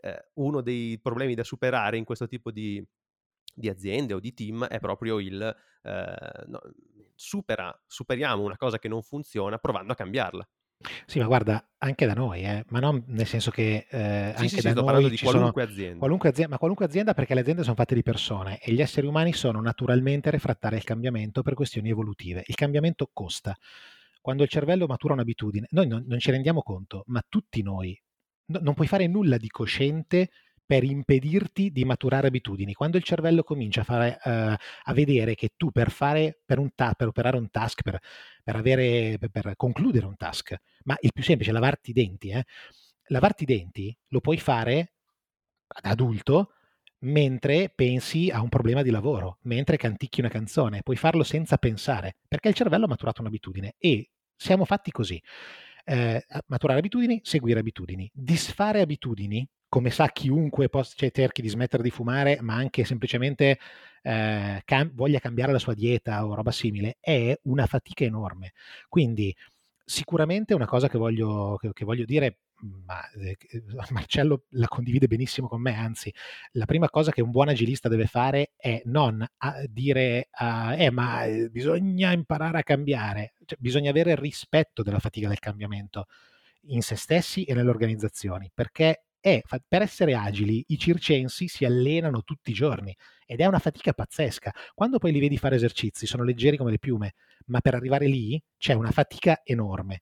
eh, 0.00 0.30
uno 0.34 0.60
dei 0.60 0.98
problemi 1.00 1.34
da 1.34 1.44
superare 1.44 1.96
in 1.96 2.04
questo 2.04 2.26
tipo 2.26 2.50
di, 2.50 2.84
di 3.54 3.68
aziende 3.68 4.14
o 4.14 4.20
di 4.20 4.32
team 4.34 4.66
è 4.66 4.78
proprio 4.78 5.18
il 5.18 5.42
eh, 5.82 6.44
no, 6.46 6.60
supera, 7.14 7.76
superiamo 7.86 8.42
una 8.42 8.56
cosa 8.56 8.78
che 8.78 8.88
non 8.88 9.02
funziona 9.02 9.58
provando 9.58 9.92
a 9.92 9.96
cambiarla. 9.96 10.48
Sì, 11.04 11.18
ma 11.18 11.26
guarda, 11.26 11.62
anche 11.78 12.06
da 12.06 12.14
noi, 12.14 12.42
eh, 12.42 12.64
ma 12.68 12.78
non 12.78 13.04
nel 13.08 13.26
senso 13.26 13.50
che 13.50 13.86
eh, 13.90 14.32
sì, 14.34 14.42
anche 14.42 14.48
sì, 14.48 14.60
da 14.62 14.70
sto 14.70 14.82
noi 14.82 15.10
di 15.10 15.16
ci 15.16 15.24
qualunque 15.24 15.62
sono 15.62 15.72
azienda. 15.72 15.98
qualunque 15.98 16.28
azienda, 16.30 16.52
ma 16.52 16.58
qualunque 16.58 16.86
azienda 16.86 17.14
perché 17.14 17.34
le 17.34 17.40
aziende 17.40 17.62
sono 17.62 17.74
fatte 17.74 17.94
di 17.94 18.02
persone 18.02 18.58
e 18.58 18.72
gli 18.72 18.80
esseri 18.80 19.06
umani 19.06 19.32
sono 19.34 19.60
naturalmente 19.60 20.30
refrattari 20.30 20.76
al 20.76 20.84
cambiamento 20.84 21.42
per 21.42 21.54
questioni 21.54 21.90
evolutive. 21.90 22.42
Il 22.46 22.54
cambiamento 22.54 23.10
costa. 23.12 23.56
Quando 24.22 24.42
il 24.42 24.48
cervello 24.48 24.86
matura 24.86 25.14
un'abitudine, 25.14 25.66
noi 25.70 25.86
non, 25.86 26.04
non 26.06 26.18
ci 26.18 26.30
rendiamo 26.30 26.62
conto, 26.62 27.04
ma 27.06 27.22
tutti 27.26 27.62
noi, 27.62 27.98
no, 28.46 28.58
non 28.62 28.74
puoi 28.74 28.86
fare 28.86 29.06
nulla 29.06 29.36
di 29.36 29.48
cosciente 29.48 30.30
per 30.70 30.84
impedirti 30.84 31.72
di 31.72 31.84
maturare 31.84 32.28
abitudini. 32.28 32.74
Quando 32.74 32.96
il 32.96 33.02
cervello 33.02 33.42
comincia 33.42 33.80
a, 33.80 33.84
fare, 33.84 34.20
uh, 34.22 34.54
a 34.84 34.94
vedere 34.94 35.34
che 35.34 35.54
tu 35.56 35.72
per, 35.72 35.90
fare, 35.90 36.42
per, 36.46 36.60
un 36.60 36.76
ta- 36.76 36.94
per 36.94 37.08
operare 37.08 37.36
un 37.36 37.50
task, 37.50 37.82
per, 37.82 37.98
per, 38.44 38.54
avere, 38.54 39.18
per, 39.18 39.54
concludere 39.56 40.06
un 40.06 40.14
task, 40.14 40.54
ma 40.84 40.96
il 41.00 41.12
più 41.12 41.24
semplice, 41.24 41.50
lavarti 41.50 41.90
i 41.90 41.92
denti, 41.92 42.28
eh? 42.28 42.44
lavarti 43.06 43.42
i 43.42 43.46
denti 43.46 43.98
lo 44.10 44.20
puoi 44.20 44.38
fare 44.38 44.92
da 45.82 45.90
adulto 45.90 46.52
mentre 47.00 47.72
pensi 47.74 48.30
a 48.30 48.40
un 48.40 48.48
problema 48.48 48.82
di 48.82 48.90
lavoro, 48.90 49.38
mentre 49.42 49.76
canticchi 49.76 50.20
una 50.20 50.28
canzone, 50.28 50.84
puoi 50.84 50.94
farlo 50.94 51.24
senza 51.24 51.56
pensare, 51.56 52.18
perché 52.28 52.46
il 52.46 52.54
cervello 52.54 52.84
ha 52.84 52.88
maturato 52.88 53.22
un'abitudine 53.22 53.74
e 53.76 54.08
siamo 54.36 54.64
fatti 54.64 54.92
così. 54.92 55.20
Eh, 55.84 56.24
maturare 56.46 56.78
abitudini, 56.78 57.18
seguire 57.24 57.58
abitudini, 57.58 58.08
disfare 58.14 58.80
abitudini 58.82 59.44
come 59.70 59.90
sa 59.90 60.08
chiunque 60.08 60.68
possa, 60.68 60.94
cioè, 60.96 61.12
cerchi 61.12 61.42
di 61.42 61.48
smettere 61.48 61.82
di 61.82 61.90
fumare, 61.90 62.38
ma 62.42 62.54
anche 62.56 62.84
semplicemente 62.84 63.58
eh, 64.02 64.62
cam- 64.64 64.92
voglia 64.92 65.20
cambiare 65.20 65.52
la 65.52 65.60
sua 65.60 65.74
dieta 65.74 66.26
o 66.26 66.34
roba 66.34 66.50
simile, 66.50 66.98
è 67.00 67.38
una 67.44 67.66
fatica 67.66 68.04
enorme. 68.04 68.52
Quindi 68.88 69.34
sicuramente 69.84 70.54
una 70.54 70.66
cosa 70.66 70.88
che 70.88 70.98
voglio, 70.98 71.56
che, 71.56 71.72
che 71.72 71.84
voglio 71.84 72.04
dire, 72.04 72.38
ma 72.84 73.00
eh, 73.12 73.36
Marcello 73.90 74.46
la 74.50 74.66
condivide 74.66 75.06
benissimo 75.06 75.46
con 75.46 75.60
me, 75.60 75.76
anzi, 75.76 76.12
la 76.52 76.64
prima 76.66 76.90
cosa 76.90 77.12
che 77.12 77.22
un 77.22 77.30
buon 77.30 77.48
agilista 77.48 77.88
deve 77.88 78.06
fare 78.06 78.52
è 78.56 78.82
non 78.86 79.24
dire, 79.68 80.30
uh, 80.36 80.72
eh, 80.76 80.90
ma 80.90 81.24
eh, 81.26 81.48
bisogna 81.48 82.10
imparare 82.10 82.58
a 82.58 82.62
cambiare, 82.64 83.34
cioè, 83.46 83.56
bisogna 83.60 83.90
avere 83.90 84.16
rispetto 84.16 84.82
della 84.82 84.98
fatica 84.98 85.28
del 85.28 85.38
cambiamento 85.38 86.06
in 86.64 86.82
se 86.82 86.96
stessi 86.96 87.44
e 87.44 87.54
nelle 87.54 87.70
organizzazioni, 87.70 88.50
perché 88.52 89.04
è, 89.20 89.42
per 89.68 89.82
essere 89.82 90.14
agili 90.14 90.64
i 90.68 90.78
circensi 90.78 91.46
si 91.46 91.64
allenano 91.64 92.22
tutti 92.22 92.50
i 92.50 92.54
giorni 92.54 92.96
ed 93.26 93.40
è 93.40 93.46
una 93.46 93.58
fatica 93.58 93.92
pazzesca. 93.92 94.52
Quando 94.74 94.98
poi 94.98 95.12
li 95.12 95.20
vedi 95.20 95.36
fare 95.36 95.56
esercizi 95.56 96.06
sono 96.06 96.24
leggeri 96.24 96.56
come 96.56 96.70
le 96.70 96.78
piume, 96.78 97.14
ma 97.46 97.60
per 97.60 97.74
arrivare 97.74 98.06
lì 98.06 98.42
c'è 98.56 98.72
una 98.72 98.90
fatica 98.90 99.40
enorme. 99.44 100.00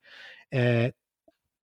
Eh, 0.49 0.95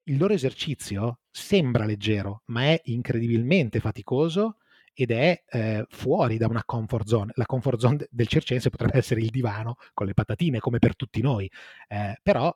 il 0.04 0.18
loro 0.18 0.34
esercizio 0.34 1.20
sembra 1.30 1.86
leggero, 1.86 2.42
ma 2.46 2.64
è 2.64 2.80
incredibilmente 2.84 3.80
faticoso 3.80 4.58
ed 4.92 5.10
è 5.10 5.42
eh, 5.48 5.86
fuori 5.88 6.36
da 6.36 6.46
una 6.46 6.64
comfort 6.64 7.06
zone. 7.06 7.32
La 7.36 7.46
comfort 7.46 7.78
zone 7.78 8.06
del 8.10 8.28
circense 8.28 8.70
potrebbe 8.70 8.98
essere 8.98 9.20
il 9.20 9.30
divano 9.30 9.76
con 9.92 10.06
le 10.06 10.14
patatine, 10.14 10.58
come 10.58 10.78
per 10.78 10.94
tutti 10.94 11.20
noi, 11.20 11.50
eh, 11.88 12.18
però 12.22 12.54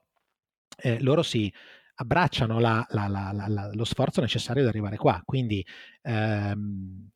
eh, 0.81 1.01
loro 1.03 1.23
si 1.23 1.53
abbracciano 2.01 2.59
la, 2.59 2.85
la, 2.91 3.07
la, 3.09 3.71
lo 3.73 3.85
sforzo 3.85 4.21
necessario 4.21 4.63
ad 4.63 4.69
arrivare 4.69 4.97
qua. 4.97 5.21
Quindi 5.25 5.65
ehm, 6.03 7.11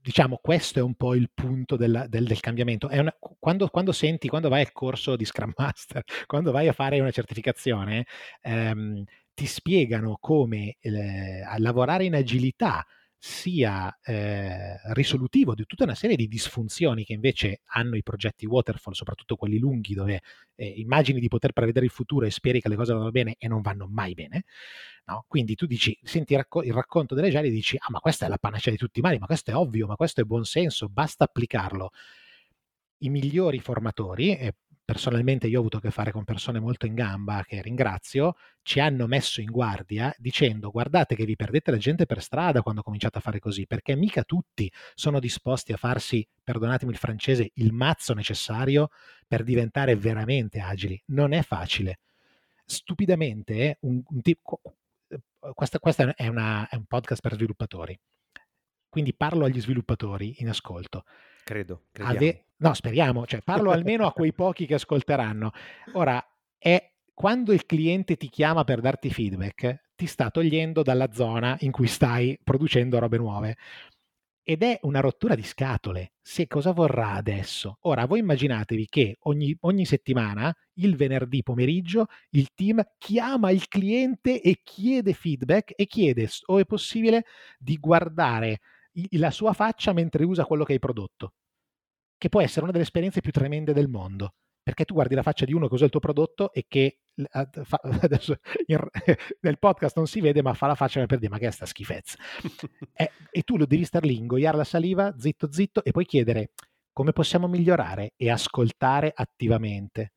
diciamo 0.00 0.38
questo 0.42 0.80
è 0.80 0.82
un 0.82 0.94
po' 0.94 1.14
il 1.14 1.30
punto 1.32 1.76
del, 1.76 2.06
del, 2.08 2.26
del 2.26 2.40
cambiamento. 2.40 2.88
Una, 2.90 3.14
quando, 3.38 3.68
quando, 3.68 3.92
senti, 3.92 4.28
quando 4.28 4.48
vai 4.50 4.60
al 4.60 4.72
corso 4.72 5.16
di 5.16 5.24
Scrum 5.24 5.52
Master, 5.56 6.04
quando 6.26 6.52
vai 6.52 6.68
a 6.68 6.72
fare 6.72 7.00
una 7.00 7.10
certificazione, 7.10 8.06
ehm, 8.42 9.02
ti 9.32 9.46
spiegano 9.46 10.18
come 10.20 10.76
eh, 10.80 11.42
lavorare 11.58 12.04
in 12.04 12.14
agilità 12.14 12.84
sia 13.26 13.98
eh, 14.02 14.78
risolutivo 14.92 15.54
di 15.54 15.64
tutta 15.64 15.84
una 15.84 15.94
serie 15.94 16.14
di 16.14 16.28
disfunzioni 16.28 17.04
che 17.06 17.14
invece 17.14 17.62
hanno 17.68 17.96
i 17.96 18.02
progetti 18.02 18.44
waterfall, 18.44 18.92
soprattutto 18.92 19.36
quelli 19.36 19.58
lunghi 19.58 19.94
dove 19.94 20.20
eh, 20.54 20.66
immagini 20.66 21.20
di 21.20 21.28
poter 21.28 21.52
prevedere 21.52 21.86
il 21.86 21.90
futuro 21.90 22.26
e 22.26 22.30
speri 22.30 22.60
che 22.60 22.68
le 22.68 22.76
cose 22.76 22.92
vadano 22.92 23.10
bene 23.10 23.36
e 23.38 23.48
non 23.48 23.62
vanno 23.62 23.86
mai 23.88 24.12
bene. 24.12 24.44
No? 25.06 25.24
Quindi 25.26 25.54
tu 25.54 25.64
dici, 25.64 25.98
senti 26.02 26.34
il, 26.34 26.40
racco- 26.40 26.62
il 26.62 26.74
racconto 26.74 27.14
delle 27.14 27.30
geli 27.30 27.48
e 27.48 27.50
dici, 27.50 27.78
ah 27.78 27.86
ma 27.88 27.98
questa 27.98 28.26
è 28.26 28.28
la 28.28 28.36
panacea 28.36 28.70
di 28.70 28.78
tutti 28.78 28.98
i 28.98 29.02
mali, 29.02 29.16
ma 29.16 29.24
questo 29.24 29.52
è 29.52 29.56
ovvio, 29.56 29.86
ma 29.86 29.96
questo 29.96 30.20
è 30.20 30.24
buonsenso, 30.24 30.90
basta 30.90 31.24
applicarlo. 31.24 31.92
I 32.98 33.08
migliori 33.08 33.58
formatori, 33.58 34.36
e 34.36 34.54
personalmente 34.84 35.46
io 35.46 35.56
ho 35.56 35.60
avuto 35.60 35.78
a 35.78 35.80
che 35.80 35.90
fare 35.90 36.12
con 36.12 36.24
persone 36.24 36.60
molto 36.60 36.86
in 36.86 36.94
gamba, 36.94 37.42
che 37.46 37.62
ringrazio, 37.62 38.34
ci 38.62 38.80
hanno 38.80 39.06
messo 39.06 39.40
in 39.40 39.50
guardia 39.50 40.14
dicendo 40.18 40.70
guardate 40.70 41.14
che 41.14 41.24
vi 41.24 41.36
perdete 41.36 41.70
la 41.70 41.78
gente 41.78 42.06
per 42.06 42.22
strada 42.22 42.62
quando 42.62 42.82
cominciate 42.82 43.18
a 43.18 43.20
fare 43.20 43.38
così, 43.38 43.66
perché 43.66 43.96
mica 43.96 44.22
tutti 44.24 44.70
sono 44.94 45.20
disposti 45.20 45.72
a 45.72 45.76
farsi, 45.76 46.26
perdonatemi 46.42 46.92
il 46.92 46.98
francese, 46.98 47.50
il 47.54 47.72
mazzo 47.72 48.12
necessario 48.14 48.90
per 49.26 49.42
diventare 49.42 49.96
veramente 49.96 50.60
agili. 50.60 51.00
Non 51.06 51.32
è 51.32 51.42
facile. 51.42 52.00
Stupidamente, 52.64 53.78
un, 53.80 54.02
un 54.06 54.20
tipo, 54.22 54.60
questa, 55.54 55.78
questa 55.78 56.14
è, 56.14 56.28
una, 56.28 56.68
è 56.68 56.76
un 56.76 56.84
podcast 56.84 57.20
per 57.20 57.34
sviluppatori, 57.34 57.98
quindi 58.88 59.14
parlo 59.14 59.44
agli 59.44 59.60
sviluppatori 59.60 60.36
in 60.38 60.48
ascolto. 60.48 61.04
Credo. 61.44 62.16
Ave- 62.16 62.46
no, 62.56 62.74
speriamo, 62.74 63.26
cioè 63.26 63.42
parlo 63.42 63.70
almeno 63.70 64.06
a 64.06 64.12
quei 64.12 64.32
pochi 64.34 64.66
che 64.66 64.74
ascolteranno. 64.74 65.52
Ora, 65.92 66.24
è 66.58 66.92
quando 67.12 67.52
il 67.52 67.66
cliente 67.66 68.16
ti 68.16 68.28
chiama 68.28 68.64
per 68.64 68.80
darti 68.80 69.10
feedback, 69.10 69.90
ti 69.94 70.06
sta 70.06 70.30
togliendo 70.30 70.82
dalla 70.82 71.12
zona 71.12 71.56
in 71.60 71.70
cui 71.70 71.86
stai 71.86 72.38
producendo 72.42 72.98
robe 72.98 73.18
nuove. 73.18 73.56
Ed 74.46 74.62
è 74.62 74.78
una 74.82 75.00
rottura 75.00 75.34
di 75.34 75.42
scatole. 75.42 76.14
Se 76.20 76.46
cosa 76.46 76.72
vorrà 76.72 77.12
adesso? 77.12 77.78
Ora, 77.82 78.04
voi 78.04 78.18
immaginatevi 78.18 78.86
che 78.90 79.16
ogni, 79.20 79.56
ogni 79.60 79.86
settimana, 79.86 80.54
il 80.74 80.96
venerdì 80.96 81.42
pomeriggio, 81.42 82.06
il 82.30 82.48
team 82.52 82.82
chiama 82.98 83.50
il 83.50 83.68
cliente 83.68 84.42
e 84.42 84.60
chiede 84.62 85.14
feedback 85.14 85.72
e 85.76 85.86
chiede, 85.86 86.28
o 86.46 86.58
è 86.58 86.66
possibile, 86.66 87.24
di 87.58 87.78
guardare 87.78 88.60
la 89.12 89.30
sua 89.30 89.52
faccia 89.52 89.92
mentre 89.92 90.24
usa 90.24 90.44
quello 90.44 90.64
che 90.64 90.74
hai 90.74 90.78
prodotto. 90.78 91.34
che 92.16 92.28
può 92.28 92.40
essere 92.40 92.62
una 92.62 92.72
delle 92.72 92.84
esperienze 92.84 93.20
più 93.20 93.32
tremende 93.32 93.72
del 93.72 93.88
mondo 93.88 94.34
perché 94.64 94.86
tu 94.86 94.94
guardi 94.94 95.14
la 95.14 95.22
faccia 95.22 95.44
di 95.44 95.52
uno 95.52 95.68
che 95.68 95.74
usa 95.74 95.84
il 95.84 95.90
tuo 95.90 96.00
prodotto 96.00 96.50
e 96.50 96.64
che 96.66 97.00
fa, 97.64 97.80
adesso 98.00 98.34
in, 98.66 98.78
nel 99.42 99.58
podcast 99.58 99.94
non 99.96 100.06
si 100.06 100.20
vede, 100.22 100.42
ma 100.42 100.54
fa 100.54 100.66
la 100.66 100.74
faccia 100.74 101.04
per 101.04 101.18
dire 101.18 101.30
ma 101.30 101.38
che 101.38 101.46
è 101.46 101.50
sta 101.50 101.66
schifezza. 101.66 102.16
e, 102.96 103.10
e, 103.30 103.42
tu 103.42 103.58
lo 103.58 103.66
devi 103.66 103.84
star 103.84 104.04
lì, 104.04 104.16
ingoiare 104.16 104.56
la 104.56 104.64
saliva, 104.64 105.14
zitto 105.18 105.52
zitto, 105.52 105.84
e 105.84 105.90
poi 105.90 106.06
chiedere 106.06 106.52
come 106.92 107.12
possiamo 107.12 107.46
migliorare 107.46 108.14
e 108.16 108.30
ascoltare 108.30 109.12
attivamente. 109.14 110.14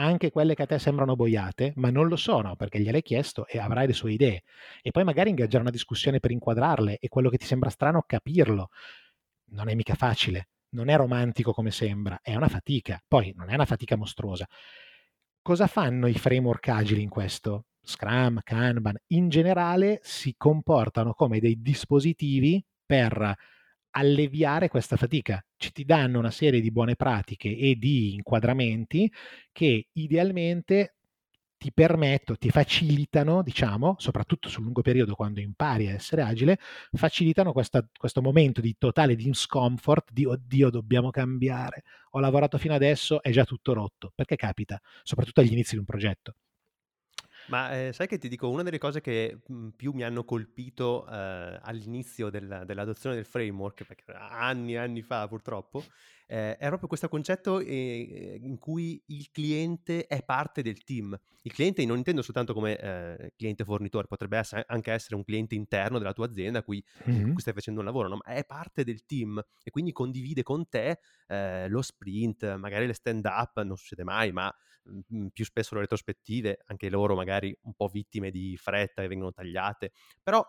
Anche 0.00 0.30
quelle 0.30 0.54
che 0.54 0.62
a 0.62 0.66
te 0.66 0.78
sembrano 0.78 1.14
boiate, 1.14 1.72
ma 1.76 1.90
non 1.90 2.08
lo 2.08 2.16
sono 2.16 2.56
perché 2.56 2.80
gliel'hai 2.80 3.02
chiesto 3.02 3.46
e 3.46 3.58
avrai 3.58 3.86
le 3.86 3.92
sue 3.92 4.12
idee. 4.12 4.42
E 4.82 4.90
poi 4.90 5.04
magari 5.04 5.28
ingaggiare 5.28 5.62
una 5.62 5.70
discussione 5.70 6.20
per 6.20 6.30
inquadrarle 6.30 6.98
e 6.98 7.08
quello 7.08 7.28
che 7.28 7.36
ti 7.36 7.44
sembra 7.44 7.70
strano 7.70 8.02
capirlo. 8.06 8.70
Non 9.50 9.68
è 9.68 9.74
mica 9.74 9.94
facile 9.94 10.48
non 10.70 10.88
è 10.88 10.96
romantico 10.96 11.52
come 11.52 11.70
sembra, 11.70 12.20
è 12.22 12.34
una 12.34 12.48
fatica. 12.48 13.02
Poi 13.06 13.32
non 13.36 13.50
è 13.50 13.54
una 13.54 13.64
fatica 13.64 13.96
mostruosa. 13.96 14.46
Cosa 15.42 15.66
fanno 15.66 16.06
i 16.06 16.14
framework 16.14 16.68
agili 16.68 17.02
in 17.02 17.08
questo? 17.08 17.66
Scrum, 17.82 18.40
Kanban, 18.42 18.96
in 19.08 19.28
generale 19.30 20.00
si 20.02 20.34
comportano 20.36 21.14
come 21.14 21.40
dei 21.40 21.60
dispositivi 21.60 22.62
per 22.84 23.34
alleviare 23.92 24.68
questa 24.68 24.96
fatica. 24.96 25.44
Ci 25.56 25.72
ti 25.72 25.84
danno 25.84 26.18
una 26.18 26.30
serie 26.30 26.60
di 26.60 26.70
buone 26.70 26.96
pratiche 26.96 27.56
e 27.56 27.76
di 27.76 28.14
inquadramenti 28.14 29.10
che 29.52 29.88
idealmente 29.92 30.94
ti 31.58 31.72
permettono, 31.72 32.38
ti 32.38 32.48
facilitano, 32.50 33.42
diciamo, 33.42 33.96
soprattutto 33.98 34.48
sul 34.48 34.62
lungo 34.64 34.80
periodo 34.80 35.14
quando 35.14 35.40
impari 35.40 35.88
a 35.88 35.92
essere 35.92 36.22
agile, 36.22 36.58
facilitano 36.92 37.52
questa, 37.52 37.86
questo 37.98 38.22
momento 38.22 38.62
di 38.62 38.76
totale 38.78 39.14
discomfort, 39.14 40.10
di 40.10 40.24
oddio 40.24 40.70
dobbiamo 40.70 41.10
cambiare, 41.10 41.82
ho 42.12 42.18
lavorato 42.20 42.56
fino 42.56 42.72
adesso, 42.74 43.22
è 43.22 43.30
già 43.30 43.44
tutto 43.44 43.74
rotto, 43.74 44.10
perché 44.14 44.36
capita, 44.36 44.80
soprattutto 45.02 45.40
agli 45.42 45.52
inizi 45.52 45.72
di 45.72 45.80
un 45.80 45.84
progetto. 45.84 46.34
Ma 47.50 47.72
eh, 47.88 47.92
sai 47.92 48.06
che 48.06 48.18
ti 48.18 48.28
dico, 48.28 48.48
una 48.48 48.62
delle 48.62 48.78
cose 48.78 49.00
che 49.00 49.40
mh, 49.44 49.70
più 49.70 49.92
mi 49.92 50.04
hanno 50.04 50.24
colpito 50.24 51.04
eh, 51.08 51.58
all'inizio 51.60 52.30
della, 52.30 52.64
dell'adozione 52.64 53.16
del 53.16 53.24
framework, 53.24 53.84
perché 53.84 54.04
anni 54.12 54.74
e 54.74 54.76
anni 54.78 55.02
fa 55.02 55.26
purtroppo, 55.26 55.84
eh, 56.30 56.56
è 56.56 56.68
proprio 56.68 56.86
questo 56.86 57.08
concetto 57.08 57.58
eh, 57.58 58.38
in 58.40 58.56
cui 58.58 59.02
il 59.06 59.30
cliente 59.32 60.06
è 60.06 60.22
parte 60.22 60.62
del 60.62 60.84
team. 60.84 61.18
Il 61.42 61.52
cliente 61.52 61.84
non 61.84 61.96
intendo 61.96 62.22
soltanto 62.22 62.54
come 62.54 62.78
eh, 62.78 63.32
cliente 63.36 63.64
fornitore, 63.64 64.06
potrebbe 64.06 64.38
essere, 64.38 64.64
anche 64.68 64.92
essere 64.92 65.16
un 65.16 65.24
cliente 65.24 65.56
interno 65.56 65.98
della 65.98 66.12
tua 66.12 66.26
azienda 66.26 66.60
a 66.60 66.62
cui, 66.62 66.82
mm-hmm. 67.08 67.32
cui 67.32 67.40
stai 67.40 67.52
facendo 67.52 67.80
un 67.80 67.86
lavoro, 67.86 68.06
no? 68.06 68.20
ma 68.24 68.32
è 68.32 68.44
parte 68.44 68.84
del 68.84 69.04
team 69.06 69.42
e 69.60 69.70
quindi 69.70 69.90
condivide 69.90 70.44
con 70.44 70.68
te 70.68 71.00
eh, 71.26 71.66
lo 71.68 71.82
sprint, 71.82 72.54
magari 72.54 72.86
le 72.86 72.94
stand 72.94 73.24
up, 73.24 73.60
non 73.62 73.76
succede 73.76 74.04
mai, 74.04 74.30
ma 74.30 74.54
mh, 74.84 74.98
mhmm, 75.08 75.28
più 75.30 75.44
spesso 75.44 75.74
le 75.74 75.80
retrospettive, 75.80 76.60
anche 76.66 76.88
loro 76.90 77.16
magari 77.16 77.56
un 77.62 77.74
po' 77.74 77.88
vittime 77.88 78.30
di 78.30 78.56
fretta 78.56 79.02
e 79.02 79.08
vengono 79.08 79.32
tagliate, 79.32 79.90
però 80.22 80.46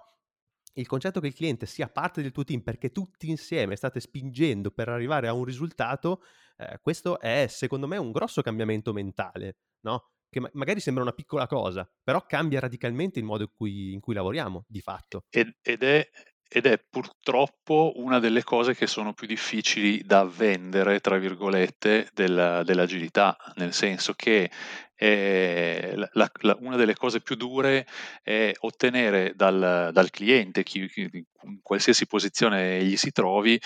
il 0.74 0.88
concetto 0.88 1.20
che 1.20 1.28
il 1.28 1.34
cliente 1.34 1.66
sia 1.66 1.90
parte 1.90 2.22
del 2.22 2.32
tuo 2.32 2.44
team 2.44 2.62
perché 2.62 2.92
tutti 2.92 3.30
insieme 3.30 3.76
state 3.76 4.00
spingendo 4.00 4.72
per 4.72 4.90
arrivare 4.90 5.28
a 5.28 5.34
un 5.34 5.44
risultato, 5.44 6.24
eh, 6.58 6.80
questo 6.82 7.20
è 7.20 7.48
secondo 7.48 7.88
me 7.88 7.98
un 7.98 8.12
grosso 8.12 8.42
cambiamento 8.42 8.94
mentale, 8.94 9.58
no? 9.82 10.12
Che 10.30 10.40
ma- 10.40 10.50
magari 10.54 10.80
sembra 10.80 11.04
una 11.04 11.12
piccola 11.12 11.46
cosa, 11.46 11.90
però 12.02 12.26
cambia 12.26 12.60
radicalmente 12.60 13.20
il 13.20 13.26
modo 13.26 13.44
in 13.44 13.52
cui, 13.54 13.94
in 13.94 14.00
cui 14.00 14.14
lavoriamo, 14.14 14.66
di 14.68 14.80
fatto. 14.80 15.26
Ed, 15.30 15.58
ed, 15.62 15.84
è, 15.84 16.10
ed 16.54 16.66
è 16.66 16.78
purtroppo 16.78 17.94
una 17.96 18.20
delle 18.20 18.44
cose 18.44 18.76
che 18.76 18.86
sono 18.86 19.14
più 19.14 19.26
difficili 19.26 20.04
da 20.04 20.26
vendere, 20.26 21.00
tra 21.00 21.18
virgolette, 21.18 22.10
della, 22.14 22.62
dell'agilità, 22.64 23.38
nel 23.56 23.72
senso 23.72 24.12
che 24.16 24.52
eh, 24.94 25.94
la, 26.12 26.30
la, 26.42 26.58
una 26.60 26.76
delle 26.76 26.94
cose 26.94 27.22
più 27.22 27.38
dure 27.38 27.88
è 28.22 28.52
ottenere 28.60 29.32
dal, 29.34 29.92
dal 29.94 30.10
cliente, 30.10 30.64
chi, 30.64 30.90
chi, 30.90 31.10
in 31.44 31.62
qualsiasi 31.62 32.06
posizione 32.06 32.80
egli 32.80 32.98
si 32.98 33.14
trovi, 33.14 33.58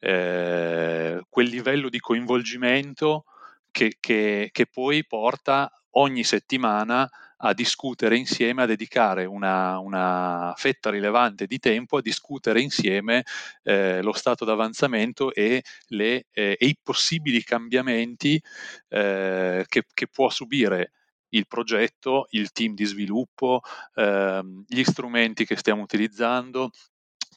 eh, 0.00 1.22
quel 1.26 1.48
livello 1.48 1.88
di 1.88 1.98
coinvolgimento 1.98 3.24
che, 3.70 3.96
che, 3.98 4.50
che 4.52 4.66
poi 4.66 5.06
porta 5.06 5.72
ogni 5.92 6.24
settimana 6.24 7.08
a 7.46 7.52
discutere 7.52 8.16
insieme, 8.16 8.62
a 8.62 8.66
dedicare 8.66 9.24
una, 9.26 9.78
una 9.78 10.54
fetta 10.56 10.90
rilevante 10.90 11.46
di 11.46 11.58
tempo 11.58 11.98
a 11.98 12.02
discutere 12.02 12.60
insieme 12.60 13.24
eh, 13.62 14.02
lo 14.02 14.12
stato 14.12 14.44
d'avanzamento 14.44 15.32
e, 15.32 15.62
le, 15.88 16.26
eh, 16.32 16.56
e 16.58 16.66
i 16.66 16.76
possibili 16.82 17.42
cambiamenti 17.42 18.40
eh, 18.88 19.64
che, 19.68 19.84
che 19.92 20.08
può 20.08 20.30
subire 20.30 20.92
il 21.34 21.46
progetto, 21.46 22.26
il 22.30 22.52
team 22.52 22.74
di 22.74 22.84
sviluppo, 22.84 23.60
ehm, 23.94 24.64
gli 24.66 24.84
strumenti 24.84 25.44
che 25.44 25.56
stiamo 25.56 25.82
utilizzando, 25.82 26.70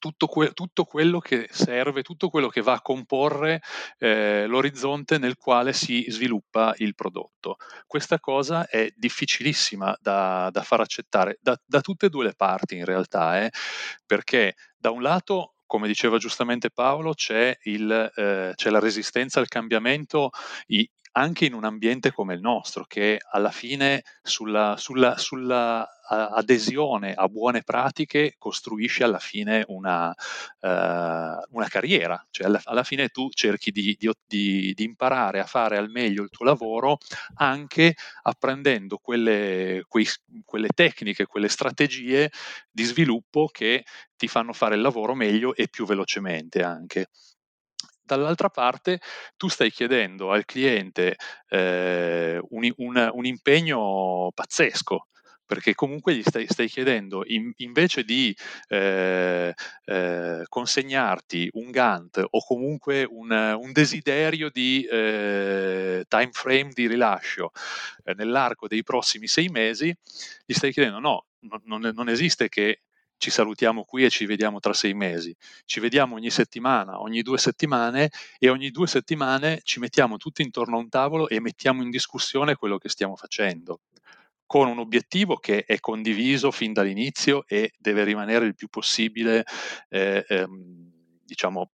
tutto, 0.08 0.28
que- 0.28 0.52
tutto, 0.54 0.86
quello 0.86 1.20
che 1.20 1.48
serve, 1.52 2.02
tutto 2.02 2.30
quello 2.30 2.48
che 2.48 2.62
va 2.62 2.74
a 2.74 2.82
comporre 2.82 3.62
eh, 3.98 4.46
l'orizzonte 4.48 5.18
nel 5.18 5.36
quale 5.36 5.74
si 5.74 6.06
sviluppa 6.08 6.74
il 6.78 6.96
prodotto. 6.96 7.58
Questa 7.86 8.20
cosa 8.20 8.68
è 8.68 8.90
difficilissima 8.96 9.98
da, 10.00 10.50
da 10.52 10.62
far 10.64 10.80
accettare 10.80 11.40
da, 11.42 11.60
da, 11.66 11.82
tutte 11.82 12.06
e 12.06 12.10
due 12.10 12.24
le 12.24 12.36
parti 12.36 12.78
in 12.78 12.86
realtà, 12.86 13.44
eh, 13.44 13.52
perché 14.06 14.56
da 14.78 14.92
un 14.92 15.02
lato 15.02 15.56
come 15.66 15.88
diceva 15.88 16.18
giustamente 16.18 16.70
Paolo, 16.70 17.14
c'è, 17.14 17.54
il, 17.64 17.92
eh, 18.16 18.54
c'è, 18.56 18.70
la 18.70 18.80
resistenza 18.80 19.42
al 19.42 19.50
cambiamento 19.50 20.30
i, 20.68 20.90
anche 21.18 21.46
in 21.46 21.54
un 21.54 21.64
ambiente 21.64 22.12
come 22.12 22.36
il 22.36 22.42
nostro, 22.42 22.86
che 22.86 23.18
alla 23.32 23.50
fine 23.50 24.04
sulla, 24.22 24.76
sulla, 24.78 25.18
sulla 25.18 25.90
adesione 26.10 27.14
a 27.14 27.28
buone 27.28 27.64
pratiche 27.64 28.36
costruisce 28.38 29.04
alla 29.04 29.20
fine 29.20 29.66
una, 29.68 30.10
uh, 30.10 30.68
una 31.50 31.68
carriera, 31.68 32.24
cioè 32.30 32.48
alla, 32.48 32.62
alla, 32.64 32.84
fine 32.84 33.10
tu 33.10 33.30
cerchi 33.30 33.72
di, 33.72 33.98
di, 34.00 34.74
di, 34.74 34.84
imparare 34.84 35.40
a 35.40 35.46
fare 35.46 35.76
al 35.78 35.90
meglio 35.90 36.24
il 36.24 36.30
tuo 36.30 36.46
lavoro 36.46 36.98
anche 37.36 37.96
apprendendo 38.22 39.00
quelle, 39.00 39.84
quei, 39.88 40.06
quelle 40.46 40.70
tecniche, 40.74 41.26
quelle 41.26 41.50
strategie 41.50 42.32
di 42.72 42.84
sviluppo 42.84 43.50
che 43.52 43.84
ti 44.16 44.30
fanno 44.30 44.54
fare 44.54 44.76
il 44.76 44.82
lavoro 44.82 45.14
meglio 45.14 45.56
e 45.56 45.68
più 45.68 45.86
velocemente 45.86 46.64
anche. 46.64 47.08
Dall'altra 48.08 48.50
parte 48.50 49.02
tu 49.36 49.50
stai 49.50 49.70
chiedendo 49.70 50.32
al 50.32 50.46
cliente 50.46 51.18
eh, 51.50 52.40
un, 52.50 52.72
un, 52.78 53.12
un, 53.14 53.26
impegno 53.26 54.32
pazzesco, 54.34 55.08
perché 55.46 55.76
comunque 55.76 56.16
gli 56.16 56.24
stai, 56.24 56.48
stai 56.48 56.70
chiedendo, 56.70 57.24
in, 57.26 57.52
invece 57.58 58.06
di 58.06 58.34
eh, 58.70 59.54
eh, 59.84 60.44
consegnarti 60.48 61.50
un 61.54 61.70
Gantt 61.70 62.24
o 62.30 62.40
comunque 62.46 63.04
un, 63.04 63.30
un 63.32 63.72
desiderio 63.74 64.50
di 64.50 64.88
eh, 64.90 66.06
time 66.08 66.30
frame 66.32 66.70
di 66.72 66.88
rilascio 66.88 67.52
eh, 68.06 68.14
nell'arco 68.14 68.68
dei 68.68 68.84
prossimi 68.84 69.28
sei 69.28 69.50
mesi, 69.50 69.94
gli 70.46 70.54
stai 70.54 70.72
chiedendo 70.72 71.00
no, 71.00 71.26
non, 71.66 71.92
non 71.94 72.08
esiste 72.08 72.48
che 72.48 72.84
ci 73.18 73.30
salutiamo 73.30 73.84
qui 73.84 74.06
e 74.06 74.10
ci 74.10 74.26
vediamo 74.26 74.60
tra 74.60 74.74
sei 74.74 74.94
mesi. 74.94 75.36
Ci 75.66 75.80
vediamo 75.80 76.16
ogni 76.16 76.30
settimana, 76.30 77.00
ogni 77.02 77.22
due 77.22 77.38
settimane 77.38 78.10
e 78.40 78.50
ogni 78.50 78.70
due 78.70 78.88
settimane 78.88 79.60
ci 79.64 79.80
mettiamo 79.80 80.18
tutti 80.18 80.42
intorno 80.42 80.78
a 80.78 80.80
un 80.80 80.90
tavolo 80.90 81.28
e 81.28 81.40
mettiamo 81.40 81.82
in 81.82 81.90
discussione 81.90 82.56
quello 82.56 82.78
che 82.78 82.90
stiamo 82.90 83.16
facendo 83.16 83.82
con 84.48 84.70
un 84.70 84.80
obiettivo 84.80 85.36
che 85.36 85.66
è 85.66 85.80
condiviso 85.80 86.52
fin 86.52 86.72
dall'inizio 86.72 87.46
e 87.48 87.74
deve 87.78 88.06
rimanere 88.06 88.46
il 88.46 88.56
più 88.56 88.70
possibile, 88.70 89.46
eh, 89.90 90.26
ehm, 90.28 90.92
diciamo, 91.24 91.70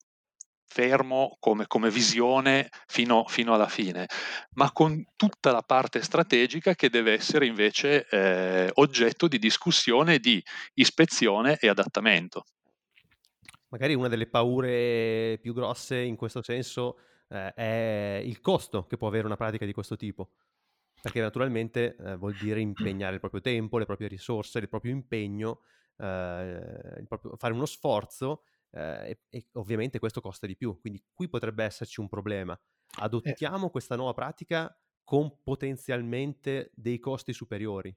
fermo 0.74 1.38
come, 1.40 1.68
come 1.68 1.92
visione 1.92 2.68
fino, 2.88 3.26
fino, 3.28 3.54
alla 3.54 3.68
fine, 3.68 4.08
ma 4.54 4.72
con 4.72 5.06
tutta 5.16 5.52
la 5.52 5.62
parte 5.62 6.02
strategica 6.02 6.74
che 6.74 6.90
deve 6.90 7.14
essere 7.14 7.46
invece 7.46 8.08
eh, 8.10 8.72
oggetto 8.74 9.28
di 9.28 9.38
discussione, 9.38 10.18
di 10.18 10.44
ispezione 10.74 11.58
e 11.60 11.70
adattamento. 11.70 12.46
Magari 13.70 13.94
una 13.94 14.08
delle 14.08 14.26
paure 14.26 15.38
più 15.40 15.54
grosse 15.54 16.00
in 16.00 16.16
questo 16.16 16.42
senso 16.42 16.98
eh, 17.30 17.54
è 17.54 18.22
il 18.24 18.42
costo 18.42 18.88
che 18.88 18.98
può 18.98 19.08
avere 19.08 19.28
una 19.28 19.38
pratica 19.38 19.66
di 19.66 19.74
questo 19.74 19.96
tipo. 19.96 20.32
Perché 21.00 21.22
naturalmente 21.22 21.96
eh, 22.00 22.16
vuol 22.16 22.34
dire 22.34 22.60
impegnare 22.62 23.14
il 23.14 23.20
proprio 23.20 23.42
tempo, 23.42 23.78
le 23.78 23.86
proprie 23.86 24.08
risorse, 24.08 24.58
il 24.58 24.70
proprio 24.70 24.92
impegno, 24.92 25.60
eh, 25.98 27.04
proprio, 27.08 27.36
fare 27.36 27.54
uno 27.54 27.66
sforzo 27.66 28.44
eh, 28.74 29.10
e, 29.10 29.20
e, 29.30 29.48
ovviamente 29.54 30.00
questo 30.00 30.22
costa 30.22 30.48
di 30.48 30.56
più. 30.56 30.80
Quindi 30.80 31.04
qui 31.14 31.30
potrebbe 31.30 31.64
esserci 31.64 32.00
un 32.00 32.08
problema. 32.08 32.54
Eh. 32.54 33.02
Adottiamo 33.02 33.70
questa 33.70 33.96
nuova 33.96 34.14
pratica 34.14 34.76
con 35.04 35.42
potenzialmente 35.44 36.72
dei 36.74 37.00
costi 37.00 37.34
superiori. 37.34 37.96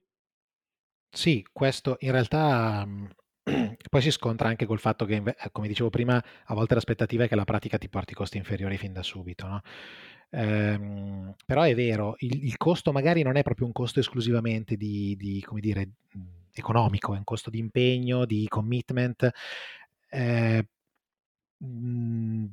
Sì, 1.09 1.45
questo 1.51 1.97
in 2.01 2.11
realtà 2.11 2.85
mhmm, 2.85 3.09
poi 3.89 4.01
si 4.01 4.11
scontra 4.11 4.49
anche 4.49 4.65
col 4.65 4.79
fatto 4.79 5.05
che, 5.05 5.15
eh, 5.15 5.51
come 5.51 5.67
dicevo 5.67 5.89
prima, 5.89 6.23
a 6.45 6.53
volte 6.53 6.73
l'aspettativa 6.73 7.23
è 7.23 7.27
che 7.27 7.35
la 7.35 7.45
pratica 7.45 7.77
ti 7.77 7.89
porti 7.89 8.13
costi 8.13 8.37
inferiori 8.37 8.77
fin 8.77 8.93
da 8.93 9.03
subito, 9.03 9.47
no? 9.47 9.61
ehm, 10.31 11.33
però 11.45 11.61
è 11.61 11.73
vero, 11.73 12.15
il, 12.19 12.43
il, 12.43 12.57
costo 12.57 12.91
magari 12.91 13.23
non 13.23 13.37
è 13.37 13.43
proprio 13.43 13.65
un 13.65 13.71
costo 13.71 13.99
esclusivamente 14.01 14.75
di, 14.75 15.15
di 15.15 15.41
come 15.41 15.61
dire, 15.61 15.91
economico, 16.53 17.13
è 17.13 17.17
un 17.17 17.23
costo 17.23 17.49
di 17.49 17.59
impegno, 17.59 18.25
di 18.25 18.45
commitment. 18.47 19.31
Eh, 20.09 20.67
mh, 21.57 22.45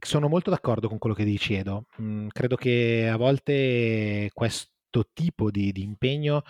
sono 0.00 0.28
molto 0.28 0.50
d'accordo 0.50 0.88
con 0.88 0.98
quello 0.98 1.14
che 1.14 1.24
dici 1.24 1.54
Edo. 1.54 1.86
Mh, 1.96 2.28
credo 2.28 2.56
che 2.56 3.08
a 3.10 3.16
volte 3.16 4.30
questo 4.32 5.08
tipo 5.12 5.50
di, 5.50 5.72
di 5.72 5.82
impegno 5.82 6.42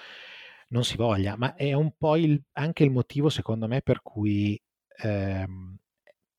non 0.69 0.85
si 0.85 0.97
voglia, 0.97 1.37
ma 1.37 1.55
è 1.55 1.73
un 1.73 1.93
po' 1.97 2.17
il, 2.17 2.43
anche 2.53 2.85
il 2.85 2.91
motivo, 2.91 3.29
secondo 3.29 3.69
me, 3.69 3.81
per 3.83 4.03
cui, 4.03 4.61
ehm, 5.03 5.77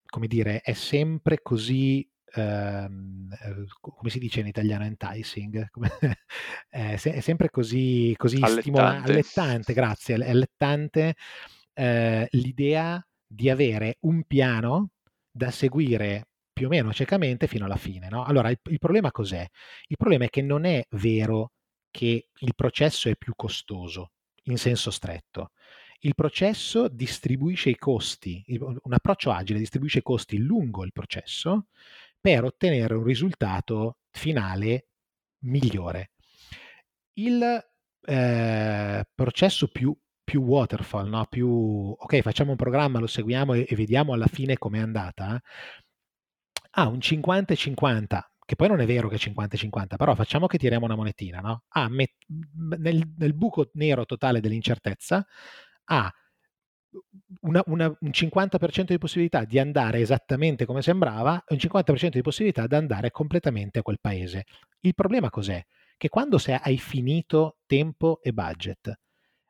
come 0.06 0.28
dire, 0.28 0.62
è 0.62 0.74
sempre 0.74 1.41
così, 1.41 2.08
eh, 2.34 2.88
come 3.80 4.10
si 4.10 4.20
dice 4.20 4.41
in 4.41 4.47
italiano, 4.47 4.84
enticing, 4.84 5.70
è, 6.70 6.97
se- 6.97 7.14
è, 7.14 7.20
sempre 7.22 7.49
così, 7.49 8.14
così 8.18 8.41
stimolante, 8.45 9.12
allettante, 9.12 9.74
grazie, 9.74 10.16
è 10.16 10.30
allettante 10.30 11.16
eh, 11.74 12.28
l'idea 12.32 13.06
di 13.36 13.49
avere 13.49 13.97
un 14.01 14.23
piano 14.23 14.91
da 15.29 15.51
seguire 15.51 16.29
più 16.53 16.67
o 16.67 16.69
meno 16.69 16.93
ciecamente 16.93 17.47
fino 17.47 17.65
alla 17.65 17.75
fine. 17.75 18.07
No? 18.07 18.23
Allora, 18.23 18.49
il, 18.49 18.57
il 18.69 18.79
problema 18.79 19.11
cos'è? 19.11 19.45
Il 19.88 19.97
problema 19.97 20.25
è 20.25 20.29
che 20.29 20.41
non 20.41 20.63
è 20.63 20.86
vero 20.91 21.51
che 21.91 22.29
il 22.33 22.55
processo 22.55 23.09
è 23.09 23.15
più 23.17 23.33
costoso 23.36 24.11
in 24.43 24.57
senso 24.57 24.89
stretto. 24.89 25.51
Il 25.99 26.13
processo 26.15 26.88
distribuisce 26.88 27.69
i 27.69 27.77
costi, 27.77 28.43
un 28.47 28.93
approccio 28.93 29.31
agile 29.31 29.59
distribuisce 29.59 29.99
i 29.99 30.03
costi 30.03 30.38
lungo 30.38 30.83
il 30.83 30.91
processo 30.91 31.67
per 32.19 32.43
ottenere 32.43 32.93
un 32.93 33.03
risultato 33.03 33.97
finale 34.11 34.88
migliore. 35.39 36.11
Il 37.13 37.43
eh, 38.01 39.03
processo 39.13 39.67
più, 39.67 39.97
più 40.26 40.41
waterfall, 40.41 41.07
no? 41.07 41.26
più 41.30 41.47
ok, 41.97 42.19
facciamo 42.21 42.51
un 42.51 42.57
programma, 42.57 42.99
lo 42.99 43.07
seguiamo 43.07 43.53
e, 43.53 43.65
e 43.69 43.76
vediamo 43.76 44.11
alla 44.11 44.28
fine 44.28 44.57
com'è 44.57 44.80
andata, 44.80 45.41
ha 46.71 46.88
un 46.88 46.97
50-50 46.97 48.21
che 48.45 48.55
poi 48.55 48.67
non 48.67 48.80
è 48.80 48.86
vero 48.86 49.07
che 49.07 49.15
è 49.15 49.17
50-50, 49.17 49.95
però 49.97 50.13
facciamo 50.13 50.45
che 50.45 50.59
tiriamo 50.59 50.86
una 50.86 50.95
monetina, 50.95 51.39
no? 51.39 51.63
Ha 51.69 51.89
met- 51.89 52.13
nel, 52.78 53.01
nel, 53.17 53.34
buco 53.34 53.71
nero 53.73 54.05
totale 54.05 54.39
dell'incertezza 54.39 55.26
ha 55.86 56.13
una, 57.41 57.63
un 57.65 57.95
50% 58.11 58.86
di 58.86 58.97
possibilità 58.97 59.45
di 59.45 59.59
andare 59.59 59.99
esattamente 59.99 60.65
come 60.65 60.82
sembrava 60.82 61.43
e 61.47 61.53
un 61.53 61.59
50% 61.59 62.09
di 62.09 62.21
possibilità 62.21 62.67
di 62.67 62.76
andare 62.76 63.11
completamente 63.11 63.80
a 63.80 63.82
quel 63.82 63.99
paese. 63.99 64.45
Il 64.82 64.93
problema 64.93 65.30
cos'è? 65.30 65.63
Che 65.97 66.09
quando 66.09 66.38
hai 66.61 66.78
finito 66.78 67.57
tempo 67.65 68.19
e 68.21 68.32
budget, 68.32 68.93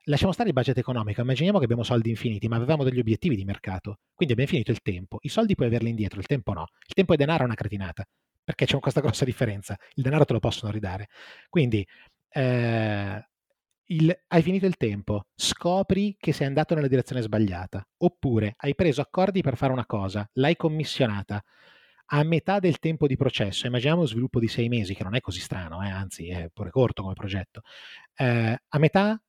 lasciamo 0.05 0.31
stare 0.31 0.49
il 0.49 0.55
budget 0.55 0.77
economico, 0.77 1.21
immaginiamo 1.21 1.57
che 1.57 1.65
abbiamo 1.65 1.83
soldi 1.83 2.09
infiniti, 2.09 2.47
ma 2.47 2.55
avevamo 2.55 2.83
degli 2.83 2.99
obiettivi 2.99 3.35
di 3.35 3.45
mercato, 3.45 3.99
quindi 4.13 4.33
abbiamo 4.33 4.51
finito 4.51 4.71
il 4.71 4.81
tempo, 4.81 5.19
i 5.21 5.29
soldi 5.29 5.55
puoi 5.55 5.67
averli 5.67 5.89
indietro, 5.89 6.19
il 6.19 6.25
tempo 6.25 6.53
no, 6.53 6.67
il 6.87 6.93
tempo 6.93 7.13
e 7.13 7.17
denaro 7.17 7.43
è 7.43 7.45
una 7.45 7.55
cretinata 7.55 8.05
perché 8.45 8.65
c'è 8.65 8.79
questa 8.79 9.01
grossa 9.01 9.25
differenza. 9.25 9.77
Il 9.95 10.03
denaro 10.03 10.23
te 10.23 10.33
lo 10.33 10.39
possono 10.39 10.71
ridare. 10.71 11.09
Quindi 11.49 11.85
eh, 12.29 13.27
il, 13.87 14.23
hai 14.27 14.41
finito 14.41 14.65
il 14.65 14.77
tempo, 14.77 15.25
scopri 15.35 16.15
che 16.17 16.31
sei 16.31 16.47
andato 16.47 16.75
nella 16.75 16.87
direzione 16.87 17.21
sbagliata, 17.21 17.85
oppure 17.97 18.53
hai 18.57 18.75
preso 18.75 19.01
accordi 19.01 19.41
per 19.41 19.57
fare 19.57 19.73
una 19.73 19.85
cosa, 19.85 20.29
l'hai 20.33 20.55
commissionata 20.55 21.43
a 22.09 22.23
metà 22.23 22.59
del 22.59 22.77
tempo 22.77 23.07
di 23.07 23.15
processo, 23.15 23.65
immaginiamo 23.65 24.01
uno 24.01 24.07
sviluppo 24.07 24.39
di 24.39 24.47
sei 24.47 24.69
mesi, 24.69 24.93
che 24.93 25.03
non 25.03 25.15
è 25.15 25.21
così 25.21 25.39
strano, 25.39 25.83
eh, 25.83 25.89
anzi 25.89 26.29
è 26.29 26.49
pure 26.53 26.69
corto 26.69 27.01
come 27.01 27.15
progetto, 27.15 27.61
eh, 28.15 28.59
a 28.67 28.77
metà 28.77 29.19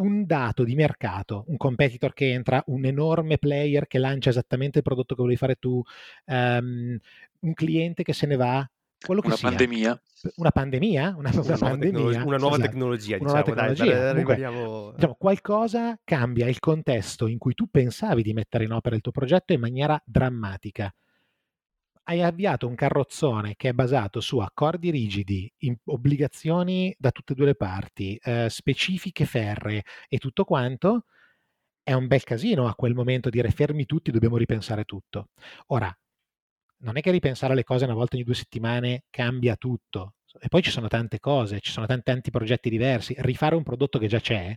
un 0.00 0.24
dato 0.26 0.64
di 0.64 0.74
mercato, 0.74 1.44
un 1.48 1.56
competitor 1.56 2.12
che 2.12 2.30
entra, 2.30 2.62
un 2.66 2.84
enorme 2.84 3.38
player 3.38 3.86
che 3.86 3.98
lancia 3.98 4.30
esattamente 4.30 4.78
il 4.78 4.84
prodotto 4.84 5.14
che 5.14 5.20
volevi 5.20 5.38
fare 5.38 5.56
tu, 5.56 5.82
um, 6.26 6.98
un 7.40 7.54
cliente 7.54 8.02
che 8.02 8.12
se 8.12 8.26
ne 8.26 8.36
va, 8.36 8.68
quello 9.00 9.20
che 9.20 9.28
una 9.28 9.36
sia. 9.36 9.48
pandemia. 9.48 10.02
Una 10.36 10.50
pandemia? 10.50 11.14
Una, 11.16 11.30
una, 11.30 11.40
una 11.40 11.40
nuova, 11.40 11.58
pandemia, 11.58 11.90
tecnologia, 11.90 12.22
una 12.24 12.36
nuova 12.36 12.56
esatto. 12.56 12.68
tecnologia, 12.68 13.16
diciamo, 13.16 13.30
nuova 13.30 13.42
tecnologia. 13.42 14.12
Dai, 14.12 14.24
Comunque, 14.24 14.94
diciamo, 14.94 15.14
qualcosa 15.18 15.98
cambia 16.04 16.48
il 16.48 16.58
contesto 16.58 17.26
in 17.26 17.38
cui 17.38 17.54
tu 17.54 17.68
pensavi 17.70 18.22
di 18.22 18.32
mettere 18.32 18.64
in 18.64 18.72
opera 18.72 18.94
il 18.94 19.00
tuo 19.00 19.12
progetto 19.12 19.52
in 19.52 19.60
maniera 19.60 20.00
drammatica 20.04 20.92
hai 22.04 22.22
avviato 22.22 22.66
un 22.66 22.74
carrozzone 22.74 23.54
che 23.56 23.68
è 23.70 23.72
basato 23.72 24.20
su 24.20 24.38
accordi 24.38 24.90
rigidi, 24.90 25.52
obbligazioni 25.84 26.94
da 26.98 27.10
tutte 27.10 27.32
e 27.32 27.36
due 27.36 27.46
le 27.46 27.54
parti, 27.54 28.16
eh, 28.22 28.48
specifiche 28.50 29.24
ferre 29.26 29.84
e 30.08 30.18
tutto 30.18 30.44
quanto, 30.44 31.04
è 31.82 31.92
un 31.92 32.06
bel 32.06 32.24
casino 32.24 32.66
a 32.68 32.74
quel 32.74 32.94
momento 32.94 33.30
dire 33.30 33.50
fermi 33.50 33.86
tutti, 33.86 34.10
dobbiamo 34.10 34.36
ripensare 34.36 34.84
tutto. 34.84 35.30
Ora, 35.68 35.96
non 36.78 36.96
è 36.96 37.00
che 37.00 37.10
ripensare 37.10 37.54
le 37.54 37.64
cose 37.64 37.84
una 37.84 37.94
volta 37.94 38.16
ogni 38.16 38.24
due 38.24 38.34
settimane 38.34 39.04
cambia 39.10 39.56
tutto. 39.56 40.14
E 40.40 40.48
poi 40.48 40.62
ci 40.62 40.70
sono 40.70 40.88
tante 40.88 41.18
cose, 41.18 41.60
ci 41.60 41.72
sono 41.72 41.86
tanti, 41.86 42.04
tanti 42.04 42.30
progetti 42.30 42.70
diversi. 42.70 43.14
Rifare 43.18 43.56
un 43.56 43.62
prodotto 43.62 43.98
che 43.98 44.06
già 44.06 44.20
c'è, 44.20 44.56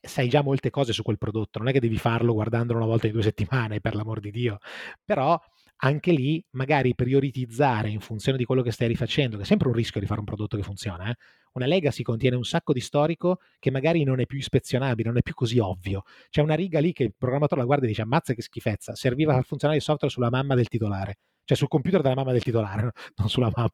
sai 0.00 0.28
già 0.28 0.42
molte 0.42 0.70
cose 0.70 0.92
su 0.92 1.02
quel 1.02 1.18
prodotto, 1.18 1.58
non 1.58 1.68
è 1.68 1.72
che 1.72 1.80
devi 1.80 1.98
farlo 1.98 2.32
guardandolo 2.32 2.78
una 2.78 2.88
volta 2.88 3.06
ogni 3.06 3.14
due 3.14 3.22
settimane, 3.24 3.80
per 3.80 3.94
l'amor 3.94 4.20
di 4.20 4.30
Dio. 4.30 4.58
Però 5.04 5.40
anche 5.78 6.12
lì 6.12 6.42
magari 6.50 6.94
prioritizzare 6.94 7.90
in 7.90 8.00
funzione 8.00 8.38
di 8.38 8.44
quello 8.44 8.62
che 8.62 8.70
stai 8.70 8.88
rifacendo, 8.88 9.36
che 9.36 9.42
è 9.42 9.46
sempre 9.46 9.68
un 9.68 9.74
rischio 9.74 10.00
di 10.00 10.06
fare 10.06 10.20
un 10.20 10.26
prodotto 10.26 10.56
che 10.56 10.62
funziona. 10.62 11.10
Eh? 11.10 11.14
Una 11.52 11.66
legacy 11.66 12.02
contiene 12.02 12.36
un 12.36 12.44
sacco 12.44 12.72
di 12.72 12.80
storico 12.80 13.40
che 13.58 13.70
magari 13.70 14.04
non 14.04 14.20
è 14.20 14.26
più 14.26 14.38
ispezionabile, 14.38 15.08
non 15.08 15.18
è 15.18 15.22
più 15.22 15.34
così 15.34 15.58
ovvio. 15.58 16.02
C'è 16.30 16.40
una 16.40 16.54
riga 16.54 16.80
lì 16.80 16.92
che 16.92 17.04
il 17.04 17.14
programmatore 17.16 17.60
la 17.60 17.66
guarda 17.66 17.84
e 17.84 17.88
dice 17.88 18.02
ammazza 18.02 18.34
che 18.34 18.42
schifezza, 18.42 18.94
serviva 18.94 19.34
a 19.34 19.42
funzionare 19.42 19.78
il 19.78 19.84
software 19.84 20.12
sulla 20.12 20.30
mamma 20.30 20.54
del 20.54 20.68
titolare 20.68 21.18
cioè 21.46 21.56
sul 21.56 21.68
computer 21.68 22.02
della 22.02 22.16
mamma 22.16 22.32
del 22.32 22.42
titolare, 22.42 22.90
non 23.14 23.28
sulla 23.28 23.50
mamma. 23.54 23.70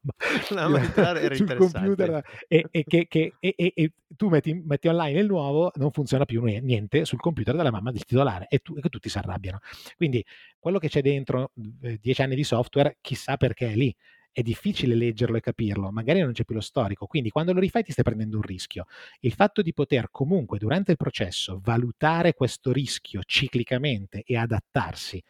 La 0.49 0.67
mamma 0.67 0.77
del 0.77 0.87
titolare 0.89 1.21
era 1.21 1.33
sul 1.35 1.55
computer 1.55 2.23
e, 2.47 2.67
e, 2.69 2.83
che, 2.83 3.07
che, 3.07 3.33
e, 3.39 3.55
e, 3.57 3.93
tu 4.15 4.29
metti, 4.29 4.53
metti, 4.53 4.87
online 4.87 5.19
il 5.19 5.25
nuovo, 5.25 5.71
non 5.75 5.91
funziona 5.91 6.23
più 6.25 6.43
niente 6.43 7.03
sul 7.03 7.19
computer 7.19 7.55
della 7.55 7.71
mamma 7.71 7.91
del 7.91 8.03
titolare 8.03 8.45
e, 8.47 8.59
tu, 8.59 8.75
che 8.75 8.89
tutti 8.89 9.09
si 9.09 9.17
arrabbiano. 9.17 9.57
Quindi 9.97 10.23
quello 10.59 10.77
che 10.77 10.87
c'è 10.87 11.01
dentro 11.01 11.51
eh, 11.81 11.97
dieci 11.99 12.21
anni 12.21 12.35
di 12.35 12.43
software, 12.43 12.97
chissà 13.01 13.37
perché 13.37 13.71
è 13.71 13.75
lì. 13.75 13.93
È 14.31 14.41
difficile 14.41 14.95
leggerlo 14.95 15.37
e 15.37 15.41
capirlo, 15.41 15.91
magari 15.91 16.19
non 16.19 16.31
c'è 16.31 16.43
più 16.43 16.55
lo 16.55 16.61
storico, 16.61 17.05
quindi 17.05 17.29
quando 17.29 17.53
lo 17.53 17.59
rifai 17.59 17.83
ti 17.83 17.91
stai 17.91 18.03
prendendo 18.03 18.37
un 18.37 18.41
rischio. 18.41 18.85
Il 19.19 19.33
fatto 19.33 19.61
di 19.61 19.73
poter 19.73 20.09
comunque 20.09 20.57
durante 20.57 20.89
il 20.89 20.97
processo 20.97 21.59
valutare 21.63 22.33
questo 22.33 22.71
rischio 22.71 23.21
ciclicamente 23.23 24.23
e 24.25 24.35
adattarsi 24.35 25.23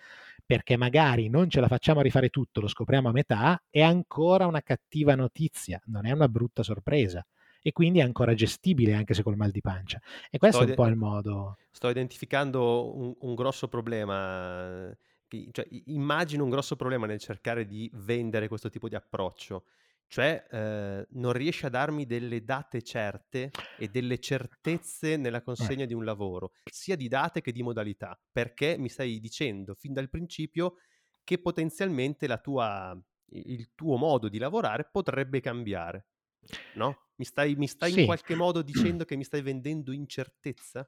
perché 0.53 0.77
magari 0.77 1.29
non 1.29 1.49
ce 1.49 1.59
la 1.59 1.67
facciamo 1.67 1.99
a 1.99 2.03
rifare 2.03 2.29
tutto, 2.29 2.61
lo 2.61 2.67
scopriamo 2.67 3.09
a 3.09 3.11
metà, 3.11 3.59
è 3.71 3.81
ancora 3.81 4.45
una 4.45 4.61
cattiva 4.61 5.15
notizia, 5.15 5.81
non 5.85 6.05
è 6.05 6.11
una 6.11 6.27
brutta 6.27 6.61
sorpresa. 6.61 7.25
E 7.59 7.71
quindi 7.71 7.97
è 7.99 8.03
ancora 8.03 8.35
gestibile 8.35 8.93
anche 8.93 9.15
se 9.15 9.23
col 9.23 9.35
mal 9.35 9.49
di 9.49 9.61
pancia. 9.61 9.99
E 10.29 10.37
questo 10.37 10.57
sto 10.59 10.67
è 10.67 10.69
un 10.69 10.75
po' 10.75 10.85
il 10.85 10.95
modo. 10.95 11.57
Sto 11.71 11.89
identificando 11.89 12.95
un, 12.95 13.15
un 13.21 13.33
grosso 13.33 13.67
problema. 13.67 14.95
Cioè, 15.27 15.67
immagino 15.85 16.43
un 16.43 16.51
grosso 16.51 16.75
problema 16.75 17.07
nel 17.07 17.19
cercare 17.19 17.65
di 17.65 17.89
vendere 17.95 18.47
questo 18.47 18.69
tipo 18.69 18.87
di 18.87 18.95
approccio 18.95 19.63
cioè 20.07 20.45
eh, 20.49 21.07
non 21.11 21.33
riesce 21.33 21.65
a 21.65 21.69
darmi 21.69 22.05
delle 22.05 22.43
date 22.43 22.81
certe 22.81 23.51
e 23.77 23.87
delle 23.87 24.19
certezze 24.19 25.17
nella 25.17 25.39
eh. 25.39 25.43
consegna 25.43 25.85
di 25.85 25.93
un 25.93 26.03
lavoro, 26.03 26.51
sia 26.71 26.95
di 26.95 27.07
date 27.07 27.41
che 27.41 27.51
di 27.51 27.63
modalità, 27.63 28.19
perché 28.31 28.77
mi 28.77 28.89
stai 28.89 29.19
dicendo 29.19 29.73
fin 29.73 29.93
dal 29.93 30.09
principio 30.09 30.75
che 31.23 31.39
potenzialmente 31.39 32.27
la 32.27 32.37
tua, 32.37 32.95
il 33.29 33.71
tuo 33.73 33.97
modo 33.97 34.29
di 34.29 34.37
lavorare 34.37 34.87
potrebbe 34.91 35.39
cambiare. 35.39 36.07
No? 36.75 37.07
Mi 37.15 37.25
stai, 37.25 37.55
mi 37.55 37.67
stai 37.67 37.93
sì. 37.93 37.99
in 38.01 38.05
qualche 38.05 38.35
modo 38.35 38.61
dicendo 38.61 39.05
che 39.05 39.15
mi 39.15 39.23
stai 39.23 39.41
vendendo 39.41 39.91
incertezza? 39.91 40.87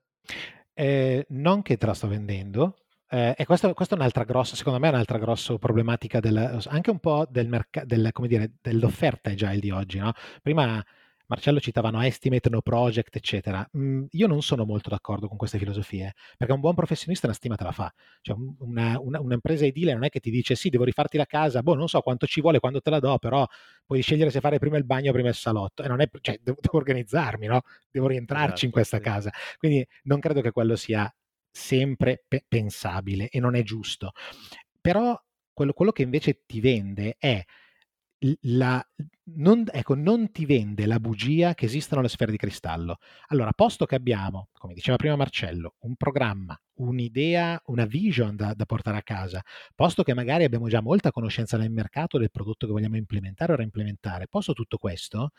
Eh, 0.74 1.26
non 1.30 1.62
che 1.62 1.78
te 1.78 1.86
la 1.86 1.94
sto 1.94 2.08
vendendo, 2.08 2.85
eh, 3.08 3.36
e 3.38 3.46
questa, 3.46 3.74
questa, 3.74 3.96
è 3.96 3.98
un'altra 3.98 4.24
grossa, 4.24 4.56
secondo 4.56 4.80
me 4.80 4.88
è 4.88 4.92
un'altra 4.92 5.18
grossa 5.18 5.58
problematica 5.58 6.20
del, 6.20 6.60
anche 6.68 6.90
un 6.90 7.00
po' 7.00 7.28
del 7.30 7.48
merc- 7.48 7.84
del, 7.84 8.12
dire, 8.28 8.54
dell'offerta 8.62 9.30
agile 9.30 9.60
di 9.60 9.70
oggi. 9.72 10.00
No? 10.00 10.12
Prima 10.42 10.84
Marcello 11.28 11.60
citavano 11.60 12.02
estimate, 12.02 12.50
no 12.50 12.62
project, 12.62 13.16
eccetera. 13.16 13.68
Mm, 13.78 14.06
io 14.12 14.28
non 14.28 14.42
sono 14.42 14.66
molto 14.66 14.90
d'accordo 14.90 15.28
con 15.28 15.38
queste 15.38 15.58
filosofie, 15.58 16.14
perché 16.38 16.54
un 16.54 16.60
buon 16.60 16.76
professionista 16.76 17.26
una 17.26 17.36
stima 17.36 17.56
te 17.56 17.64
la 17.64 17.72
fa. 17.72 17.92
Cioè, 18.22 18.36
una, 18.60 19.00
una, 19.00 19.20
un'impresa 19.20 19.66
edile 19.66 19.94
non 19.94 20.04
è 20.04 20.10
che 20.10 20.20
ti 20.20 20.30
dice 20.30 20.56
sì, 20.56 20.70
devo 20.70 20.84
rifarti 20.84 21.18
la 21.18 21.26
casa, 21.26 21.62
boh, 21.62 21.76
non 21.76 21.88
so 21.88 22.02
quanto 22.02 22.28
ci 22.28 22.42
vuole, 22.42 22.60
quando 22.60 22.82
te 22.82 22.90
la 22.90 23.00
do, 23.00 23.18
però 23.18 23.46
puoi 23.86 24.02
scegliere 24.02 24.30
se 24.30 24.40
fare 24.40 24.60
prima 24.60 24.78
il 24.78 24.86
bagno 24.86 25.10
o 25.10 25.14
prima 25.14 25.30
il 25.30 25.36
salotto. 25.36 25.84
E 25.84 25.88
non 25.88 26.02
è, 26.02 26.10
cioè, 26.22 26.40
devo, 26.42 26.58
devo 26.62 26.78
organizzarmi, 26.78 27.48
no? 27.48 27.62
Devo 27.90 28.08
rientrarci 28.08 28.46
esatto, 28.46 28.66
in 28.66 28.72
questa 28.72 28.98
sì. 28.98 29.04
casa. 29.04 29.32
Quindi 29.58 29.86
non 30.04 30.20
credo 30.20 30.42
che 30.42 30.52
quello 30.52 30.76
sia 30.76 31.12
sempre 31.56 32.26
pe- 32.28 32.44
pensabile 32.48 33.30
e 33.30 33.40
non 33.40 33.56
è 33.56 33.64
giusto. 33.64 34.12
Però 34.82 35.20
quello, 35.54 35.72
quello 35.72 35.94
che 35.94 36.04
invece 36.04 36.44
ti 36.46 36.60
vende 36.60 37.16
è 37.18 37.44
la, 38.42 38.86
non, 39.36 39.66
ecco, 39.72 39.96
non 39.96 40.32
ti 40.32 40.46
vende 40.46 40.86
la 40.86 41.00
bugia 41.00 41.54
che 41.54 41.66
esistono 41.66 42.02
le 42.02 42.10
sfere 42.10 42.32
di 42.32 42.38
cristallo. 42.38 42.98
Allora, 43.28 43.54
posto 43.54 43.86
che 43.86 43.96
abbiamo, 43.96 44.50
come 44.52 44.74
diceva 44.74 44.98
prima 44.98 45.16
Marcello, 45.16 45.76
un 45.80 45.96
programma, 45.96 46.60
un'idea, 46.76 47.62
una 47.68 47.86
vision 47.86 48.36
da, 48.36 48.54
da, 48.54 48.66
portare 48.66 48.98
a 48.98 49.04
casa, 49.04 49.42
posto 49.74 50.04
che 50.04 50.14
magari 50.14 50.44
abbiamo 50.44 50.68
già 50.68 50.82
molta 50.82 51.12
conoscenza 51.12 51.58
nel 51.58 51.72
mercato 51.72 52.18
del 52.18 52.32
prodotto 52.32 52.66
che 52.66 52.74
vogliamo 52.74 52.98
implementare 52.98 53.54
o 53.54 53.56
reimplementare, 53.56 54.28
posto 54.28 54.54
tutto 54.54 54.78
questo, 54.78 55.32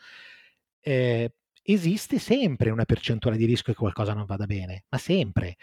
eh, 0.79 1.31
esiste 1.61 2.17
sempre 2.17 2.69
una 2.69 2.85
percentuale 2.85 3.37
di 3.37 3.45
rischio 3.45 3.73
che 3.73 3.79
qualcosa 3.79 4.13
non 4.13 4.25
vada 4.25 4.45
bene, 4.45 4.85
ma 4.89 4.97
sempre 4.97 5.57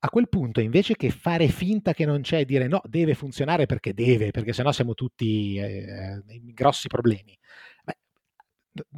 a 0.00 0.08
quel 0.10 0.28
punto, 0.28 0.60
invece 0.60 0.94
che 0.94 1.10
fare 1.10 1.48
finta 1.48 1.92
che 1.92 2.04
non 2.04 2.20
c'è 2.20 2.40
e 2.40 2.44
dire 2.44 2.68
no, 2.68 2.80
deve 2.84 3.14
funzionare 3.14 3.66
perché 3.66 3.94
deve, 3.94 4.30
perché 4.30 4.52
sennò 4.52 4.70
siamo 4.72 4.94
tutti 4.94 5.56
eh, 5.56 6.22
in 6.28 6.52
grossi 6.52 6.88
problemi. 6.88 7.36
Beh, 7.84 7.96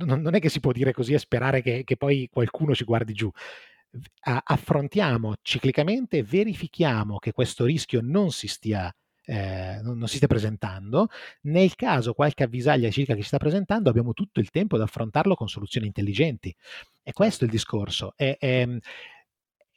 non 0.05 0.35
è 0.35 0.41
che 0.41 0.51
si 0.51 0.61
può 0.61 0.73
dire 0.73 0.93
così 0.93 1.15
e 1.15 1.19
sperare 1.19 1.63
che, 1.63 1.85
che 1.85 1.97
poi 1.97 2.29
qualcuno 2.31 2.75
ci 2.75 2.85
guardi 2.85 3.15
giù. 3.15 3.31
affrontiamo 4.23 5.35
ciclicamente, 5.43 6.23
verifichiamo 6.23 7.19
che 7.19 7.33
questo 7.33 7.65
rischio 7.65 8.01
non 8.03 8.31
si 8.31 8.47
stia 8.47 8.95
eh, 9.31 9.81
non, 9.83 9.97
non, 9.97 10.09
si 10.09 10.17
stia 10.17 10.27
presentando. 10.27 11.09
Nel 11.43 11.77
caso 11.77 12.15
qualche 12.15 12.43
avvisaglia 12.43 12.91
circa 12.91 13.15
che 13.15 13.21
si 13.21 13.29
sta 13.29 13.39
presentando, 13.39 13.89
abbiamo 13.89 14.13
tutto 14.13 14.41
il 14.41 14.51
tempo 14.51 14.75
ad 14.75 14.83
affrontarlo 14.83 15.37
con 15.37 15.49
soluzioni 15.49 15.87
intelligenti. 15.87 16.55
E 17.03 17.13
questo 17.13 17.45
è 17.45 17.47
il 17.47 17.53
discorso. 17.53 18.13
È, 18.17 18.37
è, 18.39 18.67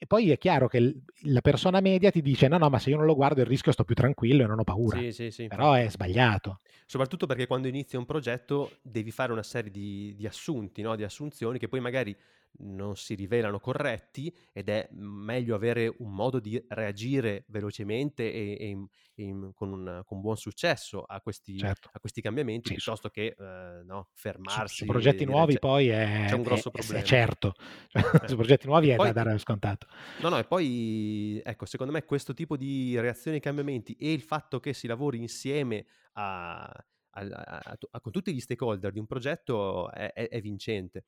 e 0.04 0.06
poi 0.06 0.32
è 0.32 0.38
chiaro 0.38 0.68
che 0.68 0.96
la 1.22 1.40
persona 1.40 1.80
media 1.80 2.12
ti 2.12 2.22
dice: 2.22 2.50
no, 2.50 2.58
no, 2.58 2.68
ma 2.68 2.78
se 2.78 2.90
io 2.90 2.98
non 2.98 3.06
lo 3.06 3.16
guardo 3.16 3.40
il 3.40 3.48
rischio 3.48 3.72
sto 3.72 3.86
più 3.86 3.96
tranquillo 3.96 4.44
e 4.44 4.48
non 4.48 4.60
ho 4.60 4.66
paura. 4.66 5.00
Sì, 5.00 5.14
sì, 5.14 5.32
sì. 5.32 5.48
Però 5.48 5.72
è 5.72 5.90
sbagliato. 5.90 6.60
Soprattutto 6.86 7.26
perché 7.26 7.48
quando 7.48 7.70
inizi 7.70 7.96
un 7.96 8.06
progetto 8.06 8.80
devi 8.82 9.12
fare 9.12 9.32
una 9.32 9.44
serie 9.44 9.72
di, 9.72 10.14
di 10.14 10.28
assunti, 10.28 10.82
no? 10.82 10.98
di 10.98 11.06
assunzioni 11.06 11.58
che 11.58 11.70
poi 11.70 11.80
magari 11.80 12.14
non 12.60 12.96
si 12.96 13.16
rivelano 13.16 13.60
corretti 13.60 14.34
ed 14.52 14.70
è 14.70 14.88
meglio 14.92 15.56
avere 15.56 15.94
un 16.00 16.14
modo 16.14 16.40
di 16.40 16.64
reagire 16.70 17.46
velocemente 17.48 18.32
e, 18.32 18.58
e, 18.60 18.88
e 19.16 19.52
con, 19.54 19.72
un, 19.72 20.02
con, 20.06 20.22
buon 20.22 20.38
successo 20.38 21.04
a 21.04 21.20
questi, 21.22 21.58
certo. 21.58 21.90
a 21.92 22.00
questi 22.00 22.22
cambiamenti 22.22 22.70
sì, 22.70 22.74
piuttosto 22.76 23.10
che 23.10 23.36
eh, 23.38 23.84
no, 23.84 24.10
fermarsi. 24.14 24.76
Su, 24.76 24.86
su 24.86 24.92
progetti 24.92 25.26
nuovi 25.26 25.58
poi 25.58 25.88
è, 25.90 26.26
c'è 26.28 26.36
un 26.36 26.44
grosso 26.44 26.70
è, 26.70 26.72
problema. 26.72 27.00
È 27.00 27.04
certo, 27.04 27.56
eh. 27.92 28.02
su 28.28 28.36
progetti 28.36 28.68
nuovi 28.68 28.90
è 28.90 28.96
poi, 28.96 29.12
da 29.12 29.24
dare 29.24 29.38
scontato. 29.40 29.88
No, 30.22 30.30
no, 30.30 30.38
e 30.38 30.44
poi 30.44 31.42
ecco, 31.44 31.66
secondo 31.66 31.92
me 31.92 32.04
questo 32.04 32.34
tipo 32.34 32.56
di 32.56 33.00
reazioni 33.00 33.38
ai 33.38 33.44
cambiamenti 33.44 33.96
e 34.00 34.14
il 34.14 34.22
fatto 34.22 34.60
che 34.60 34.74
si 34.74 34.88
lavori 34.88 35.18
insieme 35.18 35.86
a, 36.14 36.64
a, 36.64 37.78
a, 37.92 38.00
con 38.00 38.12
tutti 38.12 38.34
gli 38.34 38.40
stakeholder 38.40 38.92
di 38.92 39.00
un 39.00 39.06
progetto 39.06 39.92
è, 39.92 40.12
è 40.14 40.42
vincente. 40.42 41.06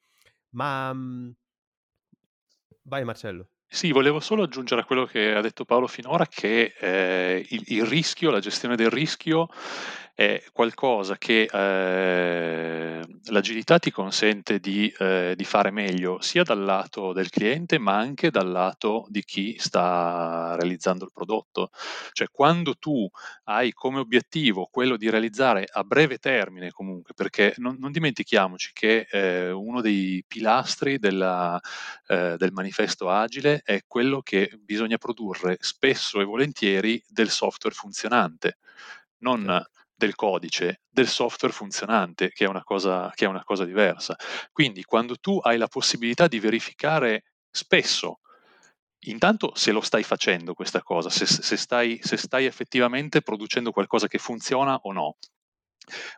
Ma 0.55 0.93
mhmm 0.93 1.33
vai 2.85 3.03
Marcello. 3.03 3.49
Sì, 3.67 3.91
volevo 3.91 4.19
solo 4.19 4.43
aggiungere 4.43 4.81
a 4.81 4.85
quello 4.85 5.05
che 5.05 5.33
ha 5.33 5.41
detto 5.41 5.65
Paolo 5.65 5.87
finora 5.87 6.25
che 6.27 6.75
eh, 6.79 7.45
il, 7.49 7.63
il, 7.67 7.85
rischio, 7.85 8.29
la 8.29 8.39
gestione 8.39 8.75
del 8.75 8.89
rischio 8.89 9.49
è 10.15 10.41
qualcosa 10.53 11.17
che 11.17 11.41
eh, 11.51 13.05
l'agilità 13.25 13.79
ti 13.79 13.91
consente 13.91 14.59
di, 14.59 14.87
eh, 14.97 15.33
di, 15.35 15.43
fare 15.43 15.71
meglio 15.71 16.21
sia 16.21 16.43
dal 16.43 16.63
lato 16.63 17.11
del 17.11 17.29
cliente 17.29 17.77
ma 17.79 17.97
anche 17.97 18.31
dal 18.31 18.49
lato 18.49 19.07
di 19.09 19.21
chi 19.25 19.57
sta 19.59 20.55
realizzando 20.57 21.03
il 21.03 21.11
prodotto. 21.11 21.69
Cioè 22.13 22.29
quando 22.31 22.75
tu 22.75 23.05
hai 23.45 23.73
come 23.73 23.99
obiettivo 23.99 24.69
quello 24.71 24.95
di 24.95 25.09
realizzare 25.09 25.67
a 25.69 25.83
breve 25.83 26.17
termine 26.17 26.71
comunque, 26.71 27.13
perché 27.13 27.53
non, 27.57 27.75
non 27.77 27.91
dimentichiamoci 27.91 28.71
che 28.71 29.07
eh, 29.11 29.51
uno 29.51 29.81
dei 29.81 30.23
pilastri 30.25 30.97
della, 30.97 31.59
eh, 32.07 32.35
del 32.37 32.53
manifesto 32.53 33.09
agile 33.09 33.61
è 33.65 33.81
quello 33.85 34.21
che 34.21 34.49
bisogna 34.61 34.97
produrre 34.97 35.57
spesso 35.59 36.21
e 36.21 36.23
volentieri 36.23 37.03
del 37.05 37.29
software 37.29 37.75
funzionante. 37.75 38.59
Non 39.17 39.43
certo 39.43 39.73
del 39.95 40.15
codice, 40.15 40.81
del 40.89 41.07
software 41.07 41.53
funzionante, 41.53 42.29
che 42.29 42.45
è, 42.45 42.47
una 42.47 42.63
cosa, 42.63 43.11
che 43.15 43.25
è 43.25 43.27
una 43.27 43.43
cosa 43.43 43.65
diversa. 43.65 44.15
Quindi 44.51 44.83
quando 44.83 45.15
tu 45.15 45.39
hai 45.41 45.57
la 45.57 45.67
possibilità 45.67 46.27
di 46.27 46.39
verificare 46.39 47.23
spesso 47.49 48.19
intanto 49.07 49.53
se 49.55 49.71
lo 49.71 49.81
stai 49.81 50.03
facendo 50.03 50.53
questa 50.53 50.81
cosa, 50.81 51.09
se, 51.09 51.25
se, 51.25 51.57
stai, 51.57 51.99
se, 52.01 52.17
stai, 52.17 52.45
effettivamente 52.45 53.21
producendo 53.21 53.71
qualcosa 53.71 54.07
che 54.07 54.17
funziona 54.17 54.75
o 54.75 54.91
no 54.91 55.17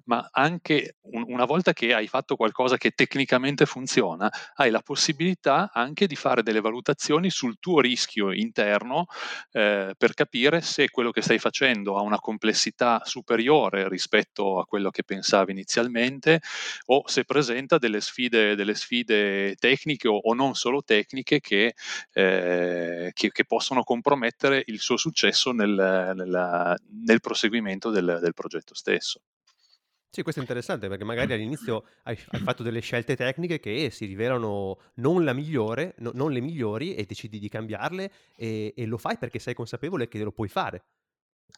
ma 0.06 0.28
anche 0.32 0.98
un, 1.12 1.26
una 1.28 1.46
volta 1.46 1.74
che 1.74 1.94
hai 1.94 2.08
fatto 2.08 2.36
qualcosa 2.36 2.78
che 2.78 2.92
tecnicamente 2.92 3.66
funziona, 3.66 4.30
hai 4.56 4.72
la 4.72 4.82
possibilità 4.82 5.72
anche 5.74 6.08
di 6.08 6.16
fare 6.16 6.44
delle 6.44 6.62
valutazioni 6.62 7.30
sul 7.30 7.58
tuo 7.60 7.80
rischio 7.80 8.32
interno 8.32 9.06
eh, 9.52 9.94
per 9.98 10.14
capire 10.14 10.62
se 10.62 10.90
quello 10.90 11.12
che 11.12 11.22
stai 11.22 11.40
facendo 11.40 11.98
ha 11.98 12.02
una 12.02 12.20
complessità 12.20 13.02
superiore 13.04 13.88
rispetto 13.90 14.60
a 14.60 14.66
quello 14.66 14.90
che 14.90 15.04
pensavi 15.04 15.52
inizialmente 15.52 16.42
o 16.86 17.04
se 17.08 17.24
presenta 17.24 17.78
delle 17.78 18.02
sfide, 18.02 18.56
delle 18.56 18.76
sfide 18.76 19.56
tecniche 19.56 20.08
o, 20.08 20.16
o, 20.16 20.34
non 20.34 20.56
solo 20.56 20.84
tecniche 20.84 21.40
che, 21.40 21.74
eh, 22.14 23.12
che, 23.14 23.32
che, 23.32 23.46
possono 23.46 23.84
compromettere 23.84 24.64
il 24.68 24.80
suo 24.80 24.98
successo 24.98 25.52
nel, 25.52 26.14
nel, 26.16 26.76
nel 27.06 27.20
proseguimento 27.20 27.90
del, 27.90 28.20
del 28.22 28.34
progetto 28.34 28.74
stesso. 28.74 29.22
Sì, 30.10 30.24
questo 30.24 30.40
è 30.40 30.44
interessante 30.44 30.88
perché 30.88 31.04
magari 31.04 31.34
all'inizio 31.34 31.86
hai, 32.04 32.18
hai 32.30 32.40
fatto 32.40 32.64
delle 32.64 32.80
scelte 32.80 33.16
tecniche 33.16 33.60
che 33.60 33.90
si 33.92 34.06
rivelano 34.06 34.80
non 34.96 35.24
la 35.24 35.34
migliore, 35.34 35.94
no, 36.00 36.12
non 36.14 36.32
le 36.32 36.42
migliori 36.42 36.96
e 36.96 37.06
decidi 37.06 37.40
di 37.40 37.50
cambiarle 37.50 38.12
e, 38.36 38.74
e 38.76 38.86
lo 38.86 38.98
fai 38.98 39.18
perché 39.18 39.40
sei 39.40 39.54
consapevole 39.54 40.08
che 40.08 40.24
lo 40.24 40.32
puoi 40.32 40.48
fare 40.48 40.84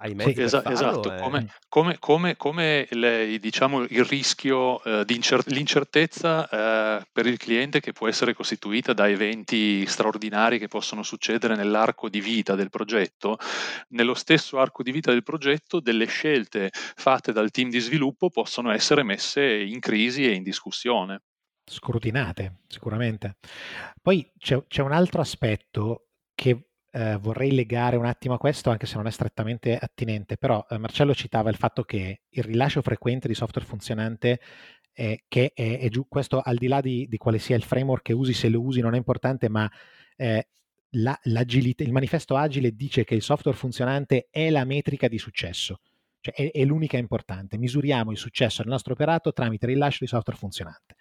hai 0.01 0.13
mezzi 0.13 0.35
sì, 0.35 0.41
esa- 0.41 0.63
esatto, 0.65 1.13
e... 1.13 1.19
come, 1.19 1.47
come, 1.67 1.99
come, 1.99 2.37
come 2.37 2.87
le, 2.91 3.37
diciamo, 3.39 3.81
il 3.81 4.05
rischio 4.05 4.81
eh, 4.83 5.03
di 5.03 5.15
incer- 5.15 5.47
l'incertezza 5.47 6.47
eh, 6.47 7.05
per 7.11 7.25
il 7.25 7.37
cliente 7.37 7.81
che 7.81 7.91
può 7.91 8.07
essere 8.07 8.33
costituita 8.33 8.93
da 8.93 9.09
eventi 9.09 9.85
straordinari 9.85 10.57
che 10.57 10.69
possono 10.69 11.03
succedere 11.03 11.55
nell'arco 11.55 12.07
di 12.07 12.21
vita 12.21 12.55
del 12.55 12.69
progetto, 12.69 13.37
nello 13.89 14.13
stesso 14.13 14.59
arco 14.59 14.83
di 14.83 14.91
vita 14.91 15.11
del 15.11 15.23
progetto 15.23 15.81
delle 15.81 16.05
scelte 16.05 16.69
fatte 16.71 17.33
dal 17.33 17.51
team 17.51 17.69
di 17.69 17.79
sviluppo 17.79 18.29
possono 18.29 18.71
essere 18.71 19.03
messe 19.03 19.43
in 19.43 19.79
crisi 19.79 20.25
e 20.25 20.31
in 20.31 20.43
discussione. 20.43 21.23
Scrutinate, 21.69 22.61
sicuramente. 22.67 23.35
Poi 24.01 24.31
c'è, 24.39 24.63
c'è 24.67 24.81
un 24.81 24.93
altro 24.93 25.21
aspetto 25.21 26.07
che 26.33 26.68
eh, 26.91 27.17
vorrei 27.17 27.51
legare 27.51 27.95
un 27.95 28.05
attimo 28.05 28.33
a 28.33 28.37
questo, 28.37 28.69
anche 28.69 28.85
se 28.85 28.95
non 28.95 29.07
è 29.07 29.11
strettamente 29.11 29.77
attinente, 29.77 30.37
però 30.37 30.65
eh, 30.69 30.77
Marcello 30.77 31.13
citava 31.13 31.49
il 31.49 31.55
fatto 31.55 31.83
che 31.83 32.21
il 32.29 32.43
rilascio 32.43 32.81
frequente 32.81 33.27
di 33.27 33.33
software 33.33 33.67
funzionante 33.67 34.39
eh, 34.93 35.23
che 35.27 35.51
è, 35.53 35.79
è, 35.79 35.89
giù, 35.89 36.07
questo 36.07 36.41
al 36.41 36.57
di 36.57 36.67
là 36.67 36.81
di, 36.81 37.07
di, 37.07 37.17
quale 37.17 37.39
sia 37.39 37.55
il 37.55 37.63
framework 37.63 38.03
che 38.03 38.13
usi, 38.13 38.33
se 38.33 38.49
lo 38.49 38.61
usi 38.61 38.81
non 38.81 38.95
è 38.95 38.97
importante, 38.97 39.47
ma 39.49 39.69
eh, 40.17 40.47
la, 40.93 41.17
il 41.23 41.91
manifesto 41.91 42.35
agile 42.35 42.75
dice 42.75 43.03
che 43.03 43.15
il 43.15 43.21
software 43.21 43.57
funzionante 43.57 44.27
è 44.31 44.49
la 44.49 44.65
metrica 44.65 45.07
di 45.07 45.17
successo, 45.17 45.81
cioè 46.19 46.33
è, 46.33 46.51
è 46.51 46.65
l'unica 46.65 46.97
importante. 46.97 47.57
Misuriamo 47.57 48.11
il 48.11 48.17
successo 48.17 48.61
del 48.61 48.71
nostro 48.71 48.93
operato 48.93 49.31
tramite 49.31 49.65
il 49.67 49.73
rilascio 49.73 49.99
di 50.01 50.07
software 50.07 50.37
funzionante. 50.37 50.95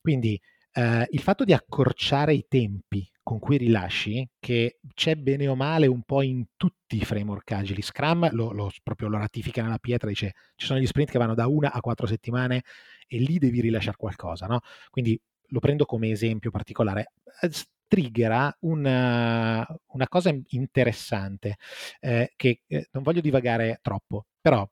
Quindi 0.00 0.40
eh, 0.72 1.06
il 1.10 1.20
fatto 1.20 1.44
di 1.44 1.52
accorciare 1.52 2.34
i 2.34 2.46
tempi 2.48 3.08
con 3.22 3.38
cui 3.38 3.58
rilasci, 3.58 4.26
che 4.38 4.78
c'è 4.94 5.14
bene 5.16 5.48
o 5.48 5.54
male 5.54 5.86
un 5.86 6.02
po' 6.02 6.22
in 6.22 6.46
tutti 6.56 6.96
i 6.96 7.04
framework 7.04 7.52
agili. 7.52 7.82
Scrum 7.82 8.30
lo, 8.32 8.52
lo, 8.52 8.70
proprio 8.82 9.08
lo 9.08 9.18
ratifica 9.18 9.62
nella 9.62 9.78
pietra, 9.78 10.08
dice 10.08 10.32
ci 10.56 10.64
sono 10.64 10.78
gli 10.78 10.86
sprint 10.86 11.10
che 11.10 11.18
vanno 11.18 11.34
da 11.34 11.46
una 11.46 11.70
a 11.72 11.80
quattro 11.80 12.06
settimane 12.06 12.62
e 13.06 13.18
lì 13.18 13.38
devi 13.38 13.60
rilasciare 13.60 13.98
qualcosa, 13.98 14.46
no? 14.46 14.60
Quindi 14.88 15.20
lo 15.48 15.60
prendo 15.60 15.84
come 15.84 16.10
esempio 16.10 16.50
particolare. 16.50 17.12
Eh, 17.40 17.50
triggera 17.86 18.54
una, 18.60 19.66
una 19.86 20.08
cosa 20.08 20.30
interessante 20.48 21.56
eh, 22.00 22.32
che 22.36 22.62
eh, 22.66 22.88
non 22.92 23.02
voglio 23.02 23.20
divagare 23.20 23.78
troppo, 23.82 24.26
però 24.40 24.68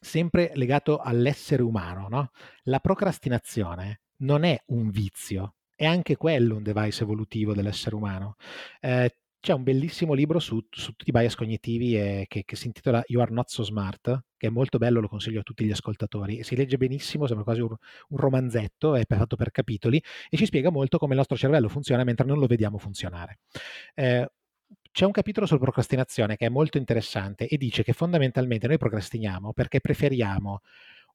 sempre 0.00 0.50
legato 0.54 0.98
all'essere 0.98 1.62
umano, 1.62 2.08
no? 2.08 2.30
La 2.64 2.80
procrastinazione 2.80 4.00
non 4.18 4.44
è 4.44 4.60
un 4.66 4.90
vizio, 4.90 5.56
è 5.74 5.84
anche 5.84 6.16
quello 6.16 6.56
un 6.56 6.62
device 6.62 7.02
evolutivo 7.02 7.54
dell'essere 7.54 7.94
umano. 7.94 8.36
Eh, 8.80 9.16
c'è 9.44 9.52
un 9.52 9.62
bellissimo 9.62 10.14
libro 10.14 10.38
su, 10.38 10.58
su 10.70 10.92
tutti 10.92 11.10
i 11.10 11.12
bias 11.12 11.34
cognitivi 11.34 11.98
eh, 11.98 12.24
che, 12.28 12.44
che, 12.46 12.56
si 12.56 12.66
intitola 12.66 13.02
You 13.08 13.20
Are 13.20 13.30
Not 13.30 13.48
So 13.48 13.62
Smart, 13.62 14.24
che 14.38 14.46
è 14.46 14.50
molto 14.50 14.78
bello, 14.78 15.00
lo 15.00 15.08
consiglio 15.08 15.40
a 15.40 15.42
tutti 15.42 15.66
gli 15.66 15.70
ascoltatori. 15.70 16.42
Si 16.42 16.56
legge 16.56 16.78
benissimo, 16.78 17.26
sembra 17.26 17.44
quasi 17.44 17.60
un, 17.60 17.68
un 17.68 18.16
romanzetto, 18.16 18.94
è 18.94 19.04
fatto 19.06 19.36
per 19.36 19.50
capitoli, 19.50 20.02
e 20.30 20.36
ci 20.38 20.46
spiega 20.46 20.70
molto 20.70 20.96
come 20.96 21.12
il 21.12 21.18
nostro 21.18 21.36
cervello 21.36 21.68
funziona 21.68 22.04
mentre 22.04 22.24
non 22.24 22.38
lo 22.38 22.46
vediamo 22.46 22.78
funzionare. 22.78 23.40
Eh, 23.94 24.26
c'è 24.90 25.04
un 25.04 25.12
capitolo 25.12 25.44
sulla 25.44 25.58
procrastinazione 25.58 26.36
che 26.36 26.46
è 26.46 26.48
molto 26.48 26.78
interessante 26.78 27.46
e 27.46 27.58
dice 27.58 27.82
che 27.82 27.92
fondamentalmente 27.92 28.66
noi 28.66 28.78
procrastiniamo 28.78 29.52
perché 29.52 29.80
preferiamo 29.80 30.60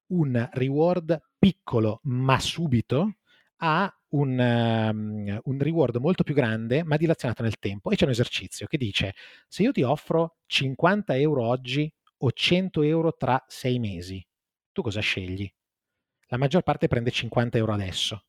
un 0.10 0.50
reward 0.54 1.20
piccolo 1.38 2.00
ma 2.04 2.40
subito 2.40 3.16
a 3.58 3.94
un, 4.10 4.40
um, 4.40 5.42
un, 5.44 5.60
reward 5.60 5.98
molto 5.98 6.24
più 6.24 6.34
grande 6.34 6.84
ma 6.84 6.98
dilazionato 6.98 7.44
nel 7.44 7.60
tempo. 7.60 7.92
E 7.92 7.96
c'è 7.96 8.06
un 8.06 8.12
esercizio 8.12 8.68
che 8.68 8.78
dice: 8.78 9.16
se 9.48 9.64
io 9.64 9.72
ti 9.72 9.82
offro 9.82 10.38
50 10.46 11.18
euro 11.18 11.46
oggi 11.46 11.92
o 12.18 12.32
100 12.32 12.82
euro 12.84 13.16
tra 13.16 13.44
sei 13.48 13.80
mesi, 13.80 14.26
tu 14.72 14.82
cosa 14.82 15.00
scegli? 15.00 15.52
La 16.28 16.38
maggior 16.38 16.62
parte 16.64 16.88
prende 16.88 17.12
50 17.12 17.58
euro 17.58 17.74
adesso. 17.74 18.26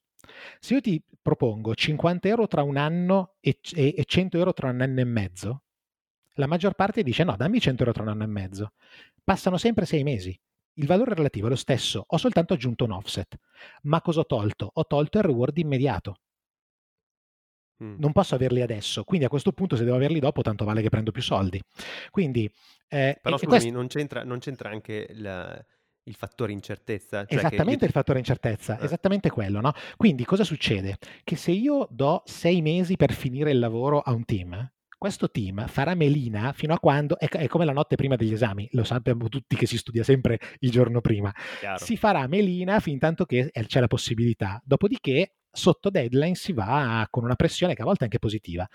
Se 0.59 0.75
io 0.75 0.81
ti 0.81 1.03
propongo 1.21 1.75
50 1.75 2.29
euro 2.29 2.47
tra 2.47 2.63
un 2.63 2.77
anno 2.77 3.37
e, 3.41 3.59
e, 3.75 3.95
e 3.97 4.05
100 4.05 4.39
euro 4.39 4.53
tra 4.53 4.71
un 4.71 4.81
anno 4.81 5.01
e 5.01 5.05
mezzo, 5.05 5.63
la 6.35 6.47
maggior 6.47 6.75
parte 6.75 7.03
dice 7.03 7.25
no, 7.25 7.37
dammi 7.37 7.61
100 7.61 7.83
euro 7.83 7.93
tra 7.93 8.03
un 8.03 8.11
anno 8.11 8.25
e 8.25 8.29
mezzo. 8.29 8.73
Passano 9.23 9.59
sempre 9.59 9.87
sei 9.87 10.03
mesi 10.03 10.39
il 10.81 10.87
valore 10.87 11.15
relativo 11.15 11.47
è 11.47 11.51
lo 11.51 11.57
stesso, 11.57 12.05
ho 12.07 12.17
soltanto 12.17 12.55
aggiunto 12.55 12.85
un 12.85 12.93
offset. 12.93 13.39
Ma 13.83 14.01
cosa 14.01 14.21
ho 14.21 14.27
tolto? 14.27 14.71
Ho 14.73 14.87
tolto 14.87 15.19
il 15.19 15.25
reward 15.25 15.59
immediato. 15.59 16.17
Mm. 17.85 17.97
Non 17.99 18.13
posso 18.13 18.35
averli 18.35 18.63
adesso, 18.63 19.05
quindi 19.05 19.27
a 19.27 19.29
questo 19.29 19.53
punto 19.53 19.77
se 19.77 19.85
devo 19.85 19.97
averli 19.97 20.21
dopo 20.21 20.43
tanto 20.43 20.65
vale 20.65 20.83
che 20.83 20.89
prendo 20.89 21.13
più 21.13 21.23
soldi. 21.23 21.63
Quindi, 22.11 22.51
eh, 22.89 23.19
Però 23.21 23.37
scusami, 23.37 23.61
quest... 23.61 23.75
non, 23.75 23.87
c'entra, 23.89 24.25
non, 24.25 24.39
c'entra, 24.39 24.71
anche 24.71 25.09
la, 25.15 25.63
il 26.05 26.15
fattore 26.15 26.53
incertezza. 26.53 27.25
Cioè 27.25 27.39
esattamente 27.39 27.81
io... 27.81 27.87
il 27.87 27.93
fattore 27.93 28.19
incertezza, 28.19 28.79
eh. 28.79 28.85
esattamente 28.85 29.31
quello. 29.31 29.61
No? 29.61 29.73
Quindi 29.97 30.25
cosa 30.25 30.45
succede? 30.45 30.97
Che 31.23 31.37
se 31.37 31.53
io 31.53 31.87
do 31.91 32.23
sei 32.25 32.63
mesi 32.63 32.97
per 32.97 33.13
finire 33.13 33.51
il 33.51 33.59
lavoro 33.59 34.01
a 34.01 34.13
un 34.13 34.25
team, 34.25 34.71
questo 35.01 35.31
team 35.31 35.67
farà 35.67 35.95
melina 35.95 36.53
fino 36.53 36.75
a 36.75 36.79
quando, 36.79 37.19
è, 37.19 37.27
è, 37.27 37.47
come 37.47 37.65
la 37.65 37.73
notte 37.73 37.97
prima 37.97 38.17
degli 38.17 38.35
esami, 38.35 38.69
lo 38.73 38.85
sappiamo 38.85 39.31
tutti 39.31 39.57
che 39.57 39.65
si 39.65 39.79
studia 39.79 40.05
sempre 40.05 40.39
il 40.59 40.71
giorno 40.71 41.01
prima, 41.01 41.33
Chiaro. 41.59 41.83
si 41.83 41.97
farà 41.97 42.27
melina 42.27 42.81
fin 42.81 42.99
tanto 42.99 43.25
che 43.25 43.51
c'è 43.51 43.81
la 43.81 43.87
possibilità, 43.87 44.61
dopodiché 44.63 45.37
sotto 45.51 45.89
deadline 45.89 46.35
si 46.35 46.53
va 46.53 47.07
con 47.09 47.25
una 47.25 47.35
pressione 47.35 47.73
che 47.73 47.81
a 47.81 47.87
volte 47.87 48.01
è 48.01 48.05
anche 48.05 48.19
positiva. 48.19 48.69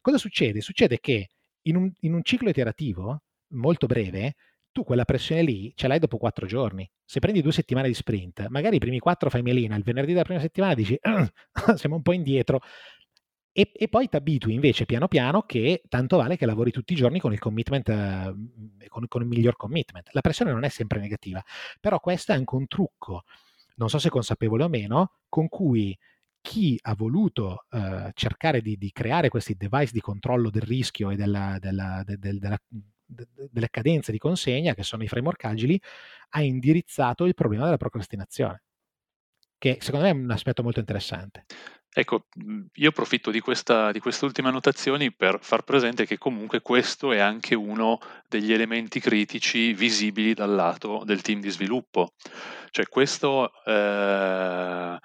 Cosa 0.00 0.18
succede? 0.18 0.60
Succede 0.60 1.00
che 1.00 1.30
in 1.62 1.74
un, 1.74 1.92
in 2.02 2.14
un 2.14 2.22
ciclo 2.22 2.48
iterativo 2.48 3.24
molto 3.48 3.88
breve, 3.88 4.36
tu 4.70 4.84
quella 4.84 5.04
pressione 5.04 5.42
lì 5.42 5.72
ce 5.74 5.88
l'hai 5.88 5.98
dopo 5.98 6.16
quattro 6.16 6.46
giorni. 6.46 6.88
Se 7.04 7.18
prendi 7.18 7.42
due 7.42 7.52
settimane 7.52 7.88
di 7.88 7.94
sprint, 7.94 8.46
magari 8.50 8.76
i 8.76 8.78
primi 8.78 9.00
quattro 9.00 9.30
fai 9.30 9.42
melina, 9.42 9.74
il 9.74 9.82
venerdì 9.82 10.12
della 10.12 10.24
prima 10.24 10.40
settimana 10.40 10.74
dici 10.74 10.96
siamo 11.74 11.96
un 11.96 12.02
po' 12.02 12.12
indietro, 12.12 12.60
e, 13.52 13.70
e 13.74 13.88
poi 13.88 14.08
ti 14.08 14.16
abitui 14.16 14.54
invece 14.54 14.86
piano 14.86 15.08
piano 15.08 15.42
che 15.42 15.82
tanto 15.88 16.16
vale 16.16 16.36
che 16.36 16.46
lavori 16.46 16.70
tutti 16.70 16.94
i 16.94 16.96
giorni 16.96 17.20
con 17.20 17.32
il 17.32 17.38
commitment, 17.38 17.88
eh, 17.88 18.34
con, 18.88 19.06
con 19.06 19.22
il 19.22 19.28
miglior 19.28 19.56
commitment. 19.56 20.08
La 20.12 20.22
pressione 20.22 20.52
non 20.52 20.64
è 20.64 20.68
sempre 20.70 21.00
negativa, 21.00 21.42
però 21.78 22.00
questo 22.00 22.32
è 22.32 22.34
anche 22.34 22.54
un 22.54 22.66
trucco, 22.66 23.24
non 23.76 23.88
so 23.90 23.98
se 23.98 24.08
consapevole 24.08 24.64
o 24.64 24.68
meno, 24.68 25.12
con 25.28 25.48
cui 25.48 25.96
chi 26.40 26.78
ha 26.82 26.94
voluto 26.94 27.66
eh, 27.70 28.10
cercare 28.14 28.62
di, 28.62 28.76
di, 28.76 28.90
creare 28.90 29.28
questi 29.28 29.54
device 29.54 29.92
di 29.92 30.00
controllo 30.00 30.50
del 30.50 30.62
rischio 30.62 31.10
e 31.10 31.16
della, 31.16 31.58
della, 31.60 32.02
de, 32.04 32.18
de, 32.18 32.38
della, 32.38 32.58
de, 32.68 33.28
delle 33.50 33.70
cadenze 33.70 34.12
di 34.12 34.18
consegna, 34.18 34.74
che 34.74 34.82
sono 34.82 35.04
i 35.04 35.08
framework 35.08 35.44
agili, 35.44 35.80
ha 36.30 36.42
indirizzato 36.42 37.26
il 37.26 37.34
problema 37.34 37.64
della 37.64 37.76
procrastinazione, 37.76 38.62
che 39.58 39.78
secondo 39.80 40.06
me 40.06 40.12
è 40.12 40.14
un 40.16 40.30
aspetto 40.30 40.62
molto 40.62 40.80
interessante. 40.80 41.44
Ecco, 41.94 42.24
mhmm, 42.34 42.66
io 42.74 42.88
approfitto 42.88 43.30
di, 43.30 43.40
questa, 43.40 43.92
di 43.92 44.00
queste 44.00 44.24
ultime 44.24 44.48
annotazioni 44.48 45.12
per 45.12 45.38
far 45.42 45.62
presente 45.62 46.06
che 46.06 46.16
comunque 46.16 46.62
questo 46.62 47.12
è 47.12 47.18
anche 47.18 47.54
uno 47.54 47.98
degli 48.28 48.52
elementi 48.52 48.98
critici 48.98 49.74
visibili 49.74 50.32
dal 50.32 50.54
lato 50.54 51.02
del 51.04 51.20
team 51.20 51.40
di 51.40 51.50
sviluppo. 51.50 52.12
Cioè 52.70 52.88
questo 52.88 53.52
eh, 53.64 54.98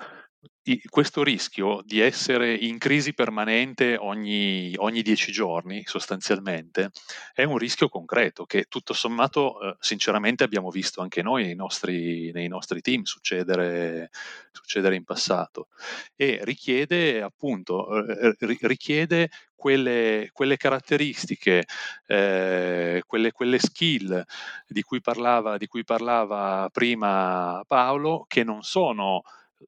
questo 0.89 1.24
rischio 1.24 1.82
di 1.86 2.01
essere 2.01 2.53
in 2.53 2.78
crisi 2.78 3.13
permanente 3.13 3.95
ogni, 3.95 4.74
ogni 4.78 5.01
dieci 5.01 5.32
giorni, 5.32 5.84
sostanzialmente, 5.86 6.91
è 7.34 7.43
un 7.43 7.57
rischio 7.57 7.88
concreto 7.88 8.45
che 8.45 8.65
tutto 8.65 8.93
sommato, 8.93 9.61
eh, 9.61 9.76
sinceramente, 9.80 10.43
abbiamo 10.43 10.70
visto 10.70 11.01
anche 11.01 11.22
noi 11.22 11.45
nei 11.45 11.55
nostri, 11.55 12.32
nei 12.34 12.49
nostri 12.49 12.82
team 12.82 13.03
succedere, 13.03 14.09
succedere, 14.51 14.95
in 14.95 15.05
passato. 15.05 15.68
E 16.15 16.39
richiede 16.43 17.22
appunto 17.22 18.05
eh, 18.05 18.36
richiede 18.61 19.30
quelle, 19.55 20.30
quelle 20.34 20.57
caratteristiche, 20.57 21.65
eh, 22.07 23.03
quelle, 23.05 23.32
quelle, 23.32 23.59
skill 23.59 24.24
di 24.68 24.82
cui, 24.82 24.99
parlava, 25.01 25.57
di 25.57 25.68
cui 25.68 25.84
parlava 25.84 26.70
prima 26.72 27.63
Paolo, 27.65 28.26
che 28.28 28.43
non 28.43 28.63
sono 28.63 29.24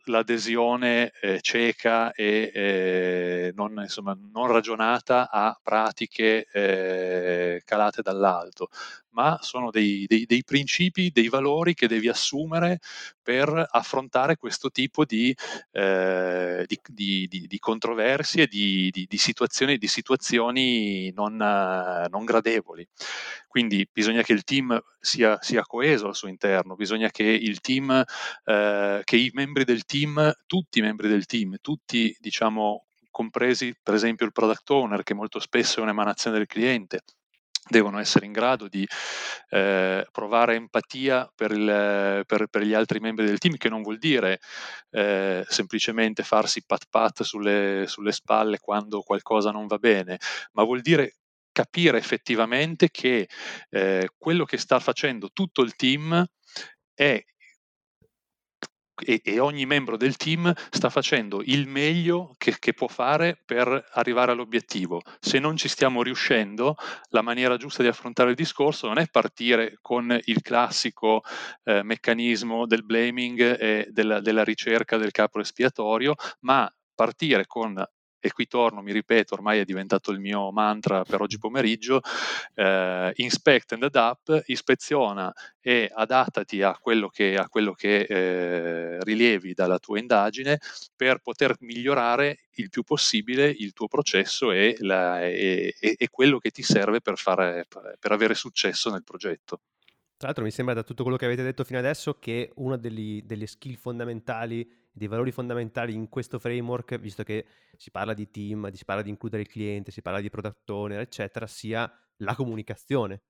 l'adesione 0.05 1.11
eh, 1.21 1.41
cieca 1.41 2.11
e 2.11 2.51
eh, 2.53 3.51
non, 3.55 3.73
insomma, 3.79 4.17
non, 4.31 4.47
ragionata 4.47 5.29
a 5.29 5.57
pratiche 5.61 6.47
eh, 6.51 7.61
calate 7.65 8.01
dall'alto, 8.01 8.69
ma 9.11 9.37
sono 9.41 9.71
dei, 9.71 10.05
dei, 10.07 10.25
dei, 10.25 10.43
principi, 10.43 11.11
dei 11.11 11.29
valori 11.29 11.73
che 11.73 11.87
devi 11.87 12.07
assumere 12.07 12.79
per 13.21 13.67
affrontare 13.69 14.35
questo 14.35 14.69
tipo 14.69 15.05
di, 15.05 15.35
eh, 15.71 16.65
di, 16.67 17.27
di, 17.27 17.45
di 17.47 17.59
controversie, 17.59 18.47
di, 18.47 18.91
situazioni, 19.11 19.77
situazioni 19.81 21.11
non, 21.11 21.35
non, 21.35 22.25
gradevoli. 22.25 22.87
Quindi 23.47 23.87
bisogna 23.91 24.21
che 24.21 24.33
il 24.33 24.43
team 24.43 24.79
sia, 24.99 25.37
sia, 25.41 25.63
coeso 25.63 26.07
al 26.07 26.15
suo 26.15 26.27
interno, 26.27 26.75
bisogna 26.75 27.09
che 27.09 27.23
il 27.23 27.59
team, 27.61 28.03
eh, 28.45 29.01
che 29.03 29.15
i 29.17 29.29
membri 29.33 29.63
del 29.63 29.85
team, 29.85 30.31
tutti 30.45 30.79
i 30.79 30.81
membri 30.81 31.07
del 31.07 31.25
team, 31.25 31.57
tutti 31.61 32.15
diciamo 32.19 32.85
compresi 33.11 33.75
per 33.81 33.95
esempio 33.95 34.25
il 34.25 34.31
product 34.31 34.69
owner 34.69 35.03
che 35.03 35.13
molto 35.13 35.39
spesso 35.39 35.79
è 35.79 35.83
un'emanazione 35.83 36.37
del 36.37 36.47
cliente, 36.47 37.01
devono 37.69 37.99
essere 37.99 38.25
in 38.25 38.31
grado 38.31 38.67
di 38.67 38.85
eh, 39.49 40.05
provare 40.11 40.55
empatia 40.55 41.31
per, 41.33 41.51
il, 41.51 42.23
per, 42.25 42.47
per, 42.47 42.63
gli 42.63 42.73
altri 42.73 42.99
membri 42.99 43.25
del 43.25 43.37
team, 43.37 43.55
che 43.55 43.69
non 43.69 43.81
vuol 43.81 43.97
dire 43.97 44.39
eh, 44.91 45.45
semplicemente 45.47 46.23
farsi 46.23 46.63
pat 46.65 46.85
pat 46.89 47.23
sulle, 47.23 47.85
sulle 47.87 48.11
spalle 48.11 48.59
quando 48.59 49.01
qualcosa 49.01 49.51
non 49.51 49.67
va 49.67 49.77
bene, 49.77 50.17
ma 50.53 50.63
vuol 50.63 50.81
dire 50.81 51.15
capire 51.51 51.97
effettivamente 51.97 52.89
che 52.89 53.27
eh, 53.69 54.09
quello 54.17 54.45
che 54.45 54.57
sta 54.57 54.79
facendo 54.79 55.29
tutto 55.33 55.61
il 55.61 55.75
team 55.75 56.25
è 56.93 57.23
e, 58.99 59.21
e, 59.23 59.39
ogni 59.39 59.65
membro 59.65 59.97
del 59.97 60.15
team 60.17 60.53
sta 60.69 60.89
facendo 60.89 61.41
il 61.43 61.67
meglio 61.67 62.33
che, 62.37 62.55
che, 62.59 62.73
può 62.73 62.87
fare 62.87 63.39
per 63.43 63.89
arrivare 63.93 64.31
all'obiettivo. 64.31 65.01
Se 65.19 65.39
non 65.39 65.57
ci 65.57 65.67
stiamo 65.67 66.03
riuscendo, 66.03 66.75
la 67.09 67.21
maniera 67.21 67.57
giusta 67.57 67.81
di 67.81 67.89
affrontare 67.89 68.31
il 68.31 68.35
discorso 68.35 68.87
non 68.87 68.97
è 68.97 69.07
partire 69.09 69.77
con 69.81 70.17
il 70.25 70.41
classico 70.41 71.21
eh, 71.63 71.83
meccanismo 71.83 72.65
del 72.65 72.83
blaming 72.83 73.59
e 73.59 73.87
della, 73.91 74.19
della 74.21 74.43
ricerca 74.43 74.97
del 74.97 75.11
capo 75.11 75.39
espiatorio, 75.39 76.15
ma 76.41 76.71
partire 76.95 77.45
con 77.45 77.83
e 78.19 78.31
qui 78.31 78.47
torno, 78.47 78.81
mi 78.81 78.91
ripeto, 78.91 79.33
ormai 79.33 79.59
è 79.59 79.65
diventato 79.65 80.11
il 80.11 80.19
mio 80.19 80.51
mantra 80.51 81.03
per 81.03 81.21
oggi 81.21 81.37
pomeriggio, 81.37 82.01
eh, 82.55 83.11
inspect 83.15 83.73
and 83.73 83.83
adapt, 83.83 84.43
ispeziona 84.47 85.33
e 85.61 85.89
adattati 85.93 86.61
a 86.61 86.77
quello 86.77 87.07
che, 87.07 87.35
a 87.35 87.47
quello 87.47 87.73
che 87.73 88.01
eh, 88.01 89.03
rilievi 89.03 89.53
dalla 89.53 89.79
tua 89.79 89.99
indagine 89.99 90.59
per 90.95 91.19
poter 91.19 91.55
migliorare 91.59 92.47
il 92.55 92.69
più 92.69 92.83
possibile 92.83 93.49
il 93.49 93.73
tuo 93.73 93.87
processo 93.87 94.51
e, 94.51 94.75
la, 94.79 95.25
e, 95.25 95.73
e 95.79 96.07
quello 96.09 96.39
che 96.39 96.51
ti 96.51 96.61
serve 96.61 97.01
per, 97.01 97.17
fare, 97.17 97.65
per 97.99 98.11
avere 98.11 98.33
successo 98.33 98.89
nel 98.89 99.03
progetto. 99.03 99.61
Tra 100.19 100.27
l'altro 100.27 100.43
mi 100.43 100.51
sembra 100.51 100.73
da 100.73 100.83
tutto 100.83 101.03
quello 101.03 101.17
che 101.17 101.23
avete 101.23 101.43
detto 101.43 101.63
fino 101.63 101.79
adesso 101.79 102.19
che 102.19 102.51
una 102.55 102.75
delle 102.75 103.47
skill 103.47 103.77
fondamentali 103.77 104.69
dei 104.99 105.07
valori 105.07 105.31
fondamentali 105.31 105.93
in 105.93 106.09
questo 106.09 106.37
framework, 106.37 106.99
visto 106.99 107.23
che 107.23 107.45
si 107.77 107.89
parla 107.89 108.13
di 108.13 108.29
team, 108.29 108.69
si 108.73 108.85
parla 108.85 109.01
di 109.01 109.09
includere 109.09 109.41
il 109.41 109.47
cliente, 109.47 109.91
si 109.91 110.01
parla 110.01 110.19
di 110.19 110.29
product 110.29 110.69
owner, 110.69 110.99
eccetera, 110.99 111.47
sia 111.47 111.91
la 112.17 112.35
comunicazione. 112.35 113.21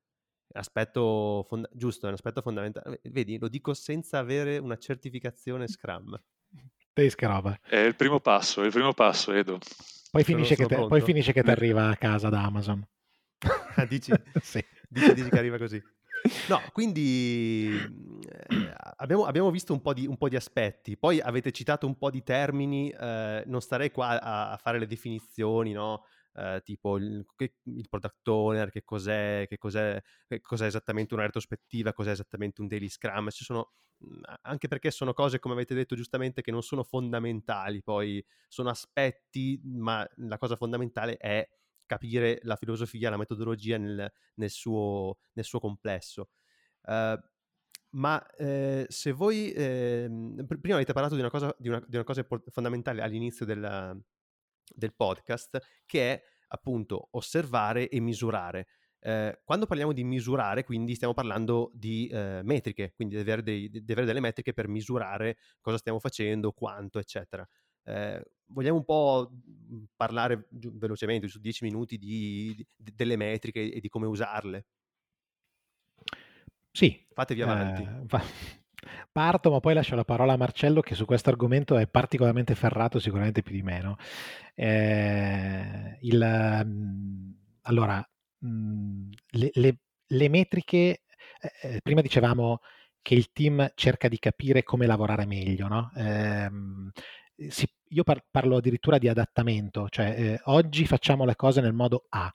Aspetto 0.52 1.46
fond- 1.48 1.70
giusto, 1.72 2.06
è 2.06 2.10
un 2.10 2.16
aspetto 2.16 2.42
fondamentale. 2.42 3.00
Vedi, 3.04 3.38
lo 3.38 3.48
dico 3.48 3.76
senza 3.76 4.18
avere 4.18 4.58
una 4.58 4.78
certificazione 4.78 5.68
Scrum. 5.68 6.20
Pesca 6.92 7.28
roba. 7.28 7.60
È 7.62 7.78
il 7.78 7.96
primo 7.96 8.20
passo, 8.20 8.64
è 8.64 8.66
il 8.66 8.72
primo 8.72 8.94
passo, 8.94 9.32
Edo. 9.32 9.60
Poi 10.12 10.24
finisce, 10.24 10.56
che, 10.56 10.66
te, 10.66 10.76
poi 10.76 11.02
finisce 11.02 11.32
che 11.32 11.44
ti 11.44 11.52
arriva 11.52 11.88
a 11.88 11.96
casa 11.96 12.30
da 12.30 12.44
Amazon. 12.44 12.86
Ah, 13.76 13.86
dici? 13.86 14.12
sì. 14.42 14.66
dici, 14.90 15.14
dici 15.14 15.30
che 15.30 15.38
arriva 15.38 15.60
così. 15.60 15.82
No, 16.48 16.62
quindi 16.74 17.70
eh, 17.70 18.74
abbiamo, 18.98 19.26
abbiamo, 19.26 19.52
visto 19.52 19.74
un 19.74 19.82
po, 19.82 19.94
di, 19.94 20.06
un 20.06 20.18
po, 20.18 20.30
di, 20.30 20.36
aspetti, 20.36 20.98
poi 20.98 21.20
avete 21.20 21.52
citato 21.52 21.88
un 21.88 21.98
po' 21.98 22.10
di 22.10 22.24
termini, 22.24 22.90
eh, 22.90 23.44
non 23.46 23.62
starei 23.62 23.92
qua 23.92 24.20
a, 24.22 24.52
a, 24.52 24.58
fare 24.58 24.80
le 24.80 24.88
definizioni, 24.88 25.72
no? 25.72 26.04
eh, 26.36 26.62
tipo 26.64 26.98
il, 26.98 27.26
il, 27.64 27.90
product 27.90 28.28
owner, 28.28 28.70
che 28.70 28.84
cos'è, 28.84 29.46
che 29.48 29.58
cos'è, 29.58 30.02
che 30.28 30.42
cos'è 30.42 30.66
esattamente 30.66 31.14
una 31.14 31.24
retrospettiva, 31.24 31.94
cos'è 31.94 32.12
esattamente 32.12 32.62
un 32.62 32.68
daily 32.68 32.90
scrum, 32.90 33.30
ci 33.30 33.44
sono 33.44 33.74
mhmm, 33.98 34.22
anche 34.42 34.68
perché 34.68 34.92
sono 34.92 35.14
cose, 35.14 35.40
come 35.40 35.54
avete 35.56 35.74
detto 35.76 35.96
giustamente, 35.96 36.42
che 36.42 36.52
non 36.52 36.62
sono 36.64 36.84
fondamentali, 36.84 37.82
poi 37.82 38.24
sono 38.48 38.70
aspetti, 38.70 39.60
ma 39.64 40.08
la 40.18 40.38
cosa 40.38 40.56
fondamentale 40.56 41.18
è 41.18 41.48
capire 41.90 42.40
la 42.44 42.56
filosofia, 42.56 43.10
la 43.10 43.18
metodologia 43.18 43.78
nel, 43.78 44.12
nel, 44.36 44.50
suo, 44.52 45.18
nel 45.34 45.44
suo, 45.44 45.60
complesso. 45.60 46.30
Uh, 46.84 47.18
ma 47.92 48.24
eh, 48.36 48.86
se 48.88 49.12
voi 49.12 49.52
eh, 49.52 50.08
prima 50.60 50.76
avete 50.76 50.94
parlato 50.94 51.16
di 51.16 51.22
una 51.22 51.32
cosa, 51.32 51.54
di 51.58 51.70
una, 51.70 51.84
di 51.88 51.96
una 51.96 52.06
cosa 52.06 52.24
fondamentale 52.52 53.02
all'inizio 53.02 53.48
della, 53.48 53.98
del 54.76 54.94
podcast, 54.94 55.60
che 55.88 56.14
è 56.14 56.24
appunto 56.50 57.08
osservare 57.12 57.90
e 57.90 58.00
misurare. 58.00 58.68
Eh, 59.00 59.42
quando 59.44 59.66
parliamo 59.66 59.92
di 59.92 60.04
misurare, 60.04 60.64
quindi 60.64 60.94
stiamo 60.94 61.16
parlando 61.16 61.72
di 61.74 62.08
eh, 62.10 62.42
metriche, 62.44 62.94
quindi 62.94 63.16
di 63.16 63.22
avere, 63.22 63.42
dei, 63.42 63.70
di 63.70 63.92
avere, 63.92 64.06
delle 64.06 64.20
metriche 64.20 64.54
per 64.54 64.68
misurare 64.68 65.38
cosa 65.60 65.78
stiamo 65.78 66.00
facendo, 66.00 66.52
quanto, 66.52 67.00
eccetera. 67.00 67.48
Eh, 67.86 68.24
vogliamo 68.50 68.78
un 68.78 68.86
po' 68.86 69.32
mhmm, 69.32 69.86
parlare 69.96 70.48
velocemente, 70.50 71.28
su 71.28 71.40
dieci 71.40 71.64
minuti, 71.64 71.98
di, 71.98 72.54
di, 72.56 72.94
delle 72.96 73.16
metriche 73.16 73.72
e 73.72 73.80
di 73.80 73.90
come 73.90 74.08
usarle? 74.08 74.66
Sì. 76.72 77.06
Fatevi 77.14 77.42
avanti. 77.42 77.82
Eh, 77.84 78.02
va. 78.06 78.22
Parto, 79.12 79.52
ma 79.52 79.60
poi 79.60 79.74
lascio 79.74 79.96
la 79.96 80.06
parola 80.06 80.34
a 80.34 80.38
Marcello 80.38 80.82
che 80.82 80.96
su 80.96 81.06
questo 81.06 81.30
argomento 81.30 81.78
è 81.78 81.88
particolarmente 81.88 82.56
ferrato, 82.56 83.00
sicuramente 83.00 83.42
più 83.42 83.54
di 83.54 83.62
me. 83.62 83.82
No? 83.82 83.98
Eh, 84.56 85.98
il, 86.02 86.62
mhmm, 86.66 87.34
allora, 87.64 87.98
mh, 88.40 88.48
mhmm, 88.48 89.10
le, 89.32 89.50
le, 89.54 89.78
le, 90.08 90.30
metriche, 90.30 91.02
eh, 91.42 91.52
eh, 91.62 91.80
prima 91.82 92.02
dicevamo 92.02 92.62
che 93.02 93.16
il 93.16 93.32
team 93.32 93.72
cerca 93.76 94.08
di 94.08 94.20
capire 94.20 94.64
come 94.64 94.86
lavorare 94.86 95.26
meglio, 95.26 95.68
no? 95.68 95.92
eh, 95.96 96.50
si, 97.48 97.68
io 97.90 98.04
par- 98.04 98.26
parlo 98.30 98.58
addirittura 98.58 98.98
di 98.98 99.08
adattamento, 99.08 99.88
cioè 99.90 100.16
eh, 100.18 100.42
oggi 100.46 100.86
facciamo 100.86 101.26
le 101.26 101.36
cose 101.36 101.62
nel 101.62 101.74
modo 101.74 102.06
A, 102.10 102.34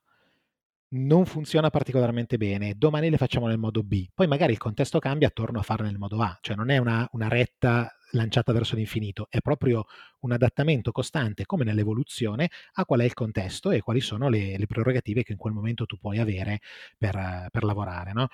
non 0.96 1.26
funziona 1.26 1.70
particolarmente 1.70 2.36
bene, 2.36 2.74
domani 2.76 3.10
le 3.10 3.16
facciamo 3.16 3.46
nel 3.46 3.58
modo 3.58 3.82
B, 3.82 4.06
poi 4.14 4.26
magari 4.26 4.52
il 4.52 4.58
contesto 4.58 4.98
cambia, 4.98 5.30
torno 5.30 5.58
a 5.58 5.62
farle 5.62 5.86
nel 5.86 5.98
modo 5.98 6.20
A, 6.22 6.38
cioè 6.40 6.56
non 6.56 6.70
è 6.70 6.78
una, 6.78 7.08
una 7.12 7.28
retta 7.28 7.90
lanciata 8.12 8.52
verso 8.52 8.76
l'infinito, 8.76 9.26
è 9.28 9.40
proprio 9.40 9.84
un 10.20 10.32
adattamento 10.32 10.92
costante, 10.92 11.46
come 11.46 11.64
nell'evoluzione, 11.64 12.50
a 12.74 12.84
qual 12.84 13.00
è 13.00 13.04
il 13.04 13.14
contesto 13.14 13.70
e 13.70 13.80
quali 13.80 14.00
sono 14.00 14.28
le, 14.28 14.56
le 14.56 14.66
prerogative 14.66 15.24
che 15.24 15.32
in 15.32 15.38
quel 15.38 15.52
momento 15.52 15.84
tu 15.84 15.98
puoi 15.98 16.18
avere 16.18 16.60
per, 16.96 17.48
per 17.50 17.64
lavorare. 17.64 18.12
No? 18.12 18.28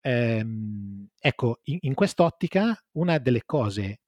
Ehm, 0.00 1.08
ecco, 1.18 1.60
in, 1.64 1.78
in 1.82 1.94
quest'ottica, 1.94 2.74
una 2.92 3.18
delle 3.18 3.44
cose 3.44 4.00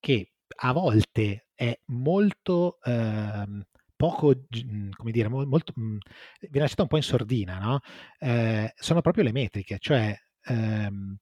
che 0.00 0.32
a 0.54 0.72
volte 0.72 1.48
è 1.54 1.78
molto 1.86 2.78
ehm, 2.82 3.62
poco, 3.96 4.34
mhmm, 4.48 4.90
come 4.96 5.10
dire, 5.12 5.28
molto, 5.28 5.72
mh, 5.76 5.82
mhmm, 5.82 5.98
viene 6.40 6.60
lasciata 6.60 6.82
un 6.82 6.88
po' 6.88 6.96
in 6.96 7.02
sordina, 7.02 7.58
no? 7.58 7.80
Eh, 8.18 8.72
sono 8.76 9.00
proprio 9.00 9.24
le 9.24 9.32
metriche, 9.32 9.78
cioè 9.78 10.16
ehm, 10.44 11.16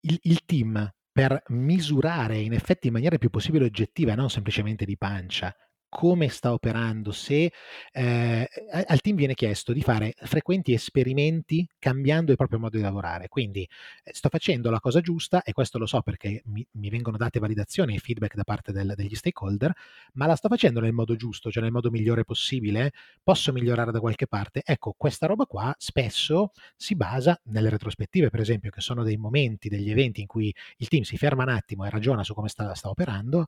il, 0.00 0.18
il 0.22 0.44
team 0.44 0.90
per 1.10 1.42
misurare 1.48 2.38
in 2.38 2.52
effetti 2.52 2.86
in 2.86 2.94
maniera 2.94 3.18
più 3.18 3.30
possibile 3.30 3.64
oggettiva, 3.64 4.14
non 4.14 4.30
semplicemente 4.30 4.84
di 4.84 4.96
pancia, 4.96 5.54
come 5.94 6.30
sta 6.30 6.54
operando, 6.54 7.12
se 7.12 7.52
eh, 7.92 8.48
al 8.86 9.00
team 9.02 9.14
viene 9.14 9.34
chiesto 9.34 9.74
di 9.74 9.82
fare 9.82 10.14
frequenti 10.16 10.72
esperimenti 10.72 11.68
cambiando 11.78 12.30
il 12.30 12.38
proprio 12.38 12.58
modo 12.58 12.78
di 12.78 12.82
lavorare. 12.82 13.28
Quindi 13.28 13.68
eh, 14.02 14.14
sto 14.14 14.30
facendo 14.30 14.70
la 14.70 14.80
cosa 14.80 15.02
giusta 15.02 15.42
e 15.42 15.52
questo 15.52 15.76
lo 15.76 15.84
so 15.84 16.00
perché 16.00 16.40
mi, 16.46 16.66
mi 16.72 16.88
vengono 16.88 17.18
date 17.18 17.38
validazioni 17.38 17.94
e 17.94 17.98
feedback 17.98 18.36
da 18.36 18.42
parte 18.42 18.72
del, 18.72 18.94
degli 18.96 19.14
stakeholder, 19.14 19.70
ma 20.14 20.24
la 20.24 20.34
sto 20.34 20.48
facendo 20.48 20.80
nel 20.80 20.94
modo 20.94 21.14
giusto, 21.14 21.50
cioè 21.50 21.62
nel 21.62 21.72
modo 21.72 21.90
migliore 21.90 22.24
possibile, 22.24 22.92
posso 23.22 23.52
migliorare 23.52 23.92
da 23.92 24.00
qualche 24.00 24.26
parte. 24.26 24.62
Ecco, 24.64 24.94
questa 24.96 25.26
roba 25.26 25.44
qua 25.44 25.74
spesso 25.76 26.52
si 26.74 26.96
basa 26.96 27.38
nelle 27.44 27.68
retrospettive, 27.68 28.30
per 28.30 28.40
esempio, 28.40 28.70
che 28.70 28.80
sono 28.80 29.02
dei 29.02 29.18
momenti, 29.18 29.68
degli 29.68 29.90
eventi 29.90 30.22
in 30.22 30.26
cui 30.26 30.54
il 30.78 30.88
team 30.88 31.02
si 31.02 31.18
ferma 31.18 31.42
un 31.42 31.50
attimo 31.50 31.84
e 31.84 31.90
ragiona 31.90 32.24
su 32.24 32.32
come 32.32 32.48
sta, 32.48 32.74
sta 32.74 32.88
operando. 32.88 33.44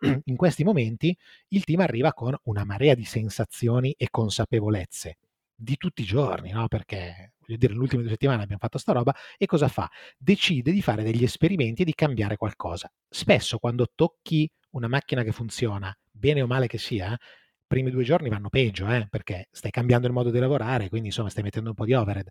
In 0.24 0.36
questi 0.36 0.64
momenti 0.64 1.14
il 1.48 1.64
team 1.66 1.80
arriva 1.80 2.12
con 2.12 2.34
una 2.44 2.64
marea 2.64 2.94
di 2.94 3.04
sensazioni 3.04 3.92
e 3.98 4.06
consapevolezze 4.08 5.18
di 5.52 5.76
tutti 5.76 6.02
i 6.02 6.04
giorni, 6.04 6.52
no? 6.52 6.68
Perché 6.68 7.32
voglio 7.40 7.58
dire, 7.58 7.72
nell'ultime 7.72 8.02
due 8.02 8.12
settimane 8.12 8.42
abbiamo 8.42 8.60
fatto 8.60 8.78
sta 8.78 8.92
roba 8.92 9.12
e 9.36 9.46
cosa 9.46 9.66
fa? 9.68 9.90
Decide 10.16 10.70
di 10.70 10.80
fare 10.80 11.02
degli 11.02 11.24
esperimenti 11.24 11.82
e 11.82 11.84
di 11.84 11.94
cambiare 11.94 12.36
qualcosa. 12.36 12.90
Spesso 13.08 13.58
quando 13.58 13.90
tocchi 13.92 14.48
una 14.70 14.86
macchina 14.86 15.22
che 15.24 15.32
funziona, 15.32 15.94
bene 16.10 16.42
o 16.42 16.46
male 16.46 16.68
che 16.68 16.78
sia, 16.78 17.12
i 17.12 17.18
primi 17.66 17.90
due 17.90 18.04
giorni 18.04 18.28
vanno 18.28 18.48
peggio, 18.48 18.88
eh? 18.88 19.08
perché 19.10 19.48
stai 19.50 19.72
cambiando 19.72 20.06
il 20.06 20.12
modo 20.12 20.30
di 20.30 20.38
lavorare, 20.38 20.88
quindi 20.88 21.08
insomma 21.08 21.30
stai 21.30 21.42
mettendo 21.42 21.70
un 21.70 21.74
po' 21.74 21.84
di 21.84 21.94
overhead. 21.94 22.28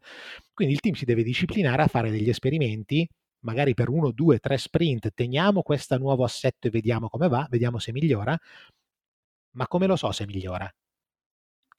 Quindi 0.54 0.74
il 0.76 0.80
team 0.80 0.94
si 0.96 1.04
deve 1.04 1.24
disciplinare 1.24 1.82
a 1.82 1.88
fare 1.88 2.10
degli 2.10 2.30
esperimenti 2.30 3.06
magari 3.46 3.76
per 3.76 3.90
uno, 3.90 4.12
due, 4.12 4.40
tre 4.40 4.58
sprint, 4.58 5.12
teniamo 5.14 5.62
questo 5.62 5.98
nuovo 5.98 6.24
assetto 6.24 6.68
e 6.68 6.72
vediamo 6.72 7.10
come 7.10 7.28
va, 7.28 7.46
vediamo 7.50 7.78
se 7.78 7.92
migliora, 7.92 8.36
ma 9.56 9.68
come 9.68 9.88
lo 9.88 9.96
so 9.96 10.12
se 10.12 10.26
migliora? 10.26 10.72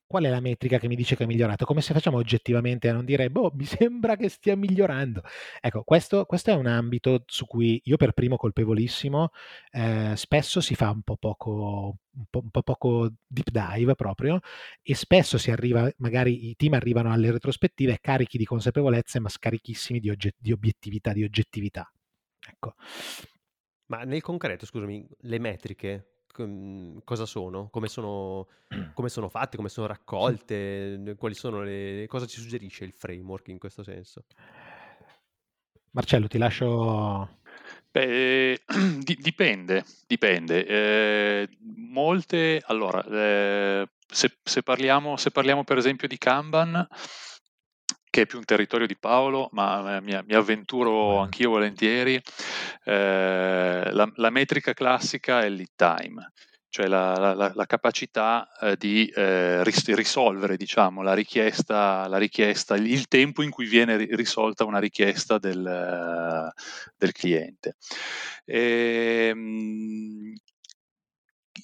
Qual 0.09 0.23
è 0.23 0.29
la 0.29 0.39
metrica 0.39 0.79
che 0.79 0.87
mi 0.87 0.95
dice 0.95 1.17
che 1.17 1.25
è 1.25 1.27
migliorato? 1.27 1.65
Come 1.65 1.81
se 1.81 1.93
facciamo 1.93 2.19
oggettivamente 2.19 2.89
a 2.89 2.93
non 2.93 3.05
dire, 3.05 3.29
boh, 3.29 3.51
mi 3.55 3.65
sembra 3.67 4.15
che 4.17 4.29
stia 4.29 4.57
migliorando. 4.57 5.23
Ecco, 5.61 5.83
questo, 5.83 6.27
questo 6.27 6.51
è 6.51 6.55
un 6.55 6.67
ambito 6.67 7.25
su 7.27 7.45
cui 7.47 7.81
io 7.85 7.97
per 7.97 8.13
primo 8.13 8.37
colpevolissimo, 8.37 9.31
eh, 9.73 10.13
spesso 10.15 10.61
si 10.61 10.77
fa 10.77 10.91
un 10.91 11.03
po' 11.03 11.17
poco, 11.17 11.97
un 12.13 12.25
po', 12.31 12.41
un 12.41 12.51
po', 12.51 12.63
poco 12.63 13.11
deep 13.27 13.51
dive 13.51 13.97
proprio 13.97 14.39
e 14.81 14.95
spesso 14.95 15.39
si 15.39 15.51
arriva, 15.51 15.91
magari 15.97 16.51
i 16.51 16.55
team 16.55 16.75
arrivano 16.75 17.13
alle 17.13 17.33
retrospettive 17.33 17.99
carichi 18.01 18.39
di 18.39 18.45
consapevolezze 18.45 19.19
ma 19.19 19.29
scarichissimi 19.29 19.99
di, 19.99 20.11
ogget- 20.11 20.37
di 20.39 20.53
obiettività, 20.53 21.13
di 21.13 21.25
oggettività. 21.25 21.91
Ecco. 22.49 22.75
Ma 23.87 24.05
nel 24.05 24.23
concreto, 24.23 24.67
scusami, 24.67 25.05
le 25.19 25.39
metriche 25.41 26.16
cosa 27.05 27.27
sono, 27.27 27.69
come 27.71 27.89
sono, 27.89 28.47
come 28.95 29.09
sono 29.09 29.29
fatte, 29.29 29.57
come 29.57 29.69
sono 29.69 29.87
raccolte, 29.87 31.15
quali 31.19 31.35
sono 31.35 31.63
le, 31.63 32.07
cosa 32.09 32.27
ci 32.27 32.41
suggerisce 32.41 32.85
il 32.85 32.93
framework 32.93 33.49
in 33.49 33.59
questo 33.59 33.83
senso? 33.83 34.25
Marcello, 35.91 36.29
ti 36.29 36.39
lascio... 36.39 37.39
Beh, 37.91 38.61
di, 39.01 39.17
dipende, 39.21 39.85
dipende. 40.07 40.67
Eh, 40.67 41.49
molte, 41.77 42.63
allora, 42.67 43.03
eh, 43.05 43.89
se, 44.07 44.39
se, 44.43 44.63
parliamo, 44.63 45.17
se 45.17 45.31
parliamo 45.31 45.65
per 45.65 45.79
esempio 45.79 46.07
di 46.07 46.19
Kanban, 46.19 46.87
che 48.17 48.23
è 48.23 48.27
più 48.27 48.39
un 48.39 48.47
territorio 48.47 48.87
di 48.87 48.97
Paolo, 48.97 49.51
ma 49.53 50.01
mi, 50.01 50.19
mi 50.25 50.35
avventuro 50.35 51.19
anch'io 51.19 51.51
volentieri. 51.51 52.15
Eh, 52.83 53.91
la, 53.93 54.11
la, 54.15 54.31
metrica 54.31 54.73
classica 54.73 55.43
è 55.43 55.45
il 55.45 55.57
lead 55.57 55.69
time, 55.77 56.33
cioè 56.71 56.87
la, 56.87 57.35
la, 57.35 57.53
la 57.55 57.67
capacità 57.67 58.49
eh, 58.59 58.77
di 58.79 59.07
eh, 59.15 59.63
ris- 59.63 59.93
risolvere 59.95 60.57
diciamo, 60.57 61.03
la, 61.03 61.13
richiesta, 61.13 62.09
la 62.09 62.17
richiesta, 62.17 62.75
il 62.77 63.07
tempo 63.07 63.43
in 63.43 63.51
cui 63.51 63.67
viene 63.67 63.99
risolta 63.99 64.65
una 64.65 64.79
richiesta 64.79 65.37
del, 65.37 66.51
del 66.97 67.13
cliente. 67.13 67.77
E, 68.47 69.29
ehm, 69.31 70.33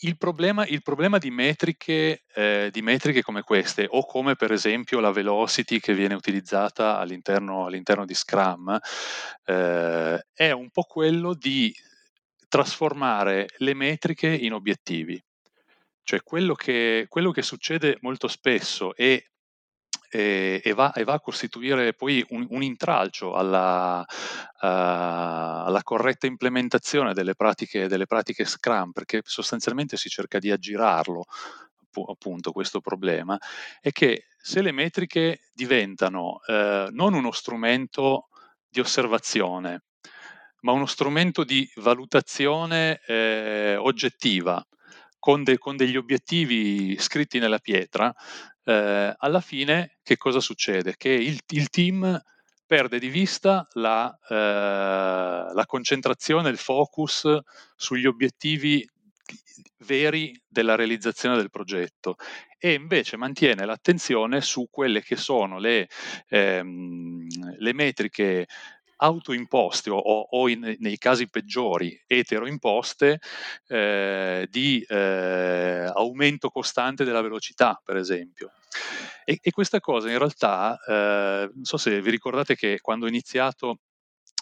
il 0.00 0.16
problema, 0.16 0.66
il 0.66 0.82
problema 0.82 1.18
di, 1.18 1.30
metriche, 1.30 2.24
eh, 2.34 2.68
di, 2.70 2.82
metriche, 2.82 3.22
come 3.22 3.42
queste, 3.42 3.86
o 3.88 4.04
come 4.04 4.34
per 4.34 4.52
esempio 4.52 5.00
la 5.00 5.12
velocity 5.12 5.78
che 5.80 5.94
viene 5.94 6.14
utilizzata 6.14 6.98
all'interno, 6.98 7.66
all'interno 7.66 8.04
di 8.04 8.14
Scrum, 8.14 8.78
eh, 9.44 10.26
è 10.32 10.50
un 10.50 10.70
po' 10.70 10.82
quello 10.82 11.34
di 11.34 11.72
trasformare 12.48 13.48
le 13.58 13.74
metriche 13.74 14.28
in 14.28 14.52
obiettivi. 14.52 15.22
Cioè 16.02 16.22
quello 16.22 16.54
che, 16.54 17.06
quello 17.08 17.30
che 17.30 17.42
succede 17.42 17.96
molto 18.00 18.28
spesso 18.28 18.94
è 18.94 19.22
e, 20.14 20.60
e, 20.62 20.74
va, 20.74 20.92
e, 20.92 21.04
va, 21.04 21.14
a 21.14 21.20
costituire 21.20 21.94
poi 21.94 22.22
un, 22.28 22.46
un 22.50 22.62
intralcio 22.62 23.32
alla, 23.32 24.00
uh, 24.00 24.56
alla, 24.60 25.80
corretta 25.82 26.26
implementazione 26.26 27.14
delle 27.14 27.34
pratiche, 27.34 27.88
delle 27.88 28.04
pratiche 28.04 28.44
Scrum, 28.44 28.90
perché 28.92 29.22
sostanzialmente 29.24 29.96
si 29.96 30.10
cerca 30.10 30.38
di 30.38 30.50
aggirarlo 30.50 31.24
appunto 32.10 32.52
questo 32.52 32.80
problema, 32.80 33.38
è 33.80 33.90
che 33.90 34.26
se 34.36 34.60
le 34.60 34.72
metriche 34.72 35.40
diventano 35.52 36.40
eh, 36.46 36.88
non 36.90 37.14
uno 37.14 37.32
strumento 37.32 38.28
di 38.68 38.80
osservazione, 38.80 39.84
ma 40.60 40.72
uno 40.72 40.86
strumento 40.86 41.42
di 41.44 41.70
valutazione 41.76 43.00
eh, 43.06 43.76
oggettiva, 43.76 44.62
con, 45.18 45.44
de, 45.44 45.56
con, 45.58 45.76
degli 45.76 45.96
obiettivi 45.96 46.98
scritti 46.98 47.38
nella 47.38 47.58
pietra, 47.60 48.12
eh, 48.64 49.14
alla 49.16 49.40
fine 49.40 49.98
che 50.02 50.16
cosa 50.16 50.40
succede? 50.40 50.94
Che 50.96 51.10
il, 51.10 51.38
il 51.48 51.68
team 51.68 52.20
perde 52.66 52.98
di 52.98 53.08
vista 53.08 53.66
la, 53.72 54.18
eh, 54.28 54.34
la 55.54 55.64
concentrazione, 55.66 56.48
il 56.48 56.56
focus 56.56 57.38
sugli 57.76 58.06
obiettivi 58.06 58.86
veri 59.84 60.40
della 60.46 60.74
realizzazione 60.74 61.36
del 61.36 61.50
progetto 61.50 62.16
e 62.58 62.74
invece 62.74 63.16
mantiene 63.16 63.64
l'attenzione 63.64 64.40
su 64.40 64.68
quelle 64.70 65.02
che 65.02 65.16
sono 65.16 65.58
le, 65.58 65.88
ehm, 66.28 67.26
le 67.58 67.74
metriche 67.74 68.46
autoimposte 69.02 69.90
o, 69.90 69.98
o 69.98 70.48
in, 70.48 70.76
nei 70.78 70.96
casi 70.96 71.28
peggiori 71.28 72.00
eteroimposte 72.06 73.18
eh, 73.66 74.46
di 74.48 74.84
eh, 74.88 75.90
aumento 75.92 76.48
costante 76.48 77.04
della 77.04 77.20
velocità, 77.20 77.80
per 77.84 77.96
esempio. 77.96 78.52
E, 79.24 79.38
e 79.42 79.50
questa 79.50 79.80
cosa 79.80 80.10
in 80.10 80.18
realtà, 80.18 80.78
eh, 80.86 81.50
non 81.52 81.64
so 81.64 81.76
se 81.76 82.00
vi 82.00 82.10
ricordate 82.10 82.54
che 82.54 82.78
quando 82.80 83.06
ho 83.06 83.08
iniziato 83.08 83.78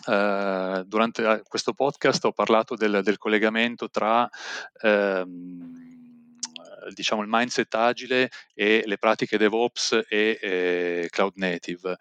Uh, 0.07 0.83
durante 0.85 1.23
eh, 1.23 1.43
questo 1.47 1.75
podcast 1.75 2.25
ho 2.25 2.33
parlato 2.33 2.75
del, 2.75 3.03
del 3.03 3.19
collegamento 3.19 3.91
tra 3.91 4.27
ehm, 4.81 5.81
diciamo 6.95 7.21
il 7.21 7.29
mindset 7.31 7.75
agile 7.75 8.31
e 8.55 8.83
le 8.87 8.97
pratiche 8.97 9.37
DevOps 9.37 10.07
e 10.09 10.39
eh, 10.41 11.09
cloud 11.11 11.33
native. 11.37 11.97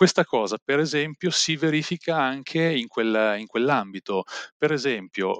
Questa 0.00 0.24
cosa, 0.24 0.56
per 0.56 0.78
esempio, 0.78 1.30
si 1.30 1.56
verifica 1.56 2.16
anche 2.16 2.62
in, 2.62 2.88
quel, 2.88 3.34
in 3.38 3.46
quell'ambito. 3.46 4.24
Per 4.56 4.72
esempio, 4.72 5.38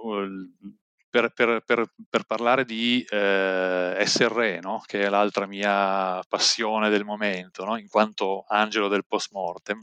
per, 1.09 1.31
per, 1.31 1.63
per, 1.65 1.87
per, 2.11 2.25
parlare 2.25 2.67
di 2.67 3.03
eh, 3.09 4.03
SRE, 4.05 4.61
no? 4.61 4.83
che 4.85 5.01
è 5.01 5.09
l'altra 5.09 5.47
mia 5.47 6.23
passione 6.29 6.91
del 6.91 7.05
momento, 7.05 7.65
no? 7.65 7.79
in 7.79 7.89
quanto 7.89 8.45
angelo 8.49 8.89
del 8.89 9.07
post-mortem. 9.07 9.81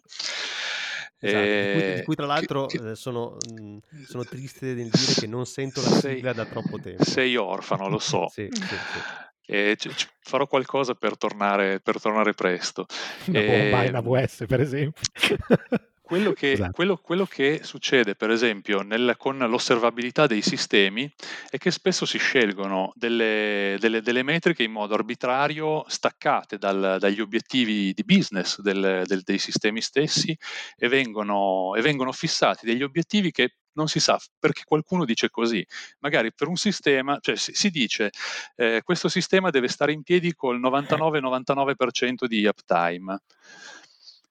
Esatto, 1.21 1.43
di, 1.43 1.71
cui, 1.73 1.93
di, 1.95 2.03
cui, 2.03 2.15
tra 2.15 2.25
l'altro 2.27 2.67
che, 2.67 2.77
che... 2.77 2.95
Sono, 2.95 3.37
mhmm, 3.49 3.79
sono, 4.05 4.25
triste 4.25 4.75
nel 4.75 4.91
dire 4.91 5.13
che 5.13 5.25
non 5.25 5.47
sento 5.47 5.81
la 5.81 5.89
sigla 5.89 6.33
da 6.33 6.45
troppo 6.45 6.79
tempo. 6.79 7.03
Sei 7.03 7.35
orfano, 7.35 7.89
lo 7.89 7.97
so. 7.97 8.27
sì, 8.29 8.47
sì, 8.51 8.61
sì 8.61 9.25
e 9.49 9.75
c- 9.77 9.87
c- 9.89 10.07
farò 10.19 10.45
qualcosa 10.45 10.93
per 10.93 11.17
tornare, 11.17 11.79
per 11.79 12.01
tornare 12.01 12.33
presto. 12.33 12.85
Una 13.27 13.39
bomba 13.39 13.83
in 13.85 13.95
AWS, 13.95 14.43
per 14.45 14.59
esempio. 14.59 15.01
Quello 16.07 16.31
che, 16.31 16.53
esatto. 16.53 16.71
quello, 16.71 16.95
quello 16.95 17.25
che, 17.25 17.59
succede, 17.63 18.15
per 18.15 18.29
esempio, 18.29 18.81
nel, 18.81 19.15
con 19.17 19.37
l'osservabilità 19.39 20.25
dei 20.25 20.41
sistemi 20.41 21.11
è 21.49 21.57
che 21.57 21.69
spesso 21.69 22.05
si 22.05 22.17
scelgono 22.17 22.93
delle, 22.95 23.75
delle, 23.77 24.01
delle 24.01 24.23
metriche 24.23 24.63
in 24.63 24.71
modo 24.71 24.93
arbitrario, 24.93 25.83
staccate 25.85 26.57
dal, 26.57 26.95
dagli 26.97 27.19
obiettivi 27.19 27.91
di 27.91 28.03
business 28.05 28.61
del, 28.61 29.03
del, 29.05 29.21
dei 29.21 29.37
sistemi 29.37 29.81
stessi 29.81 30.33
e 30.77 30.87
vengono, 30.87 31.75
e 31.75 31.81
vengono 31.81 32.13
fissati 32.13 32.65
degli 32.65 32.83
obiettivi 32.83 33.31
che 33.31 33.55
non 33.73 33.89
si 33.89 33.99
sa 33.99 34.17
perché 34.39 34.61
qualcuno 34.63 35.03
dice 35.03 35.29
così. 35.29 35.65
Magari 35.99 36.33
per 36.33 36.47
un 36.47 36.55
sistema, 36.55 37.17
cioè 37.19 37.35
si, 37.35 37.53
si 37.53 37.69
dice 37.69 38.11
eh, 38.55 38.79
questo 38.81 39.09
sistema 39.09 39.49
deve 39.49 39.67
stare 39.67 39.91
in 39.91 40.03
piedi 40.03 40.33
col 40.33 40.57
99-99% 40.61 42.27
di 42.27 42.45
uptime 42.45 43.23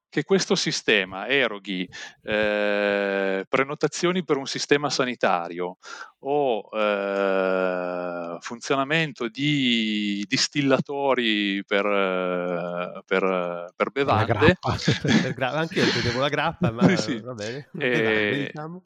che 0.09 0.25
questo 0.25 0.55
sistema 0.55 1.27
eroghi 1.29 1.89
eh, 2.23 3.45
prenotazioni 3.49 4.25
per 4.25 4.37
un 4.37 4.47
sistema 4.47 4.89
sanitario 4.89 5.79
o 6.21 6.69
eh, 6.73 8.37
funzionamento 8.41 9.29
di 9.29 10.25
distillatori 10.29 11.65
per, 11.65 13.03
per, 13.05 13.73
per 13.75 13.91
bevande. 13.91 14.57
gra- 15.35 15.53
anche 15.53 15.81
io 15.81 15.93
vedevo 15.93 16.21
la 16.21 16.29
grappa, 16.29 16.71
ma 16.71 16.97
sì. 16.97 17.21
va 17.21 17.35
bene. 17.35 17.69
E, 17.79 18.51
diciamo. 18.53 18.81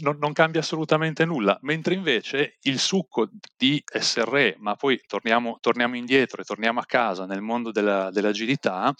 non, 0.00 0.18
non, 0.18 0.32
cambia 0.32 0.60
assolutamente 0.60 1.24
nulla, 1.24 1.58
mentre 1.62 1.94
invece 1.94 2.56
il 2.62 2.78
succo 2.78 3.28
di 3.56 3.82
SRE, 3.84 4.56
ma 4.58 4.74
poi 4.74 5.00
torniamo, 5.06 5.58
torniamo 5.60 5.96
indietro 5.96 6.40
e 6.40 6.44
torniamo 6.44 6.80
a 6.80 6.84
casa 6.86 7.26
nel 7.26 7.40
mondo 7.40 7.70
della, 7.70 8.10
dell'agilità, 8.10 8.92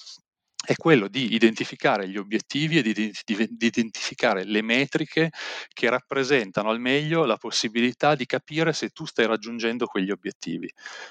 è 0.62 0.74
quello 0.76 1.08
di 1.08 1.34
identificare 1.34 2.06
gli 2.06 2.18
obiettivi 2.18 2.78
e 2.78 2.82
di, 2.82 2.92
di, 2.92 3.12
di, 3.24 3.66
identificare 3.66 4.44
le 4.44 4.61
metriche 4.61 5.30
che 5.72 5.88
rappresentano 5.88 6.68
al 6.68 6.78
meglio 6.78 7.24
la 7.24 7.38
possibilità 7.38 8.14
di 8.14 8.26
capire 8.26 8.74
se 8.74 8.90
tu 8.90 9.06
stai 9.06 9.26
raggiungendo 9.26 9.86
quegli 9.86 10.11
obiettivi. 10.11 10.70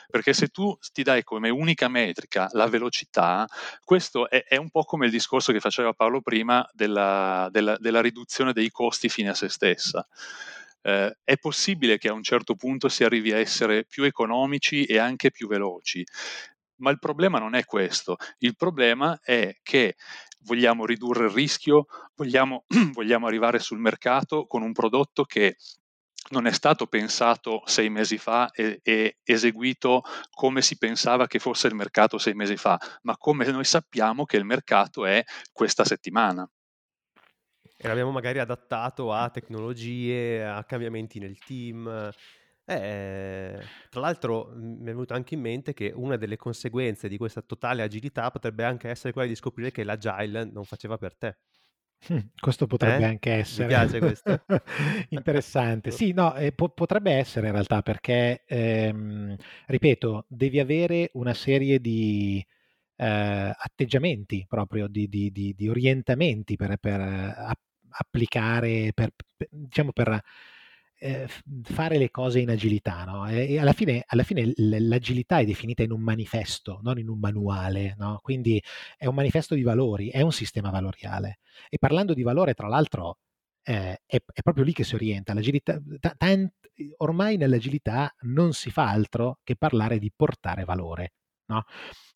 Perché 0.09 0.33
se 0.33 0.49
tu 0.49 0.77
ti 0.93 1.01
dai 1.01 1.23
come 1.23 1.49
unica 1.49 1.87
metrica 1.87 2.47
la 2.51 2.67
velocità, 2.67 3.47
questo 3.83 4.29
è, 4.29 4.43
è 4.43 4.55
un 4.55 4.69
po' 4.69 4.83
come 4.83 5.07
il 5.07 5.11
discorso 5.11 5.51
che 5.51 5.59
faceva 5.59 5.93
Paolo 5.93 6.21
prima 6.21 6.67
della, 6.71 7.49
della, 7.51 7.75
della 7.79 8.01
riduzione 8.01 8.53
dei 8.53 8.69
costi 8.69 9.09
fine 9.09 9.29
a 9.29 9.33
se 9.33 9.49
stessa. 9.49 10.07
Eh, 10.81 11.17
è 11.23 11.37
possibile 11.37 11.97
che 11.97 12.07
a 12.07 12.13
un 12.13 12.23
certo 12.23 12.55
punto 12.55 12.87
si 12.87 13.03
arrivi 13.03 13.33
a 13.33 13.37
essere 13.37 13.83
più 13.83 14.03
economici 14.03 14.85
e 14.85 14.97
anche 14.97 15.31
più 15.31 15.47
veloci, 15.47 16.05
ma 16.79 16.91
il 16.91 16.99
problema 16.99 17.39
non 17.39 17.55
è 17.55 17.63
questo, 17.65 18.17
il 18.39 18.55
problema 18.55 19.19
è 19.21 19.55
che 19.63 19.95
vogliamo 20.41 20.85
ridurre 20.85 21.25
il 21.25 21.31
rischio, 21.31 21.85
vogliamo, 22.15 22.65
vogliamo 22.93 23.27
arrivare 23.27 23.59
sul 23.59 23.79
mercato 23.79 24.45
con 24.45 24.61
un 24.61 24.73
prodotto 24.73 25.23
che 25.23 25.57
non 26.31 26.45
è 26.45 26.51
stato 26.51 26.85
pensato 26.87 27.61
sei 27.65 27.89
mesi 27.89 28.17
fa 28.17 28.51
e, 28.51 28.79
e, 28.83 29.17
eseguito 29.23 30.03
come 30.29 30.61
si 30.61 30.77
pensava 30.77 31.27
che 31.27 31.39
fosse 31.39 31.67
il 31.67 31.75
mercato 31.75 32.17
sei 32.17 32.33
mesi 32.33 32.55
fa, 32.57 32.77
ma 33.03 33.17
come 33.17 33.45
noi 33.45 33.63
sappiamo 33.63 34.25
che 34.25 34.37
il 34.37 34.45
mercato 34.45 35.05
è 35.05 35.23
questa 35.51 35.85
settimana. 35.85 36.47
E 37.81 37.87
l'abbiamo 37.87 38.11
magari 38.11 38.39
adattato 38.39 39.13
a 39.13 39.29
tecnologie, 39.29 40.43
a 40.45 40.63
cambiamenti 40.65 41.17
nel 41.17 41.39
team, 41.39 42.11
eh, 42.69 43.59
tra 43.89 43.99
l'altro 43.99 44.51
mi 44.55 44.81
è 44.81 44.83
venuto 44.83 45.13
anche 45.13 45.33
in 45.33 45.41
mente 45.41 45.73
che 45.73 45.91
una 45.95 46.15
delle 46.15 46.37
conseguenze 46.37 47.07
di 47.07 47.17
questa 47.17 47.41
totale 47.41 47.81
agilità 47.81 48.29
potrebbe 48.29 48.63
anche 48.63 48.89
essere 48.89 49.11
quella 49.13 49.27
di 49.27 49.35
scoprire 49.35 49.71
che 49.71 49.83
l'agile 49.83 50.45
non 50.45 50.63
faceva 50.63 50.97
per 50.97 51.15
te. 51.15 51.37
Hm, 52.07 52.17
questo 52.39 52.65
potrebbe 52.65 53.03
eh? 53.03 53.07
anche 53.07 53.31
essere. 53.31 53.63
Mi 53.63 53.69
piace 53.69 53.99
questo. 53.99 54.45
Interessante. 55.09 55.91
Sì, 55.91 56.13
no, 56.13 56.33
eh, 56.35 56.51
po- 56.53 56.69
potrebbe 56.69 57.11
essere 57.11 57.47
in 57.47 57.53
realtà 57.53 57.81
perché, 57.81 58.43
ehm, 58.45 59.35
ripeto, 59.67 60.25
devi 60.27 60.59
avere 60.59 61.09
una 61.13 61.33
serie 61.33 61.79
di 61.79 62.45
eh, 62.95 63.05
atteggiamenti 63.05 64.45
proprio, 64.47 64.87
di, 64.87 65.07
di, 65.07 65.31
di, 65.31 65.53
di 65.55 65.67
orientamenti 65.67 66.55
per, 66.55 66.77
per 66.77 66.99
eh, 66.99 67.53
applicare, 67.89 68.91
per, 68.93 69.11
per, 69.35 69.47
diciamo 69.51 69.91
per 69.91 70.21
eh, 70.99 71.27
fare 71.63 71.97
le 71.97 72.11
cose 72.11 72.39
in 72.39 72.49
agilità, 72.49 73.05
no? 73.05 73.27
E, 73.27 73.57
alla 73.57 73.73
fine, 73.73 74.03
alla 74.05 74.23
fine 74.23 74.51
l'agilità 74.55 75.39
è 75.39 75.45
definita 75.45 75.81
in 75.81 75.91
un 75.91 76.01
manifesto, 76.01 76.79
non 76.83 76.99
in 76.99 77.07
un 77.07 77.19
manuale, 77.19 77.95
no? 77.97 78.19
Quindi 78.21 78.61
è 78.97 79.05
un 79.05 79.15
manifesto 79.15 79.55
di 79.55 79.63
valori, 79.63 80.09
è 80.09 80.21
un 80.21 80.31
sistema 80.31 80.69
valoriale. 80.69 81.39
E 81.69 81.77
parlando 81.77 82.13
di 82.13 82.21
valore, 82.21 82.53
tra 82.53 82.67
l'altro, 82.67 83.19
eh, 83.63 84.01
è, 84.05 84.17
è, 84.25 84.41
proprio 84.41 84.63
lì 84.63 84.73
che 84.73 84.83
si 84.83 84.95
orienta. 84.95 85.33
L'agilità, 85.33 85.79
tant, 86.17 86.53
ormai 86.97 87.37
nell'agilità 87.37 88.13
non 88.21 88.53
si 88.53 88.69
fa 88.69 88.89
altro 88.89 89.39
che 89.43 89.55
parlare 89.55 89.99
di 89.99 90.11
portare 90.15 90.65
valore, 90.65 91.13
no? 91.47 91.63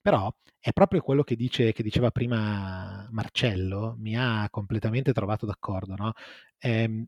Però 0.02 0.34
è 0.60 0.72
proprio 0.74 1.02
quello 1.02 1.24
che, 1.24 1.36
dice, 1.36 1.72
che 1.72 1.84
diceva 1.84 2.12
prima 2.12 3.08
Marcello, 3.12 3.96
mi 4.00 4.18
ha 4.18 4.48
completamente 4.50 5.14
trovato 5.14 5.46
d'accordo, 5.46 5.96
no? 5.96 6.14
Eh, 6.58 7.06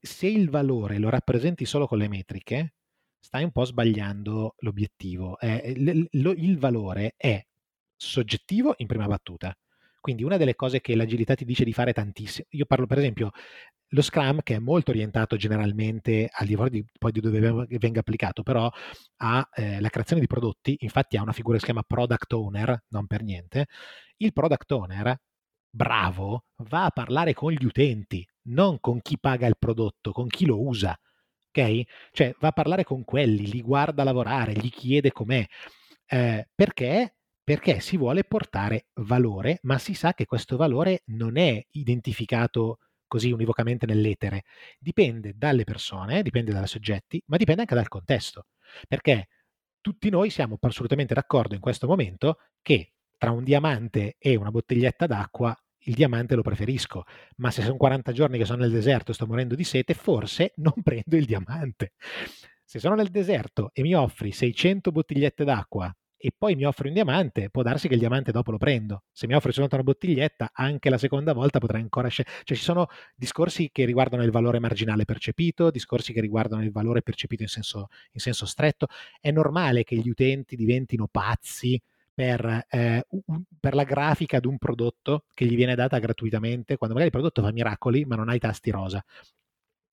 se 0.00 0.26
il 0.26 0.50
valore 0.50 0.98
lo 0.98 1.08
rappresenti 1.08 1.64
solo 1.64 1.86
con 1.86 1.98
le 1.98 2.08
metriche, 2.08 2.74
stai 3.18 3.44
un 3.44 3.52
po' 3.52 3.64
sbagliando 3.64 4.54
l'obiettivo. 4.58 5.38
Eh, 5.38 5.72
l- 5.76 6.08
l- 6.10 6.34
il 6.36 6.58
valore 6.58 7.14
è 7.16 7.44
soggettivo 7.96 8.74
in 8.78 8.86
prima 8.86 9.06
battuta. 9.06 9.56
Quindi 10.00 10.22
una 10.24 10.36
delle 10.36 10.54
cose 10.54 10.80
che 10.80 10.94
l'agilità 10.94 11.34
ti 11.34 11.44
dice 11.44 11.64
di 11.64 11.72
fare 11.72 11.92
tantissimo, 11.92 12.46
io 12.50 12.64
parlo 12.66 12.86
per 12.86 12.98
esempio 12.98 13.30
lo 13.90 14.02
Scrum 14.02 14.40
che 14.42 14.56
è 14.56 14.58
molto 14.58 14.90
orientato 14.90 15.36
generalmente 15.36 16.28
al 16.30 16.46
di 16.46 16.54
fuori 16.54 16.70
di, 16.70 16.84
poi 16.98 17.12
di 17.12 17.20
dove 17.20 17.66
venga 17.78 18.00
applicato, 18.00 18.42
però 18.42 18.70
alla 19.18 19.48
eh, 19.54 19.88
creazione 19.90 20.20
di 20.20 20.26
prodotti, 20.26 20.76
infatti 20.80 21.16
ha 21.16 21.22
una 21.22 21.32
figura 21.32 21.54
che 21.54 21.60
si 21.60 21.66
chiama 21.66 21.82
product 21.86 22.32
owner, 22.32 22.84
non 22.88 23.06
per 23.06 23.22
niente. 23.22 23.66
Il 24.18 24.32
product 24.32 24.70
owner 24.72 25.16
bravo 25.70 26.44
va 26.68 26.84
a 26.86 26.90
parlare 26.90 27.32
con 27.34 27.52
gli 27.52 27.64
utenti, 27.64 28.26
non 28.46 28.80
con 28.80 29.00
chi 29.00 29.18
paga 29.18 29.46
il 29.46 29.56
prodotto, 29.58 30.12
con 30.12 30.26
chi 30.28 30.46
lo 30.46 30.60
usa. 30.62 30.96
Ok? 31.50 31.82
Cioè 32.12 32.34
va 32.40 32.48
a 32.48 32.52
parlare 32.52 32.84
con 32.84 33.04
quelli, 33.04 33.50
li 33.50 33.62
guarda 33.62 34.04
lavorare, 34.04 34.52
gli 34.52 34.70
chiede 34.70 35.12
com'è. 35.12 35.44
Eh, 36.06 36.48
perché? 36.54 37.16
Perché 37.42 37.80
si 37.80 37.96
vuole 37.96 38.24
portare 38.24 38.86
valore, 38.94 39.58
ma 39.62 39.78
si 39.78 39.94
sa 39.94 40.14
che 40.14 40.26
questo 40.26 40.56
valore 40.56 41.02
non 41.06 41.36
è 41.36 41.64
identificato 41.72 42.78
così 43.06 43.30
univocamente 43.30 43.86
nell'etere. 43.86 44.42
Dipende 44.78 45.32
dalle 45.36 45.64
persone, 45.64 46.22
dipende 46.22 46.52
dai 46.52 46.66
soggetti, 46.66 47.22
ma 47.26 47.36
dipende 47.36 47.62
anche 47.62 47.74
dal 47.74 47.88
contesto. 47.88 48.46
perché 48.88 49.28
tutti 49.80 50.10
noi 50.10 50.30
siamo 50.30 50.58
assolutamente 50.60 51.14
d'accordo 51.14 51.54
in 51.54 51.60
questo 51.60 51.86
momento 51.86 52.38
che 52.62 52.94
tra 53.16 53.30
un 53.30 53.44
diamante 53.44 54.16
e 54.18 54.34
una 54.36 54.50
bottiglietta 54.50 55.06
d'acqua 55.06 55.56
il 55.86 55.94
diamante 55.94 56.34
lo 56.34 56.42
preferisco, 56.42 57.04
ma 57.36 57.50
se 57.50 57.62
sono 57.62 57.76
40 57.76 58.12
giorni 58.12 58.38
che 58.38 58.44
sono 58.44 58.62
nel 58.62 58.72
deserto 58.72 59.10
e 59.10 59.14
sto 59.14 59.26
morendo 59.26 59.54
di 59.54 59.64
sete, 59.64 59.94
forse 59.94 60.52
non 60.58 60.74
prendo 60.82 61.16
il 61.16 61.24
diamante. 61.24 61.92
Se 62.64 62.78
sono 62.78 62.94
nel 62.94 63.08
deserto 63.08 63.70
e 63.72 63.82
mi 63.82 63.94
offri 63.94 64.32
600 64.32 64.90
bottigliette 64.90 65.44
d'acqua 65.44 65.94
e 66.18 66.32
poi 66.36 66.56
mi 66.56 66.64
offri 66.64 66.88
un 66.88 66.94
diamante, 66.94 67.50
può 67.50 67.62
darsi 67.62 67.86
che 67.86 67.94
il 67.94 68.00
diamante 68.00 68.32
dopo 68.32 68.50
lo 68.50 68.56
prendo. 68.56 69.04
Se 69.12 69.28
mi 69.28 69.34
offri 69.34 69.52
soltanto 69.52 69.76
una 69.76 69.84
bottiglietta, 69.84 70.50
anche 70.52 70.90
la 70.90 70.98
seconda 70.98 71.32
volta 71.32 71.60
potrei 71.60 71.82
ancora 71.82 72.08
scegliere. 72.08 72.38
Cioè 72.42 72.56
ci 72.56 72.62
sono 72.64 72.88
discorsi 73.14 73.70
che 73.70 73.84
riguardano 73.84 74.24
il 74.24 74.30
valore 74.32 74.58
marginale 74.58 75.04
percepito, 75.04 75.70
discorsi 75.70 76.12
che 76.12 76.20
riguardano 76.20 76.64
il 76.64 76.72
valore 76.72 77.02
percepito 77.02 77.42
in 77.42 77.48
senso, 77.48 77.88
in 78.12 78.20
senso 78.20 78.46
stretto. 78.46 78.88
È 79.20 79.30
normale 79.30 79.84
che 79.84 79.94
gli 79.96 80.08
utenti 80.08 80.56
diventino 80.56 81.06
pazzi 81.06 81.80
per, 82.16 82.64
eh, 82.70 83.06
per, 83.60 83.74
la 83.74 83.84
grafica 83.84 84.40
di 84.40 84.46
un 84.46 84.56
prodotto 84.56 85.26
che 85.34 85.44
gli 85.44 85.54
viene 85.54 85.74
data 85.74 85.98
gratuitamente, 85.98 86.78
quando 86.78 86.96
magari 86.96 87.12
il 87.14 87.20
prodotto 87.20 87.42
fa 87.42 87.52
miracoli, 87.52 88.06
ma 88.06 88.16
non 88.16 88.30
ha 88.30 88.34
i 88.34 88.38
tasti 88.38 88.70
rosa. 88.70 89.04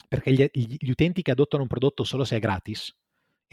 Perché 0.07 0.31
gli, 0.31 0.47
gli 0.53 0.89
utenti 0.89 1.21
che 1.21 1.31
adottano 1.31 1.63
un 1.63 1.67
prodotto 1.67 2.05
solo 2.05 2.23
se 2.23 2.37
è 2.37 2.39
gratis, 2.39 2.95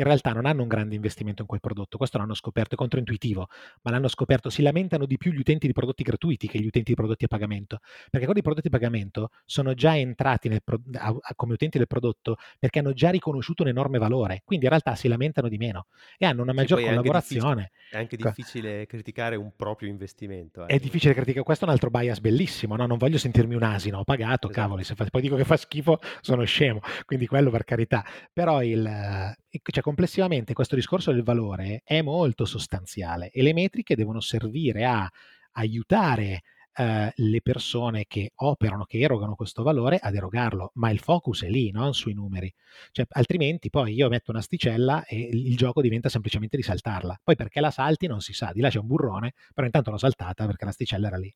in 0.01 0.07
realtà 0.07 0.33
non 0.33 0.47
hanno 0.47 0.63
un 0.63 0.69
grande 0.69 0.95
investimento 0.95 1.43
in 1.43 1.49
quel 1.49 1.61
prodotto, 1.61 1.99
questo 1.99 2.19
l'hanno 2.19 2.35
scoperto, 2.35 2.75
è 2.75 2.79
controintuitivo, 2.79 3.49
ma 3.83 3.91
l'hanno 3.91 4.09
scoperto, 4.09 4.49
si 4.49 4.63
lamentano 4.63 5.05
di 5.05 5.19
più 5.19 5.31
gli 5.31 5.39
utenti 5.39 5.67
di 5.67 5.73
prodotti 5.73 6.03
gratuiti 6.03 6.49
che 6.49 6.59
gli 6.59 6.67
utenti 6.67 6.91
di 6.91 6.95
prodotti 6.95 7.25
a 7.25 7.29
pagamento, 7.29 7.79
perché 8.11 8.27
quelli 8.27 8.41
di 8.41 8.43
prodotti 8.43 8.67
a 8.69 8.71
pagamento 8.71 9.29
sono 9.45 9.75
già 9.75 9.97
entrati 9.97 10.49
a- 10.49 11.15
come 11.37 11.53
utenti 11.53 11.77
del 11.79 11.87
prodotto 11.87 12.37
perché 12.59 12.79
hanno 12.79 12.93
già 12.93 13.11
riconosciuto 13.11 13.63
un 13.63 13.69
enorme 13.69 13.99
valore, 13.99 14.43
quindi 14.45 14.65
in 14.65 14.71
realtà 14.71 14.95
si 14.95 15.07
lamentano 15.07 15.49
di 15.49 15.59
meno 15.59 15.87
e 16.17 16.25
hanno 16.25 16.43
una 16.43 16.53
maggior 16.53 16.83
collaborazione. 16.83 17.71
È 17.91 17.99
anche 17.99 18.17
difficile 18.17 18.87
criticare 18.87 19.37
un 19.37 19.53
proprio 19.55 19.89
investimento. 19.89 20.67
Eh. 20.67 20.77
È 20.77 20.79
difficile 20.79 21.13
criticare, 21.13 21.45
questo 21.45 21.65
è 21.65 21.69
un 21.69 21.75
altro 21.75 21.91
bias 21.91 22.21
bellissimo, 22.21 22.77
no? 22.77 22.87
non 22.87 22.97
voglio 22.97 23.19
sentirmi 23.19 23.55
un 23.55 23.63
asino, 23.63 23.99
ho 23.99 24.05
pagato, 24.05 24.49
esatto. 24.49 24.49
cavoli, 24.49 24.85
se 24.85 24.95
fa- 24.95 25.05
poi 25.11 25.21
dico 25.21 25.37
che 25.37 25.45
fa 25.45 25.57
schifo 25.57 25.99
sono 26.21 26.45
scemo, 26.45 26.81
quindi 27.05 27.27
quello 27.27 27.51
per 27.51 27.65
carità, 27.65 28.05
però 28.33 28.63
il, 28.63 29.37
cioè, 29.51 29.83
complessivamente 29.91 30.53
questo 30.53 30.77
discorso 30.77 31.11
del 31.11 31.25
valore 31.25 31.83
è 31.85 32.01
molto 32.01 32.45
sostanziale 32.45 33.31
e 33.31 33.43
le 33.43 33.53
metriche 33.53 33.97
devono 33.97 34.21
servire 34.21 34.85
a 34.85 35.11
aiutare 35.55 36.43
eh, 36.75 37.13
le 37.13 37.43
persone 37.43 38.05
che 38.07 38.31
operano, 38.37 38.85
che 38.85 39.01
erogano 39.01 39.35
questo 39.35 39.65
valore 39.65 39.99
ad 40.01 40.15
erogarlo, 40.15 40.71
ma 40.75 40.91
il 40.91 41.01
focus 41.01 41.43
è 41.43 41.49
lì, 41.49 41.73
non 41.73 41.93
sui 41.93 42.15
numeri. 42.15 42.55
Cioè, 42.93 43.05
altrimenti 43.09 43.69
poi 43.69 43.93
io 43.93 44.09
metto 44.09 44.31
un'asticella 44.31 45.05
e 45.07 45.29
il 45.33 45.57
gioco 45.57 45.83
diventa 45.83 46.09
semplicemente 46.09 46.57
di 46.57 46.63
saltarla. 46.63 47.21
Poi 47.25 47.35
perché 47.35 47.59
la 47.59 47.73
salti 47.73 48.07
non 48.07 48.21
si 48.21 48.33
sa, 48.33 48.53
di 48.55 48.61
là 48.61 48.69
c'è 48.69 48.79
un 48.79 48.87
burrone, 48.87 49.35
però 49.53 49.67
intanto 49.67 49.91
l'ho 49.91 49.99
saltata 49.99 50.47
perché 50.47 50.67
l'asticella 50.67 51.09
era 51.09 51.19
lì. 51.19 51.35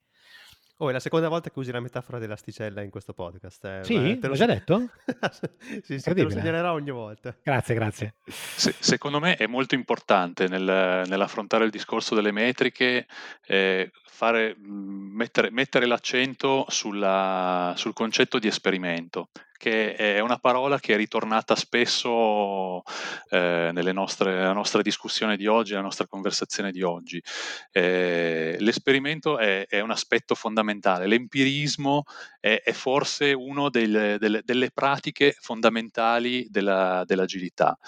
Oh, 0.79 0.89
è 0.89 0.93
la 0.93 0.99
seconda 0.99 1.29
volta 1.29 1.51
che 1.51 1.59
usi 1.59 1.71
la 1.71 1.79
metafora 1.79 2.19
dell'asticella 2.19 2.83
in 2.83 2.91
questo 2.91 3.13
podcast. 3.13 3.65
Eh. 3.65 3.81
Sì, 3.85 4.19
te 4.19 4.27
l'ho 4.27 4.35
già 4.35 4.47
detto? 4.47 4.89
sì, 5.83 6.01
sì, 6.01 6.13
te 6.13 6.23
lo 6.23 6.31
segnalerò 6.31 6.73
ogni 6.73 6.91
volta. 6.91 7.37
Grazie, 7.41 7.75
grazie. 7.77 8.15
Se, 8.25 8.75
secondo 8.77 9.21
me 9.21 9.37
è 9.37 9.47
molto 9.47 9.77
importante 9.77 10.49
nel, 10.49 11.05
nell'affrontare 11.07 11.65
il 11.65 11.71
discorso 11.71 12.17
delle 12.17 12.33
metriche 12.33 13.07
eh, 13.47 13.93
fare, 14.05 14.57
mettere, 14.59 15.51
mettere, 15.53 15.87
l'accento 15.87 16.67
sulla, 16.69 17.73
sul 17.77 17.93
concetto 17.93 18.41
di 18.41 18.49
esperimento 18.49 19.29
che 19.57 19.95
è 19.95 20.21
una 20.21 20.39
parola 20.39 20.79
che 20.79 20.95
è 20.95 20.97
ritornata 20.97 21.55
spesso 21.55 22.83
eh, 23.31 23.71
nostre, 23.93 24.35
nella 24.35 24.53
nostra 24.53 24.83
discussione 24.83 25.37
di 25.37 25.47
oggi, 25.47 25.71
nella 25.73 25.85
nostra 25.85 26.07
conversazione 26.07 26.73
di 26.73 26.83
oggi. 26.83 27.23
Eh, 27.71 28.57
l'esperimento 28.59 29.39
è, 29.39 29.67
è, 29.67 29.81
un 29.81 29.91
aspetto 29.91 30.35
fondamentale, 30.35 31.07
l'empirismo 31.07 32.03
è, 32.41 32.61
è 32.65 32.73
forse 32.73 33.33
una 33.33 33.69
delle, 33.71 34.19
delle, 34.19 34.43
delle, 34.45 34.71
pratiche 34.71 35.37
fondamentali 35.41 36.47
della, 36.51 37.05
dell'agilità. 37.07 37.79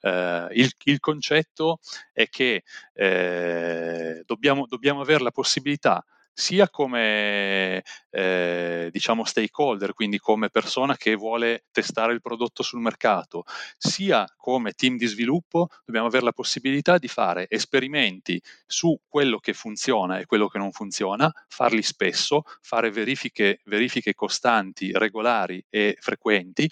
Eh, 0.00 0.48
il, 0.52 0.72
il, 0.84 1.00
concetto 1.00 1.80
è 2.12 2.28
che 2.28 2.62
eh, 2.94 4.22
dobbiamo, 4.24 4.66
dobbiamo 4.66 5.00
avere 5.00 5.22
la 5.22 5.30
possibilità 5.30 6.04
sia 6.38 6.68
come 6.68 7.82
eh, 8.10 8.90
diciamo 8.92 9.24
stakeholder, 9.24 9.94
quindi 9.94 10.18
come 10.18 10.50
persona 10.50 10.94
che 10.94 11.14
vuole 11.14 11.64
testare 11.70 12.12
il 12.12 12.20
prodotto 12.20 12.62
sul 12.62 12.80
mercato, 12.80 13.44
sia 13.78 14.30
come 14.36 14.72
team 14.72 14.98
di 14.98 15.06
sviluppo, 15.06 15.68
dobbiamo 15.86 16.08
avere 16.08 16.24
la 16.24 16.32
possibilità 16.32 16.98
di 16.98 17.08
fare 17.08 17.46
esperimenti 17.48 18.38
su 18.66 19.00
quello 19.08 19.38
che 19.38 19.54
funziona 19.54 20.18
e 20.18 20.26
quello 20.26 20.48
che 20.48 20.58
non 20.58 20.72
funziona, 20.72 21.32
farli 21.48 21.82
spesso, 21.82 22.42
fare 22.60 22.90
verifiche, 22.90 23.62
verifiche 23.64 24.12
costanti, 24.12 24.92
regolari 24.92 25.64
e 25.70 25.96
frequenti 25.98 26.70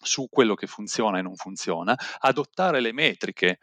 su 0.00 0.26
quello 0.28 0.54
che 0.54 0.66
funziona 0.66 1.18
e 1.18 1.22
non 1.22 1.36
funziona, 1.36 1.96
adottare 2.18 2.80
le 2.80 2.92
metriche 2.92 3.58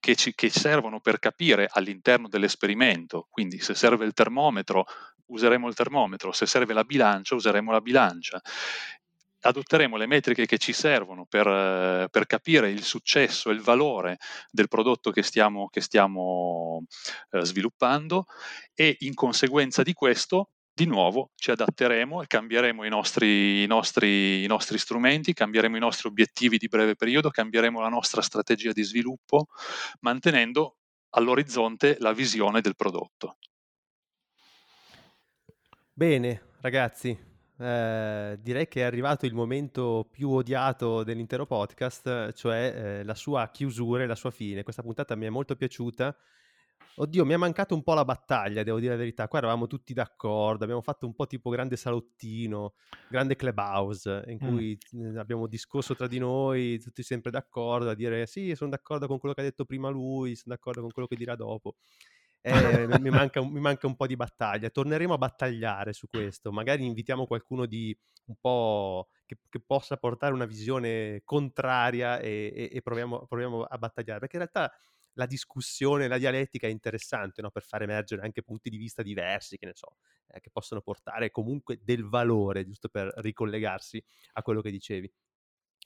che 0.00 0.14
ci 0.14 0.34
che 0.34 0.50
servono 0.50 1.00
per 1.00 1.18
capire 1.18 1.68
all'interno 1.70 2.28
dell'esperimento. 2.28 3.26
Quindi 3.30 3.60
se 3.60 3.74
serve 3.74 4.04
il 4.04 4.12
termometro, 4.12 4.86
useremo 5.26 5.68
il 5.68 5.74
termometro, 5.74 6.32
se 6.32 6.46
serve 6.46 6.72
la 6.72 6.84
bilancia, 6.84 7.34
useremo 7.34 7.72
la 7.72 7.80
bilancia. 7.80 8.40
Adotteremo 9.40 9.96
le 9.96 10.06
metriche 10.06 10.46
che 10.46 10.58
ci 10.58 10.72
servono 10.72 11.24
per, 11.24 12.08
per 12.10 12.26
capire 12.26 12.70
il 12.70 12.82
successo 12.82 13.50
e 13.50 13.52
il 13.52 13.60
valore 13.60 14.18
del 14.50 14.66
prodotto 14.66 15.12
che 15.12 15.22
stiamo, 15.22 15.68
che 15.68 15.80
stiamo 15.80 16.84
eh, 17.30 17.44
sviluppando 17.44 18.26
e 18.74 18.96
in 19.00 19.14
conseguenza 19.14 19.82
di 19.82 19.92
questo 19.92 20.50
di 20.78 20.86
nuovo 20.86 21.32
ci 21.34 21.50
adatteremo 21.50 22.22
e 22.22 22.28
cambieremo 22.28 22.84
i 22.84 22.88
nostri, 22.88 23.64
i, 23.64 23.66
nostri, 23.66 24.44
i 24.44 24.46
nostri, 24.46 24.78
strumenti, 24.78 25.32
cambieremo 25.32 25.76
i 25.76 25.80
nostri 25.80 26.08
obiettivi 26.08 26.56
di 26.56 26.68
breve 26.68 26.94
periodo, 26.94 27.30
cambieremo 27.30 27.80
la 27.80 27.88
nostra 27.88 28.22
strategia 28.22 28.70
di 28.70 28.84
sviluppo, 28.84 29.46
mantenendo 30.02 30.76
all'orizzonte 31.10 31.96
la 31.98 32.12
visione 32.12 32.60
del 32.60 32.76
prodotto. 32.76 33.38
Bene, 35.92 36.42
ragazzi, 36.60 37.18
eh, 37.58 38.38
direi 38.40 38.68
che 38.68 38.82
è 38.82 38.84
arrivato 38.84 39.26
il 39.26 39.34
momento 39.34 40.06
più 40.08 40.30
odiato 40.30 41.02
dell'intero 41.02 41.44
podcast, 41.44 42.32
cioè 42.34 43.00
eh, 43.00 43.02
la 43.02 43.16
sua 43.16 43.50
chiusura 43.50 44.04
e 44.04 44.06
la 44.06 44.14
sua 44.14 44.30
fine. 44.30 44.62
Questa 44.62 44.82
puntata 44.82 45.16
mi 45.16 45.26
è 45.26 45.28
molto 45.28 45.56
piaciuta 45.56 46.16
Oddio, 47.00 47.24
mi 47.24 47.32
è 47.32 47.36
mancato 47.36 47.76
un 47.76 47.84
po' 47.84 47.94
la 47.94 48.04
battaglia, 48.04 48.64
devo 48.64 48.80
dire 48.80 48.92
la 48.92 48.98
verità. 48.98 49.28
Qua 49.28 49.38
eravamo 49.38 49.68
tutti 49.68 49.94
d'accordo, 49.94 50.64
abbiamo 50.64 50.82
fatto 50.82 51.06
un 51.06 51.14
po' 51.14 51.28
tipo 51.28 51.48
grande 51.48 51.76
salottino, 51.76 52.74
grande 53.08 53.36
clubhouse, 53.36 54.24
in 54.26 54.38
mm. 54.42 54.48
cui 54.48 54.78
mm. 54.96 55.16
abbiamo 55.16 55.46
discorso 55.46 55.94
tra 55.94 56.08
di 56.08 56.18
noi, 56.18 56.80
tutti 56.80 57.04
sempre 57.04 57.30
d'accordo, 57.30 57.90
a 57.90 57.94
dire 57.94 58.26
sì, 58.26 58.52
sono 58.56 58.70
d'accordo 58.70 59.06
con 59.06 59.18
quello 59.20 59.32
che 59.32 59.42
ha 59.42 59.44
detto 59.44 59.64
prima 59.64 59.88
lui, 59.90 60.34
sono 60.34 60.56
d'accordo 60.56 60.80
con 60.80 60.90
quello 60.90 61.06
che 61.06 61.14
dirà 61.14 61.36
dopo. 61.36 61.76
Eh, 62.40 62.86
mi, 62.98 63.10
manca, 63.10 63.44
mi, 63.44 63.60
manca, 63.60 63.86
un 63.86 63.94
po' 63.94 64.08
di 64.08 64.16
battaglia. 64.16 64.68
Torneremo 64.68 65.14
a 65.14 65.18
battagliare 65.18 65.92
su 65.92 66.08
questo. 66.08 66.50
Magari 66.50 66.84
invitiamo 66.84 67.26
qualcuno 67.26 67.66
di 67.66 67.96
un 68.24 68.34
po' 68.40 69.08
che, 69.24 69.38
che 69.48 69.60
possa 69.64 69.96
portare 69.98 70.34
una 70.34 70.46
visione 70.46 71.22
contraria 71.24 72.18
e, 72.18 72.52
e, 72.54 72.70
e 72.72 72.82
proviamo, 72.82 73.26
proviamo, 73.26 73.62
a 73.62 73.78
battagliare. 73.78 74.18
Perché 74.18 74.36
in 74.36 74.42
realtà 74.42 74.76
la 75.18 75.26
discussione, 75.26 76.06
la 76.06 76.16
dialettica 76.16 76.68
è 76.68 76.70
interessante 76.70 77.42
no? 77.42 77.50
per 77.50 77.64
far 77.64 77.82
emergere 77.82 78.22
anche 78.22 78.42
punti 78.42 78.70
di 78.70 78.76
vista 78.76 79.02
diversi, 79.02 79.58
che 79.58 79.66
ne 79.66 79.72
so, 79.74 79.96
eh, 80.28 80.40
che 80.40 80.48
possono 80.50 80.80
portare 80.80 81.30
comunque 81.30 81.80
del 81.82 82.04
valore, 82.04 82.64
giusto 82.64 82.88
per 82.88 83.12
ricollegarsi 83.16 84.02
a 84.34 84.42
quello 84.42 84.60
che 84.62 84.70
dicevi. 84.70 85.12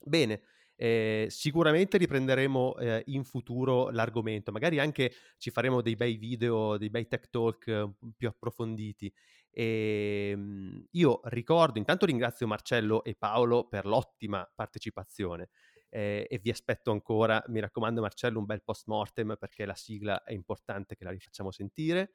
Bene, 0.05 0.41
eh, 0.75 1.27
sicuramente 1.29 1.97
riprenderemo 1.97 2.77
eh, 2.77 3.03
in 3.07 3.23
futuro 3.23 3.89
l'argomento, 3.89 4.51
magari 4.51 4.79
anche 4.79 5.11
ci 5.37 5.49
faremo 5.49 5.81
dei 5.81 5.95
bei 5.95 6.15
video, 6.17 6.77
dei 6.77 6.91
bei 6.91 7.07
tech 7.07 7.29
talk 7.29 7.67
eh, 7.67 7.91
più 8.15 8.27
approfonditi. 8.27 9.11
E, 9.49 10.29
ehm, 10.31 10.85
io 10.91 11.21
ricordo, 11.25 11.79
intanto 11.79 12.05
ringrazio 12.05 12.45
Marcello 12.45 13.03
e 13.03 13.15
Paolo 13.15 13.67
per 13.67 13.85
l'ottima 13.85 14.47
partecipazione 14.53 15.49
eh, 15.93 16.25
e 16.27 16.39
vi 16.39 16.49
aspetto 16.49 16.89
ancora, 16.89 17.43
mi 17.49 17.59
raccomando 17.59 18.01
Marcello, 18.01 18.39
un 18.39 18.45
bel 18.45 18.63
post 18.63 18.87
mortem 18.87 19.35
perché 19.37 19.63
la 19.63 19.75
sigla 19.75 20.23
è 20.23 20.33
importante 20.33 20.95
che 20.95 21.03
la 21.03 21.11
rifacciamo 21.11 21.51
sentire. 21.51 22.13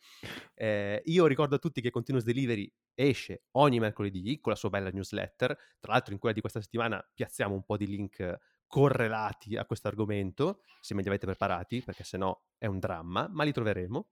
Eh, 0.54 1.00
io 1.04 1.26
ricordo 1.26 1.54
a 1.54 1.58
tutti 1.58 1.80
che 1.80 1.90
Continuous 1.90 2.26
Delivery 2.26 2.70
esce 2.94 3.44
ogni 3.52 3.78
mercoledì 3.78 4.40
con 4.40 4.50
la 4.50 4.58
sua 4.58 4.70
bella 4.70 4.90
newsletter, 4.90 5.56
tra 5.78 5.92
l'altro 5.92 6.12
in 6.12 6.18
quella 6.18 6.34
di 6.34 6.40
questa 6.40 6.60
settimana 6.60 7.00
piazziamo 7.14 7.54
un 7.54 7.62
po' 7.62 7.76
di 7.76 7.86
link 7.86 8.38
correlati 8.66 9.56
a 9.56 9.64
questo 9.64 9.86
argomento, 9.86 10.62
se 10.80 10.94
me 10.94 11.02
li 11.02 11.08
avete 11.08 11.26
preparati, 11.26 11.80
perché 11.80 12.02
se 12.02 12.16
no 12.16 12.46
è 12.58 12.66
un 12.66 12.80
dramma, 12.80 13.28
ma 13.30 13.44
li 13.44 13.52
troveremo. 13.52 14.08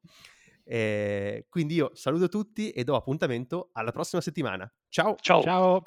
Eh, 0.62 1.47
quindi 1.48 1.74
io 1.74 1.90
saluto 1.94 2.28
tutti 2.28 2.70
e 2.70 2.84
do 2.84 2.94
appuntamento 2.94 3.70
alla 3.72 3.90
prossima 3.90 4.22
settimana. 4.22 4.72
Ciao! 4.88 5.16
Ciao! 5.20 5.43
Ciao. 5.43 5.82